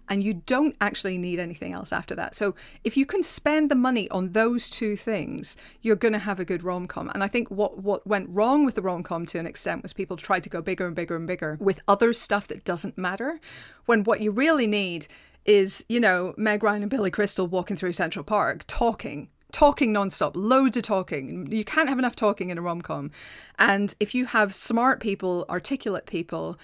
and 0.08 0.22
you 0.22 0.34
don't 0.34 0.76
actually 0.80 1.18
need 1.18 1.40
anything 1.40 1.72
else 1.72 1.92
after 1.92 2.14
that. 2.14 2.36
So 2.36 2.54
if 2.84 2.96
you 2.96 3.04
can 3.04 3.22
spend 3.22 3.70
the 3.70 3.74
money 3.74 4.08
on 4.10 4.32
those 4.32 4.70
two 4.70 4.96
things, 4.96 5.56
you're 5.82 5.96
going 5.96 6.12
to 6.12 6.18
have 6.20 6.38
a 6.38 6.44
good 6.44 6.62
rom 6.62 6.86
com. 6.86 7.10
And 7.10 7.24
I 7.24 7.28
think 7.28 7.50
what 7.50 7.82
what 7.82 8.06
went 8.06 8.28
wrong 8.30 8.64
with 8.64 8.76
the 8.76 8.82
rom 8.82 9.02
com 9.02 9.26
to 9.26 9.38
an 9.38 9.46
extent 9.46 9.82
was 9.82 9.92
people 9.92 10.16
tried 10.16 10.44
to 10.44 10.50
go 10.50 10.62
bigger 10.62 10.86
and 10.86 10.94
bigger 10.94 11.16
and 11.16 11.26
bigger 11.26 11.58
with 11.60 11.80
other 11.88 12.12
stuff 12.12 12.46
that 12.48 12.64
doesn't 12.64 12.96
matter, 12.96 13.40
when 13.86 14.04
what 14.04 14.20
you 14.20 14.30
really 14.30 14.68
need 14.68 15.08
is, 15.44 15.84
you 15.88 16.00
know, 16.00 16.34
Meg 16.38 16.62
Ryan 16.62 16.82
and 16.82 16.90
Billy 16.90 17.10
Crystal 17.10 17.46
walking 17.46 17.76
through 17.76 17.92
Central 17.92 18.24
Park 18.24 18.64
talking 18.66 19.28
talking 19.54 19.94
nonstop, 19.94 20.32
loads 20.34 20.76
of 20.76 20.82
talking. 20.82 21.50
You 21.50 21.64
can't 21.64 21.88
have 21.88 21.98
enough 21.98 22.16
talking 22.16 22.50
in 22.50 22.58
a 22.58 22.62
rom 22.62 22.82
com. 22.82 23.10
And 23.58 23.94
if 24.00 24.14
you 24.14 24.26
have 24.26 24.52
smart 24.52 25.00
people, 25.00 25.46
articulate 25.48 26.06
people, 26.06 26.58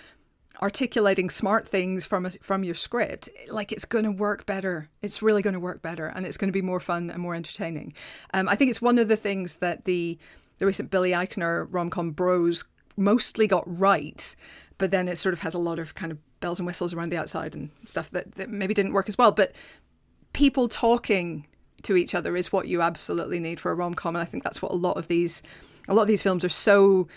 articulating 0.60 1.30
smart 1.30 1.66
things 1.66 2.04
from 2.04 2.26
a, 2.26 2.30
from 2.42 2.64
your 2.64 2.74
script, 2.74 3.28
like 3.48 3.72
it's 3.72 3.86
going 3.86 4.04
to 4.04 4.10
work 4.10 4.44
better. 4.44 4.90
It's 5.00 5.22
really 5.22 5.40
going 5.40 5.54
to 5.54 5.60
work 5.60 5.80
better, 5.80 6.06
and 6.06 6.26
it's 6.26 6.36
going 6.36 6.48
to 6.48 6.52
be 6.52 6.60
more 6.60 6.80
fun 6.80 7.10
and 7.10 7.22
more 7.22 7.36
entertaining. 7.36 7.94
Um, 8.34 8.48
I 8.48 8.56
think 8.56 8.70
it's 8.70 8.82
one 8.82 8.98
of 8.98 9.08
the 9.08 9.16
things 9.16 9.56
that 9.56 9.84
the 9.84 10.18
the 10.58 10.66
recent 10.66 10.90
Billy 10.90 11.12
Eichner 11.12 11.66
rom 11.70 11.88
com 11.88 12.10
Bros 12.10 12.64
mostly 12.96 13.46
got 13.46 13.64
right, 13.66 14.36
but 14.76 14.90
then 14.90 15.08
it 15.08 15.16
sort 15.16 15.32
of 15.32 15.40
has 15.40 15.54
a 15.54 15.58
lot 15.58 15.78
of 15.78 15.94
kind 15.94 16.12
of 16.12 16.18
bells 16.40 16.58
and 16.58 16.66
whistles 16.66 16.92
around 16.92 17.12
the 17.12 17.18
outside 17.18 17.54
and 17.54 17.70
stuff 17.86 18.10
that, 18.10 18.32
that 18.32 18.50
maybe 18.50 18.74
didn't 18.74 18.92
work 18.92 19.08
as 19.08 19.16
well. 19.16 19.30
But 19.30 19.52
people 20.32 20.68
talking 20.68 21.46
to 21.84 21.96
each 21.96 22.14
other 22.14 22.36
is 22.36 22.52
what 22.52 22.68
you 22.68 22.82
absolutely 22.82 23.40
need 23.40 23.60
for 23.60 23.70
a 23.70 23.74
rom 23.74 23.94
com, 23.94 24.16
and 24.16 24.22
I 24.22 24.26
think 24.26 24.44
that's 24.44 24.62
what 24.62 24.72
a 24.72 24.76
lot 24.76 24.96
of 24.96 25.08
these 25.08 25.42
a 25.88 25.94
lot 25.94 26.02
of 26.02 26.08
these 26.08 26.22
films 26.22 26.44
are 26.44 26.50
so 26.50 27.08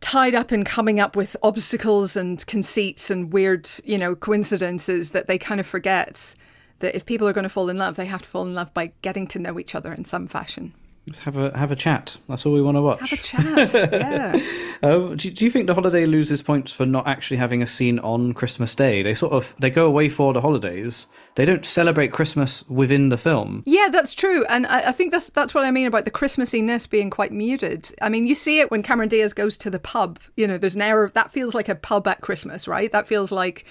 tied 0.00 0.34
up 0.34 0.52
in 0.52 0.64
coming 0.64 1.00
up 1.00 1.16
with 1.16 1.36
obstacles 1.42 2.16
and 2.16 2.46
conceits 2.46 3.10
and 3.10 3.32
weird, 3.32 3.68
you 3.84 3.96
know, 3.96 4.14
coincidences 4.14 5.12
that 5.12 5.26
they 5.26 5.38
kind 5.38 5.60
of 5.60 5.66
forget 5.66 6.34
that 6.80 6.94
if 6.94 7.06
people 7.06 7.26
are 7.26 7.32
going 7.32 7.44
to 7.44 7.48
fall 7.48 7.70
in 7.70 7.78
love, 7.78 7.96
they 7.96 8.06
have 8.06 8.22
to 8.22 8.28
fall 8.28 8.42
in 8.42 8.54
love 8.54 8.72
by 8.74 8.92
getting 9.02 9.26
to 9.28 9.38
know 9.38 9.58
each 9.58 9.74
other 9.74 9.92
in 9.92 10.04
some 10.04 10.26
fashion. 10.26 10.74
Let's 11.06 11.20
have 11.20 11.36
a 11.36 11.56
have 11.56 11.70
a 11.70 11.76
chat. 11.76 12.18
That's 12.28 12.44
all 12.44 12.52
we 12.52 12.60
want 12.60 12.76
to 12.76 12.82
watch. 12.82 13.00
Have 13.00 13.12
a 13.12 13.66
chat. 13.66 13.92
yeah. 13.92 14.32
Uh, 14.82 15.14
do, 15.14 15.30
do 15.30 15.44
you 15.44 15.50
think 15.50 15.66
the 15.66 15.74
holiday 15.74 16.06
loses 16.06 16.42
points 16.42 16.72
for 16.72 16.86
not 16.86 17.06
actually 17.06 17.36
having 17.36 17.62
a 17.62 17.66
scene 17.66 17.98
on 18.00 18.32
Christmas 18.34 18.74
Day? 18.74 19.02
They 19.02 19.14
sort 19.14 19.32
of 19.32 19.54
they 19.58 19.70
go 19.70 19.86
away 19.86 20.08
for 20.08 20.32
the 20.32 20.40
holidays. 20.40 21.06
They 21.34 21.44
don't 21.44 21.66
celebrate 21.66 22.12
Christmas 22.12 22.66
within 22.68 23.10
the 23.10 23.18
film. 23.18 23.62
Yeah, 23.66 23.88
that's 23.90 24.14
true, 24.14 24.44
and 24.46 24.66
I, 24.66 24.88
I 24.88 24.92
think 24.92 25.12
that's 25.12 25.30
that's 25.30 25.54
what 25.54 25.64
I 25.64 25.70
mean 25.70 25.86
about 25.86 26.04
the 26.04 26.10
Christmassiness 26.10 26.88
being 26.88 27.10
quite 27.10 27.32
muted. 27.32 27.92
I 28.00 28.08
mean, 28.08 28.26
you 28.26 28.34
see 28.34 28.60
it 28.60 28.70
when 28.70 28.82
Cameron 28.82 29.08
Diaz 29.08 29.32
goes 29.32 29.58
to 29.58 29.70
the 29.70 29.78
pub. 29.78 30.18
You 30.36 30.46
know, 30.46 30.58
there's 30.58 30.76
an 30.76 30.82
air 30.82 31.02
of 31.02 31.12
that 31.14 31.30
feels 31.30 31.54
like 31.54 31.68
a 31.68 31.74
pub 31.74 32.06
at 32.08 32.20
Christmas, 32.20 32.66
right? 32.66 32.90
That 32.92 33.06
feels 33.06 33.30
like 33.32 33.64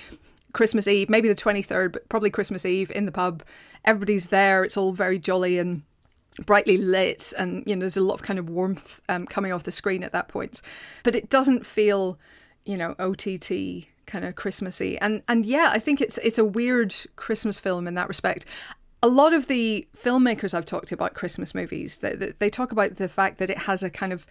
Christmas 0.53 0.87
Eve, 0.87 1.09
maybe 1.09 1.27
the 1.27 1.35
23rd, 1.35 1.91
but 1.91 2.09
probably 2.09 2.29
Christmas 2.29 2.65
Eve 2.65 2.91
in 2.91 3.05
the 3.05 3.11
pub. 3.11 3.43
Everybody's 3.83 4.27
there. 4.27 4.63
It's 4.63 4.77
all 4.77 4.93
very 4.93 5.19
jolly 5.19 5.59
and 5.59 5.83
brightly 6.45 6.77
lit 6.77 7.33
and 7.37 7.63
you 7.65 7.75
know 7.75 7.81
there's 7.81 7.97
a 7.97 8.01
lot 8.01 8.15
of 8.15 8.23
kind 8.23 8.39
of 8.39 8.49
warmth 8.49 9.01
um, 9.09 9.25
coming 9.25 9.51
off 9.51 9.63
the 9.63 9.71
screen 9.71 10.03
at 10.03 10.11
that 10.11 10.27
point. 10.27 10.61
But 11.03 11.15
it 11.15 11.29
doesn't 11.29 11.65
feel 11.65 12.19
you 12.65 12.77
know 12.77 12.95
ott 12.99 13.25
kind 14.05 14.25
of 14.25 14.35
christmassy. 14.35 14.97
And 14.99 15.23
and 15.27 15.45
yeah 15.45 15.69
i 15.71 15.79
think 15.79 16.01
it's 16.01 16.17
it's 16.19 16.37
a 16.37 16.45
weird 16.45 16.93
christmas 17.15 17.59
film 17.59 17.87
in 17.87 17.93
that 17.95 18.07
respect. 18.07 18.45
A 19.03 19.09
lot 19.09 19.33
of 19.33 19.47
the 19.47 19.87
filmmakers 19.95 20.53
i've 20.53 20.65
talked 20.65 20.91
about 20.91 21.13
christmas 21.13 21.53
movies 21.53 21.99
they, 21.99 22.15
they 22.15 22.49
talk 22.49 22.71
about 22.71 22.95
the 22.95 23.07
fact 23.07 23.37
that 23.37 23.51
it 23.51 23.59
has 23.59 23.83
a 23.83 23.89
kind 23.89 24.11
of 24.11 24.25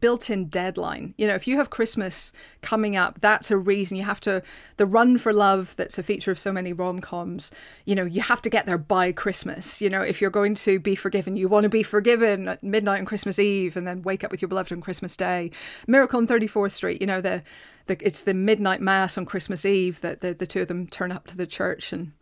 built-in 0.00 0.46
deadline. 0.46 1.14
You 1.16 1.26
know 1.26 1.34
if 1.34 1.46
you 1.46 1.56
have 1.56 1.70
christmas 1.70 2.32
coming 2.60 2.96
up 2.96 3.20
that's 3.20 3.50
a 3.50 3.56
reason 3.56 3.96
you 3.96 4.04
have 4.04 4.20
to 4.22 4.42
the 4.76 4.86
run 4.86 5.18
for 5.18 5.32
love 5.32 5.74
that's 5.76 5.98
a 5.98 6.02
feature 6.02 6.30
of 6.30 6.38
so 6.38 6.52
many 6.52 6.72
rom-coms 6.72 7.50
you 7.84 7.94
know 7.94 8.04
you 8.04 8.20
have 8.22 8.42
to 8.42 8.50
get 8.50 8.66
there 8.66 8.78
by 8.78 9.12
christmas. 9.12 9.80
You 9.80 9.90
know 9.90 10.00
if 10.00 10.20
you're 10.20 10.30
going 10.30 10.54
to 10.56 10.78
be 10.78 10.94
forgiven 10.94 11.36
you 11.36 11.48
want 11.48 11.64
to 11.64 11.70
be 11.70 11.82
forgiven 11.82 12.48
at 12.48 12.62
midnight 12.62 13.00
on 13.00 13.06
christmas 13.06 13.38
eve 13.38 13.76
and 13.76 13.86
then 13.86 14.02
wake 14.02 14.24
up 14.24 14.30
with 14.30 14.42
your 14.42 14.48
beloved 14.48 14.72
on 14.72 14.80
christmas 14.80 15.16
day. 15.16 15.50
Miracle 15.86 16.18
on 16.18 16.26
34th 16.26 16.72
street 16.72 17.00
you 17.00 17.06
know 17.06 17.20
the, 17.20 17.42
the 17.86 17.96
it's 18.00 18.22
the 18.22 18.34
midnight 18.34 18.80
mass 18.80 19.18
on 19.18 19.26
christmas 19.26 19.64
eve 19.64 20.00
that 20.00 20.20
the, 20.20 20.34
the 20.34 20.46
two 20.46 20.62
of 20.62 20.68
them 20.68 20.86
turn 20.86 21.12
up 21.12 21.26
to 21.26 21.36
the 21.36 21.46
church 21.46 21.92
and 21.92 22.12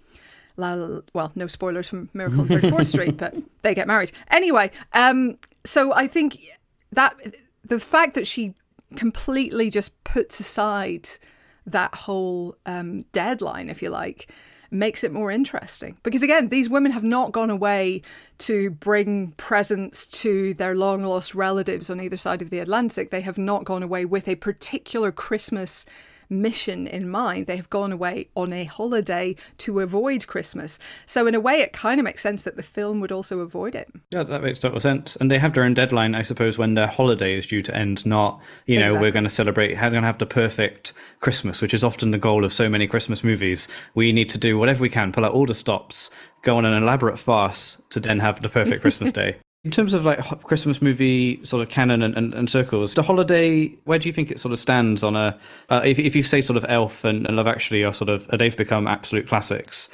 well, 0.61 1.33
no 1.35 1.47
spoilers 1.47 1.89
from 1.89 2.11
Miracle 2.13 2.41
on 2.41 2.49
34th 2.49 2.87
Street, 2.93 3.17
but 3.17 3.35
they 3.63 3.75
get 3.75 3.87
married. 3.87 4.13
Anyway, 4.31 4.71
um, 4.93 5.39
so 5.65 5.93
I 5.93 6.07
think 6.07 6.39
that 6.93 7.15
the 7.65 7.81
fact 7.81 8.15
that 8.15 8.27
she 8.27 8.55
completely 8.97 9.71
just 9.71 10.03
puts 10.05 10.41
aside 10.41 11.09
that 11.67 11.95
whole 11.95 12.57
um, 12.67 13.03
deadline, 13.13 13.69
if 13.69 13.83
you 13.83 13.91
like, 13.91 14.31
makes 14.71 15.03
it 15.03 15.13
more 15.13 15.31
interesting. 15.31 15.97
Because 16.03 16.23
again, 16.23 16.49
these 16.49 16.69
women 16.69 16.93
have 16.93 17.05
not 17.05 17.33
gone 17.33 17.51
away 17.51 18.03
to 18.39 18.71
bring 18.71 19.33
presents 19.33 20.07
to 20.07 20.55
their 20.55 20.75
long 20.75 21.03
lost 21.03 21.35
relatives 21.35 21.91
on 21.91 22.01
either 22.01 22.17
side 22.17 22.43
of 22.43 22.51
the 22.51 22.61
Atlantic. 22.61 23.11
They 23.11 23.21
have 23.23 23.39
not 23.39 23.65
gone 23.65 23.83
away 23.83 24.05
with 24.05 24.29
a 24.29 24.37
particular 24.37 25.13
Christmas 25.13 25.87
mission 26.31 26.87
in 26.87 27.09
mind. 27.09 27.47
They 27.47 27.57
have 27.57 27.69
gone 27.69 27.93
away 27.93 28.29
on 28.37 28.53
a 28.53 28.65
holiday 28.65 29.37
to 29.59 29.81
avoid 29.81 30.27
Christmas. 30.27 30.79
So, 31.07 31.27
in 31.27 31.35
a 31.35 31.41
way, 31.41 31.61
it 31.61 31.73
kind 31.73 32.01
of 32.01 32.05
makes 32.05 32.23
sense 32.23 32.45
that 32.45 32.57
the 32.57 32.63
film 32.63 33.01
would 33.01 33.13
also 33.13 33.41
avoid 33.41 33.75
it. 33.75 33.89
Yeah, 34.11 34.23
that 34.23 34.43
makes 34.43 34.59
total 34.59 34.81
sense. 34.81 35.17
And 35.17 35.31
they 35.31 35.39
have 35.39 35.55
their 35.55 35.65
own 35.65 35.75
deadline, 35.75 36.15
I 36.15 36.23
suppose, 36.23 36.57
when 36.57 36.75
their 36.75 36.87
holiday 36.87 37.37
is 37.37 37.47
due 37.47 37.63
to 37.63 37.77
end, 37.77 38.07
not, 38.07 38.41
you 38.67 38.79
know, 38.79 38.85
exactly. 38.85 39.07
we're 39.07 39.13
going 39.13 39.25
to 39.25 39.31
celebrate, 39.31 39.75
we're 39.75 39.91
going 39.91 40.03
to 40.03 40.07
have 40.07 40.19
the 40.19 40.27
perfect 40.27 40.93
Christmas, 41.21 41.61
which 41.61 41.75
is 41.75 41.85
often 41.85 42.13
the 42.13 42.19
goal 42.19 42.45
of 42.45 42.53
so 42.53 42.69
many 42.69 42.87
Christmas 42.87 43.25
movies. 43.25 43.69
We 43.95 44.13
need 44.13 44.29
to 44.31 44.39
do 44.39 44.59
whatever 44.59 44.83
we 44.83 44.89
can, 44.89 45.13
pull 45.13 45.25
out 45.25 45.33
all 45.33 45.47
the 45.47 45.55
stops, 45.55 46.11
go 46.43 46.57
on 46.57 46.65
an 46.65 46.83
elaborate 46.83 47.19
farce 47.19 47.81
to 47.91 48.01
then 48.01 48.21
have 48.21 48.41
the 48.41 48.49
perfect 48.49 48.83
Christmas 48.83 49.13
day. 49.21 49.37
In 49.63 49.71
terms 49.71 49.93
of 49.93 50.07
like 50.07 50.21
Christmas 50.45 50.81
movie 50.81 51.45
sort 51.45 51.63
of 51.63 51.69
canon 51.69 52.03
and, 52.03 52.17
and, 52.17 52.33
and, 52.33 52.49
circles, 52.49 52.95
the 52.95 53.03
holiday, 53.03 53.67
where 53.85 53.99
do 53.99 54.09
you 54.09 54.13
think 54.13 54.31
it 54.31 54.41
sort 54.41 54.55
of 54.55 54.59
stands 54.59 55.05
on 55.05 55.17
a? 55.17 55.39
Uh, 55.69 55.83
if 55.85 55.99
if 55.99 56.17
you 56.17 56.23
say 56.23 56.41
sort 56.41 56.57
of 56.57 56.65
Elf 56.67 57.05
and, 57.05 57.27
and 57.27 57.37
Love 57.37 57.47
Actually 57.47 57.85
are 57.85 57.93
sort 57.93 58.09
of 58.09 58.27
they've 58.29 58.57
become 58.57 58.89
absolute 58.89 59.29
classics. 59.29 59.91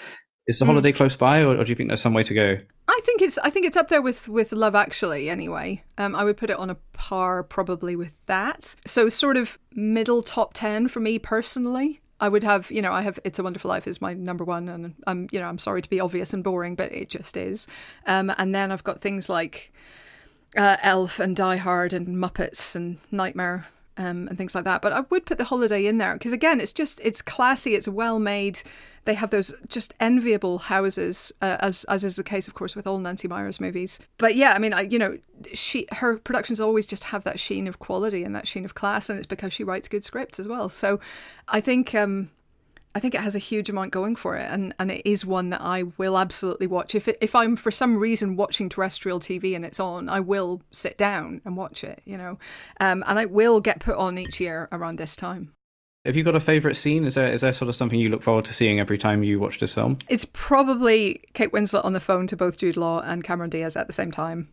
Is 0.47 0.61
the 0.61 0.65
mm. 0.65 0.69
holiday 0.69 0.93
close 0.93 1.17
by, 1.17 1.41
or, 1.41 1.57
or, 1.57 1.65
do 1.65 1.71
you 1.71 1.75
think 1.75 1.89
there's 1.89 2.01
some 2.01 2.15
way 2.15 2.23
to 2.23 2.33
go? 2.33 2.57
I 2.87 3.01
think 3.03 3.21
it's 3.21 3.39
I 3.39 3.51
think 3.51 3.67
it's 3.67 3.77
up 3.77 3.89
there 3.89 4.01
with 4.01 4.29
with 4.29 4.53
Love 4.53 4.77
Actually. 4.77 5.29
Anyway, 5.29 5.83
um, 5.99 6.15
I 6.15 6.23
would 6.23 6.37
put 6.37 6.51
it 6.51 6.57
on 6.57 6.71
a 6.71 6.77
par 6.93 7.43
probably 7.43 7.97
with 7.97 8.13
that. 8.27 8.77
So 8.87 9.09
sort 9.09 9.37
of 9.37 9.59
middle 9.73 10.23
top 10.23 10.55
ten 10.55 10.87
for 10.87 11.01
me 11.01 11.19
personally. 11.19 11.99
I 12.21 12.29
would 12.29 12.45
have, 12.45 12.71
you 12.71 12.81
know, 12.81 12.93
I 12.93 13.03
have 13.03 13.19
It's 13.25 13.39
a 13.39 13.43
Wonderful 13.43 13.69
Life 13.69 13.87
is 13.87 14.01
my 14.01 14.15
number 14.15 14.45
one, 14.45 14.69
and 14.69 14.95
I'm, 15.07 15.29
you 15.33 15.39
know, 15.39 15.47
I'm 15.47 15.59
sorry 15.59 15.83
to 15.83 15.91
be 15.91 16.01
obvious 16.01 16.33
and 16.33 16.43
boring, 16.43 16.75
but 16.75 16.93
it 16.93 17.11
just 17.11 17.37
is. 17.37 17.69
Um, 18.07 18.33
and 18.39 18.55
then 18.55 18.73
I've 18.73 18.85
got 18.85 19.01
things 19.01 19.29
like 19.29 19.73
uh, 20.57 20.77
Elf 20.83 21.21
and 21.21 21.37
Die 21.37 21.57
Hard 21.57 21.93
and 21.93 22.17
Muppets 22.17 22.75
and 22.75 22.99
Nightmare 23.11 23.67
um, 23.97 24.29
and 24.29 24.37
things 24.37 24.55
like 24.55 24.65
that. 24.65 24.83
But 24.83 24.93
I 24.93 25.01
would 25.01 25.27
put 25.27 25.39
the 25.39 25.45
holiday 25.45 25.87
in 25.87 25.99
there 25.99 26.15
because 26.15 26.33
again, 26.33 26.61
it's 26.61 26.73
just 26.73 27.01
it's 27.03 27.23
classy, 27.23 27.75
it's 27.75 27.89
well 27.89 28.19
made. 28.19 28.61
They 29.05 29.15
have 29.15 29.31
those 29.31 29.55
just 29.69 29.95
enviable 30.01 30.59
houses, 30.59 31.33
uh, 31.41 31.57
as 31.61 31.85
as 31.85 32.05
is 32.05 32.17
the 32.17 32.25
case, 32.25 32.49
of 32.49 32.55
course, 32.55 32.75
with 32.75 32.87
all 32.87 32.99
Nancy 32.99 33.29
Meyers 33.29 33.61
movies. 33.61 33.99
But 34.19 34.35
yeah, 34.35 34.53
I 34.53 34.59
mean, 34.59 34.73
I, 34.73 34.83
you 34.83 34.99
know, 34.99 35.19
she 35.53 35.87
her 35.93 36.19
productions 36.19 36.61
always 36.61 36.87
just 36.87 37.05
have 37.05 37.25
that 37.25 37.39
sheen 37.39 37.67
of 37.69 37.79
quality 37.79 38.25
and 38.25 38.35
that 38.35 38.49
sheen 38.49 38.65
of 38.65 38.75
class, 38.75 39.09
and 39.09 39.17
it's 39.17 39.27
because 39.27 39.53
she 39.53 39.65
writes 39.65 39.89
good 39.89 40.05
scripts 40.05 40.39
as 40.41 40.49
well. 40.49 40.69
So 40.69 41.01
I 41.49 41.61
think 41.61 41.95
um, 41.95 42.31
I 42.97 42.99
think 42.99 43.15
it 43.15 43.21
has 43.21 43.35
a 43.35 43.39
huge 43.39 43.69
amount 43.69 43.91
going 43.93 44.17
for 44.17 44.37
it, 44.37 44.51
and, 44.51 44.75
and 44.79 44.91
it 44.91 45.03
is 45.05 45.23
one 45.23 45.51
that 45.51 45.61
I 45.61 45.83
will 45.99 46.17
absolutely 46.17 46.67
watch. 46.67 46.95
If 46.95 47.09
it, 47.09 47.19
if 47.21 47.35
I'm 47.35 47.55
for 47.55 47.71
some 47.71 47.99
reason 47.99 48.37
watching 48.37 48.71
terrestrial 48.71 49.21
TV 49.21 49.55
and 49.55 49.67
it's 49.67 49.79
on, 49.79 50.09
I 50.09 50.21
will 50.21 50.63
sit 50.71 50.97
down 50.97 51.43
and 51.45 51.59
watch 51.59 51.85
it. 51.85 52.01
You 52.07 52.17
know, 52.17 52.39
um, 52.81 53.05
and 53.07 53.19
it 53.19 53.31
will 53.31 53.61
get 53.61 53.81
put 53.81 53.97
on 53.97 54.17
each 54.17 54.41
year 54.41 54.67
around 54.73 54.99
this 54.99 55.15
time. 55.15 55.53
Have 56.07 56.17
you 56.17 56.25
got 56.25 56.37
a 56.37 56.41
favourite 56.41 56.75
scene? 56.75 57.05
Is 57.05 57.17
there 57.17 57.31
is 57.31 57.43
there 57.43 57.53
sort 57.53 57.69
of 57.69 57.77
something 57.77 58.01
you 58.01 58.09
look 58.09 58.23
forward 58.23 58.47
to 58.47 58.55
seeing 58.55 58.81
every 58.81 58.97
time 58.97 59.23
you 59.23 59.39
watch 59.39 59.61
this 59.61 59.75
film? 59.75 59.99
It's 60.09 60.25
probably 60.33 61.21
Kate 61.35 61.53
Winslet 61.53 61.85
on 61.85 61.93
the 61.93 62.01
phone 62.01 62.27
to 62.29 62.37
both 62.37 62.57
Jude 62.57 62.79
Law 62.79 63.01
and 63.01 63.23
Cameron 63.23 63.51
Diaz 63.51 63.77
at 63.77 63.89
the 63.89 63.93
same 63.93 64.11
time. 64.11 64.49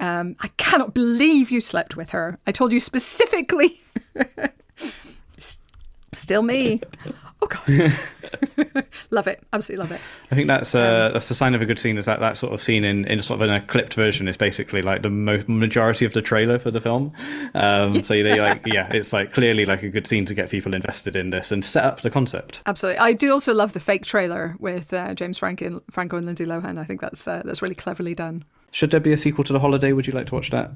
Um, 0.00 0.34
I 0.40 0.48
cannot 0.56 0.94
believe 0.94 1.50
you 1.50 1.60
slept 1.60 1.94
with 1.94 2.08
her. 2.10 2.38
I 2.46 2.52
told 2.52 2.72
you 2.72 2.80
specifically. 2.80 3.82
Still 6.12 6.42
me. 6.42 6.80
Oh 7.44 7.48
god, 7.48 8.84
love 9.10 9.26
it, 9.26 9.42
absolutely 9.52 9.82
love 9.82 9.90
it. 9.90 10.00
I 10.30 10.36
think 10.36 10.46
that's 10.46 10.76
uh, 10.76 11.06
um, 11.06 11.12
that's 11.12 11.28
a 11.28 11.34
sign 11.34 11.56
of 11.56 11.60
a 11.60 11.66
good 11.66 11.78
scene. 11.80 11.98
Is 11.98 12.04
that 12.04 12.20
that 12.20 12.36
sort 12.36 12.52
of 12.52 12.62
scene 12.62 12.84
in, 12.84 13.04
in 13.06 13.20
sort 13.20 13.42
of 13.42 13.48
in 13.48 13.52
a 13.52 13.60
clipped 13.60 13.94
version 13.94 14.28
is 14.28 14.36
basically 14.36 14.80
like 14.80 15.02
the 15.02 15.10
mo- 15.10 15.42
majority 15.48 16.04
of 16.04 16.12
the 16.12 16.22
trailer 16.22 16.60
for 16.60 16.70
the 16.70 16.78
film. 16.80 17.12
Um, 17.54 17.94
yes. 17.94 18.06
So 18.06 18.22
they 18.22 18.38
like 18.38 18.64
yeah, 18.72 18.86
it's 18.92 19.12
like 19.12 19.32
clearly 19.32 19.64
like 19.64 19.82
a 19.82 19.88
good 19.88 20.06
scene 20.06 20.24
to 20.26 20.34
get 20.34 20.50
people 20.50 20.72
invested 20.72 21.16
in 21.16 21.30
this 21.30 21.50
and 21.50 21.64
set 21.64 21.82
up 21.82 22.02
the 22.02 22.10
concept. 22.10 22.62
Absolutely, 22.66 23.00
I 23.00 23.12
do 23.12 23.32
also 23.32 23.52
love 23.52 23.72
the 23.72 23.80
fake 23.80 24.04
trailer 24.04 24.54
with 24.60 24.92
uh, 24.92 25.12
James 25.14 25.38
Franco, 25.38 25.82
Franco 25.90 26.18
and 26.18 26.26
Lindsay 26.26 26.46
Lohan. 26.46 26.78
I 26.78 26.84
think 26.84 27.00
that's 27.00 27.26
uh, 27.26 27.42
that's 27.44 27.60
really 27.60 27.74
cleverly 27.74 28.14
done. 28.14 28.44
Should 28.70 28.92
there 28.92 29.00
be 29.00 29.12
a 29.12 29.16
sequel 29.16 29.42
to 29.42 29.52
The 29.52 29.58
Holiday? 29.58 29.92
Would 29.92 30.06
you 30.06 30.12
like 30.12 30.28
to 30.28 30.36
watch 30.36 30.50
that? 30.50 30.70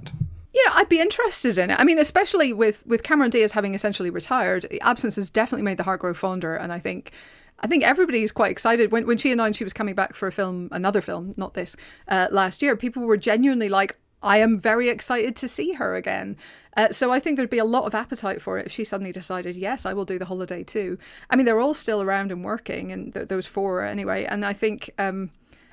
You 0.57 0.65
know, 0.65 0.73
I'd 0.77 0.89
be 0.89 1.01
interested 1.01 1.59
in 1.59 1.71
it. 1.71 1.79
I 1.79 1.85
mean, 1.85 1.99
especially 1.99 2.55
with 2.55 2.85
with 2.87 3.03
Cameron 3.03 3.31
Diaz 3.31 3.53
having 3.53 3.75
essentially 3.75 4.09
retired, 4.09 4.67
absence 4.81 5.17
has 5.17 5.31
definitely 5.31 5.65
made 5.65 5.77
the 5.77 5.83
heart 5.83 6.01
grow 6.01 6.15
fonder, 6.15 6.57
and 6.57 6.73
I 6.73 6.81
think. 6.81 7.13
I 7.59 7.67
think 7.67 7.85
everybody's 7.85 8.33
quite 8.33 8.51
excited 8.51 8.93
when 8.93 9.07
when 9.07 9.17
she 9.17 9.33
announced 9.33 9.57
she 9.57 9.65
was 9.65 9.73
coming 9.73 9.95
back 9.95 10.15
for 10.15 10.29
a 10.29 10.33
film, 10.33 10.69
another 10.73 11.01
film, 11.01 11.33
not 11.39 11.55
this, 11.55 11.75
uh, 12.07 12.29
last 12.31 12.61
year. 12.61 12.77
People 12.77 13.05
were 13.05 13.17
genuinely 13.17 13.71
like, 13.71 13.97
"I 14.23 14.37
am 14.39 14.61
very 14.61 14.91
excited 14.91 15.37
to 15.37 15.49
see 15.49 15.73
her 15.73 15.95
again." 15.97 16.37
Uh, 16.77 16.91
so 16.91 17.11
I 17.13 17.19
think 17.19 17.37
there'd 17.37 17.49
be 17.49 17.57
a 17.57 17.65
lot 17.65 17.85
of 17.85 17.95
appetite 17.95 18.43
for 18.43 18.59
it 18.59 18.67
if 18.67 18.73
she 18.73 18.85
suddenly 18.85 19.11
decided, 19.11 19.57
"Yes, 19.57 19.87
I 19.87 19.95
will 19.95 20.05
do 20.05 20.19
the 20.19 20.27
holiday 20.27 20.65
too." 20.65 20.99
I 21.31 21.37
mean, 21.37 21.47
they're 21.47 21.61
all 21.61 21.73
still 21.73 22.03
around 22.03 22.31
and 22.31 22.45
working, 22.45 22.93
and 22.93 23.15
th- 23.15 23.29
those 23.29 23.47
four 23.47 23.83
anyway. 23.83 24.27
And 24.27 24.45
I 24.45 24.53
think 24.53 24.91
um, 24.99 25.31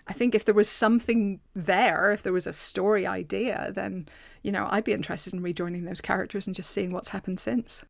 I 0.08 0.14
think 0.14 0.36
if 0.36 0.46
there 0.46 0.56
was 0.56 0.70
something 0.70 1.40
there, 1.54 2.12
if 2.12 2.24
there 2.24 2.34
was 2.34 2.48
a 2.48 2.54
story 2.54 3.08
idea, 3.08 3.72
then, 3.74 4.08
you 4.44 4.52
know, 4.52 4.68
I'd 4.70 4.84
be 4.84 4.94
interested 4.94 5.34
in 5.34 5.42
rejoining 5.42 5.86
those 5.86 6.02
characters 6.02 6.46
and 6.46 6.56
just 6.56 6.70
seeing 6.70 6.92
what's 6.92 7.10
happened 7.10 7.40
since. 7.40 7.84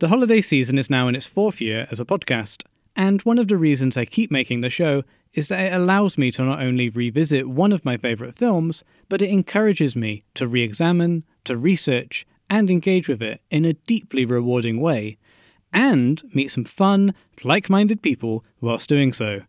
The 0.00 0.08
holiday 0.08 0.40
season 0.40 0.78
is 0.78 0.90
now 0.90 1.06
in 1.06 1.14
its 1.14 1.26
fourth 1.26 1.60
year 1.60 1.86
as 1.92 2.00
a 2.00 2.04
podcast, 2.04 2.64
and 2.96 3.22
one 3.22 3.38
of 3.38 3.46
the 3.46 3.56
reasons 3.56 3.96
I 3.96 4.04
keep 4.04 4.32
making 4.32 4.62
the 4.62 4.70
show 4.70 5.04
is 5.32 5.48
that 5.48 5.60
it 5.60 5.72
allows 5.72 6.18
me 6.18 6.32
to 6.32 6.42
not 6.42 6.60
only 6.60 6.88
revisit 6.88 7.48
one 7.48 7.72
of 7.72 7.84
my 7.84 7.96
favourite 7.96 8.34
films, 8.34 8.82
but 9.08 9.22
it 9.22 9.30
encourages 9.30 9.94
me 9.94 10.24
to 10.34 10.48
re 10.48 10.62
examine, 10.62 11.24
to 11.44 11.56
research, 11.56 12.26
and 12.50 12.68
engage 12.70 13.08
with 13.08 13.22
it 13.22 13.40
in 13.50 13.64
a 13.64 13.72
deeply 13.74 14.24
rewarding 14.24 14.80
way 14.80 15.18
and 15.72 16.22
meet 16.34 16.50
some 16.50 16.64
fun, 16.64 17.14
like 17.44 17.70
minded 17.70 18.02
people 18.02 18.44
whilst 18.60 18.88
doing 18.88 19.12
so. 19.12 19.42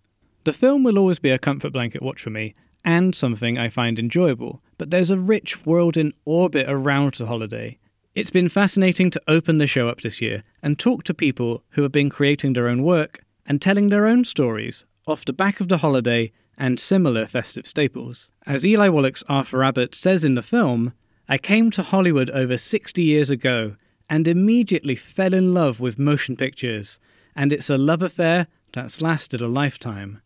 The 0.45 0.51
film 0.51 0.83
will 0.83 0.99
always 0.99 1.19
be 1.19 1.29
a 1.29 1.39
comfort 1.39 1.71
blanket 1.71 2.01
watch 2.01 2.21
for 2.21 2.29
me, 2.29 2.53
and 2.83 3.15
something 3.15 3.57
I 3.57 3.69
find 3.69 3.97
enjoyable, 3.97 4.61
but 4.77 4.91
there's 4.91 5.09
a 5.09 5.17
rich 5.17 5.65
world 5.65 5.95
in 5.95 6.13
orbit 6.25 6.65
around 6.67 7.13
the 7.13 7.27
holiday. 7.27 7.77
It's 8.13 8.29
been 8.29 8.49
fascinating 8.49 9.09
to 9.11 9.21
open 9.29 9.57
the 9.57 9.67
show 9.67 9.87
up 9.87 10.01
this 10.01 10.19
year 10.19 10.43
and 10.61 10.77
talk 10.77 11.05
to 11.05 11.13
people 11.13 11.63
who 11.69 11.81
have 11.83 11.93
been 11.93 12.09
creating 12.09 12.53
their 12.53 12.67
own 12.67 12.83
work 12.83 13.23
and 13.45 13.61
telling 13.61 13.87
their 13.87 14.05
own 14.05 14.25
stories 14.25 14.85
off 15.07 15.23
the 15.23 15.31
back 15.31 15.61
of 15.61 15.69
the 15.69 15.77
holiday 15.77 16.29
and 16.57 16.77
similar 16.77 17.25
festive 17.25 17.65
staples. 17.65 18.29
As 18.45 18.65
Eli 18.65 18.89
Wallach's 18.89 19.23
Arthur 19.29 19.63
Abbott 19.63 19.95
says 19.95 20.25
in 20.25 20.35
the 20.35 20.41
film, 20.41 20.91
I 21.29 21.37
came 21.37 21.71
to 21.71 21.83
Hollywood 21.83 22.29
over 22.31 22.57
60 22.57 23.01
years 23.01 23.29
ago 23.29 23.77
and 24.09 24.27
immediately 24.27 24.97
fell 24.97 25.33
in 25.33 25.53
love 25.53 25.79
with 25.79 25.97
motion 25.97 26.35
pictures, 26.35 26.99
and 27.33 27.53
it's 27.53 27.69
a 27.69 27.77
love 27.77 28.01
affair 28.01 28.47
that's 28.73 29.01
lasted 29.01 29.39
a 29.39 29.47
lifetime. 29.47 30.21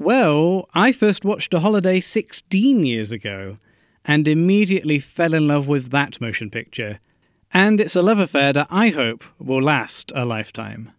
Well, 0.00 0.66
I 0.72 0.92
first 0.92 1.26
watched 1.26 1.52
A 1.52 1.60
Holiday 1.60 2.00
16 2.00 2.86
years 2.86 3.12
ago 3.12 3.58
and 4.02 4.26
immediately 4.26 4.98
fell 4.98 5.34
in 5.34 5.46
love 5.46 5.68
with 5.68 5.90
that 5.90 6.18
motion 6.22 6.48
picture, 6.48 7.00
and 7.52 7.78
it's 7.82 7.94
a 7.94 8.00
love 8.00 8.18
affair 8.18 8.54
that 8.54 8.68
I 8.70 8.88
hope 8.88 9.22
will 9.38 9.62
last 9.62 10.10
a 10.16 10.24
lifetime. 10.24 10.92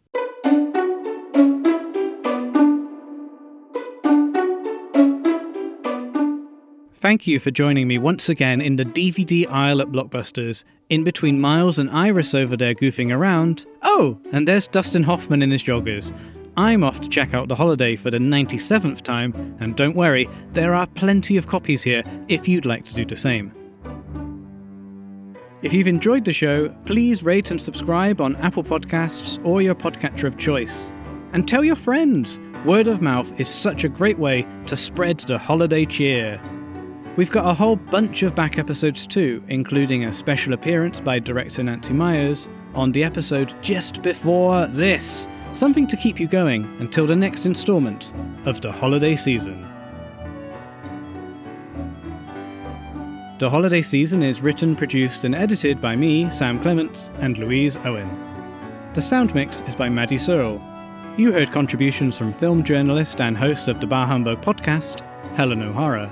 Thank 6.93 7.25
you 7.25 7.39
for 7.39 7.49
joining 7.49 7.87
me 7.87 7.97
once 7.97 8.29
again 8.29 8.61
in 8.61 8.75
the 8.75 8.85
DVD 8.85 9.49
aisle 9.49 9.81
at 9.81 9.87
Blockbusters, 9.87 10.63
in 10.89 11.03
between 11.03 11.41
Miles 11.41 11.79
and 11.79 11.89
Iris 11.89 12.35
over 12.35 12.55
there 12.55 12.75
goofing 12.75 13.11
around. 13.11 13.65
Oh, 13.81 14.19
and 14.31 14.47
there's 14.47 14.67
Dustin 14.67 15.01
Hoffman 15.01 15.41
in 15.41 15.49
his 15.49 15.63
joggers. 15.63 16.13
I'm 16.61 16.83
off 16.83 17.01
to 17.01 17.09
check 17.09 17.33
out 17.33 17.47
The 17.47 17.55
Holiday 17.55 17.95
for 17.95 18.11
the 18.11 18.19
97th 18.19 19.01
time, 19.01 19.57
and 19.59 19.75
don't 19.75 19.95
worry, 19.95 20.29
there 20.53 20.75
are 20.75 20.85
plenty 20.85 21.35
of 21.35 21.47
copies 21.47 21.81
here 21.81 22.03
if 22.27 22.47
you'd 22.47 22.67
like 22.67 22.85
to 22.85 22.93
do 22.93 23.03
the 23.03 23.15
same. 23.15 23.51
If 25.63 25.73
you've 25.73 25.87
enjoyed 25.87 26.23
the 26.23 26.33
show, 26.33 26.69
please 26.85 27.23
rate 27.23 27.49
and 27.49 27.59
subscribe 27.59 28.21
on 28.21 28.35
Apple 28.35 28.63
Podcasts 28.63 29.43
or 29.43 29.63
your 29.63 29.73
podcatcher 29.73 30.25
of 30.25 30.37
choice. 30.37 30.91
And 31.33 31.47
tell 31.47 31.63
your 31.63 31.75
friends! 31.75 32.39
Word 32.63 32.87
of 32.87 33.01
mouth 33.01 33.33
is 33.39 33.49
such 33.49 33.83
a 33.83 33.89
great 33.89 34.19
way 34.19 34.45
to 34.67 34.77
spread 34.77 35.21
the 35.21 35.39
holiday 35.39 35.87
cheer. 35.87 36.39
We've 37.15 37.31
got 37.31 37.49
a 37.49 37.55
whole 37.55 37.77
bunch 37.77 38.21
of 38.21 38.35
back 38.35 38.59
episodes 38.59 39.07
too, 39.07 39.43
including 39.47 40.05
a 40.05 40.13
special 40.13 40.53
appearance 40.53 41.01
by 41.01 41.17
director 41.17 41.63
Nancy 41.63 41.93
Meyers 41.93 42.47
on 42.75 42.91
the 42.91 43.03
episode 43.03 43.55
just 43.63 44.03
before 44.03 44.67
this. 44.67 45.27
Something 45.53 45.87
to 45.87 45.97
keep 45.97 46.19
you 46.19 46.27
going 46.27 46.63
until 46.79 47.05
the 47.05 47.15
next 47.15 47.45
instalment 47.45 48.13
of 48.45 48.61
the 48.61 48.71
holiday 48.71 49.15
season. 49.15 49.67
The 53.39 53.49
holiday 53.49 53.81
season 53.81 54.23
is 54.23 54.41
written, 54.41 54.75
produced, 54.75 55.23
and 55.23 55.33
edited 55.33 55.81
by 55.81 55.95
me, 55.95 56.29
Sam 56.29 56.61
Clements, 56.61 57.09
and 57.19 57.37
Louise 57.37 57.77
Owen. 57.77 58.09
The 58.93 59.01
sound 59.01 59.33
mix 59.33 59.61
is 59.61 59.75
by 59.75 59.89
Maddy 59.89 60.17
Searle. 60.17 60.61
You 61.17 61.31
heard 61.31 61.51
contributions 61.51 62.17
from 62.17 62.33
film 62.33 62.63
journalist 62.63 63.19
and 63.19 63.37
host 63.37 63.67
of 63.67 63.81
the 63.81 63.87
Bah 63.87 64.05
Humbug 64.05 64.41
podcast, 64.41 65.01
Helen 65.35 65.61
O'Hara 65.61 66.11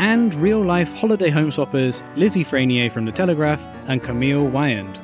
and 0.00 0.34
real 0.36 0.62
life 0.62 0.90
holiday 0.94 1.28
home 1.28 1.50
swappers 1.50 2.02
Lizzie 2.16 2.42
Frainier 2.42 2.88
from 2.88 3.04
The 3.04 3.12
Telegraph 3.12 3.62
and 3.86 4.02
Camille 4.02 4.50
Wyand. 4.50 4.98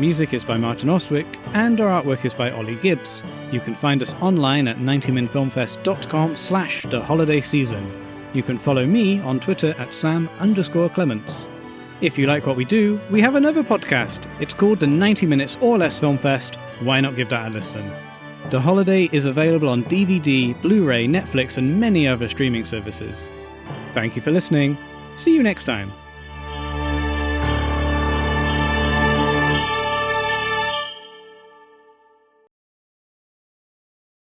Music 0.00 0.32
is 0.32 0.44
by 0.44 0.56
Martin 0.56 0.88
Austwick, 0.88 1.26
and 1.52 1.78
our 1.78 2.02
artwork 2.02 2.24
is 2.24 2.32
by 2.32 2.50
Olly 2.50 2.76
Gibbs. 2.76 3.22
You 3.52 3.60
can 3.60 3.74
find 3.74 4.00
us 4.00 4.14
online 4.14 4.66
at 4.66 4.78
90minfilmfest.com 4.78 6.36
slash 6.36 6.82
the 6.84 7.02
holiday 7.02 7.42
season. 7.42 7.86
You 8.32 8.42
can 8.42 8.56
follow 8.56 8.86
me 8.86 9.20
on 9.20 9.40
Twitter 9.40 9.74
at 9.78 9.92
Sam 9.92 10.30
underscore 10.38 10.88
Clements. 10.88 11.46
If 12.00 12.16
you 12.16 12.26
like 12.26 12.46
what 12.46 12.56
we 12.56 12.64
do, 12.64 12.98
we 13.10 13.20
have 13.20 13.34
another 13.34 13.62
podcast. 13.62 14.26
It's 14.40 14.54
called 14.54 14.80
the 14.80 14.86
90 14.86 15.26
Minutes 15.26 15.58
or 15.60 15.76
Less 15.76 15.98
Film 15.98 16.16
Fest. 16.16 16.54
Why 16.80 17.02
not 17.02 17.14
give 17.14 17.28
that 17.28 17.48
a 17.48 17.50
listen? 17.50 17.90
The 18.48 18.60
Holiday 18.60 19.10
is 19.12 19.26
available 19.26 19.68
on 19.68 19.84
DVD, 19.84 20.60
Blu 20.62 20.86
ray, 20.86 21.06
Netflix, 21.06 21.58
and 21.58 21.78
many 21.78 22.08
other 22.08 22.28
streaming 22.28 22.64
services. 22.64 23.30
Thank 23.92 24.16
you 24.16 24.22
for 24.22 24.30
listening. 24.30 24.78
See 25.16 25.34
you 25.34 25.42
next 25.42 25.64
time. 25.64 25.92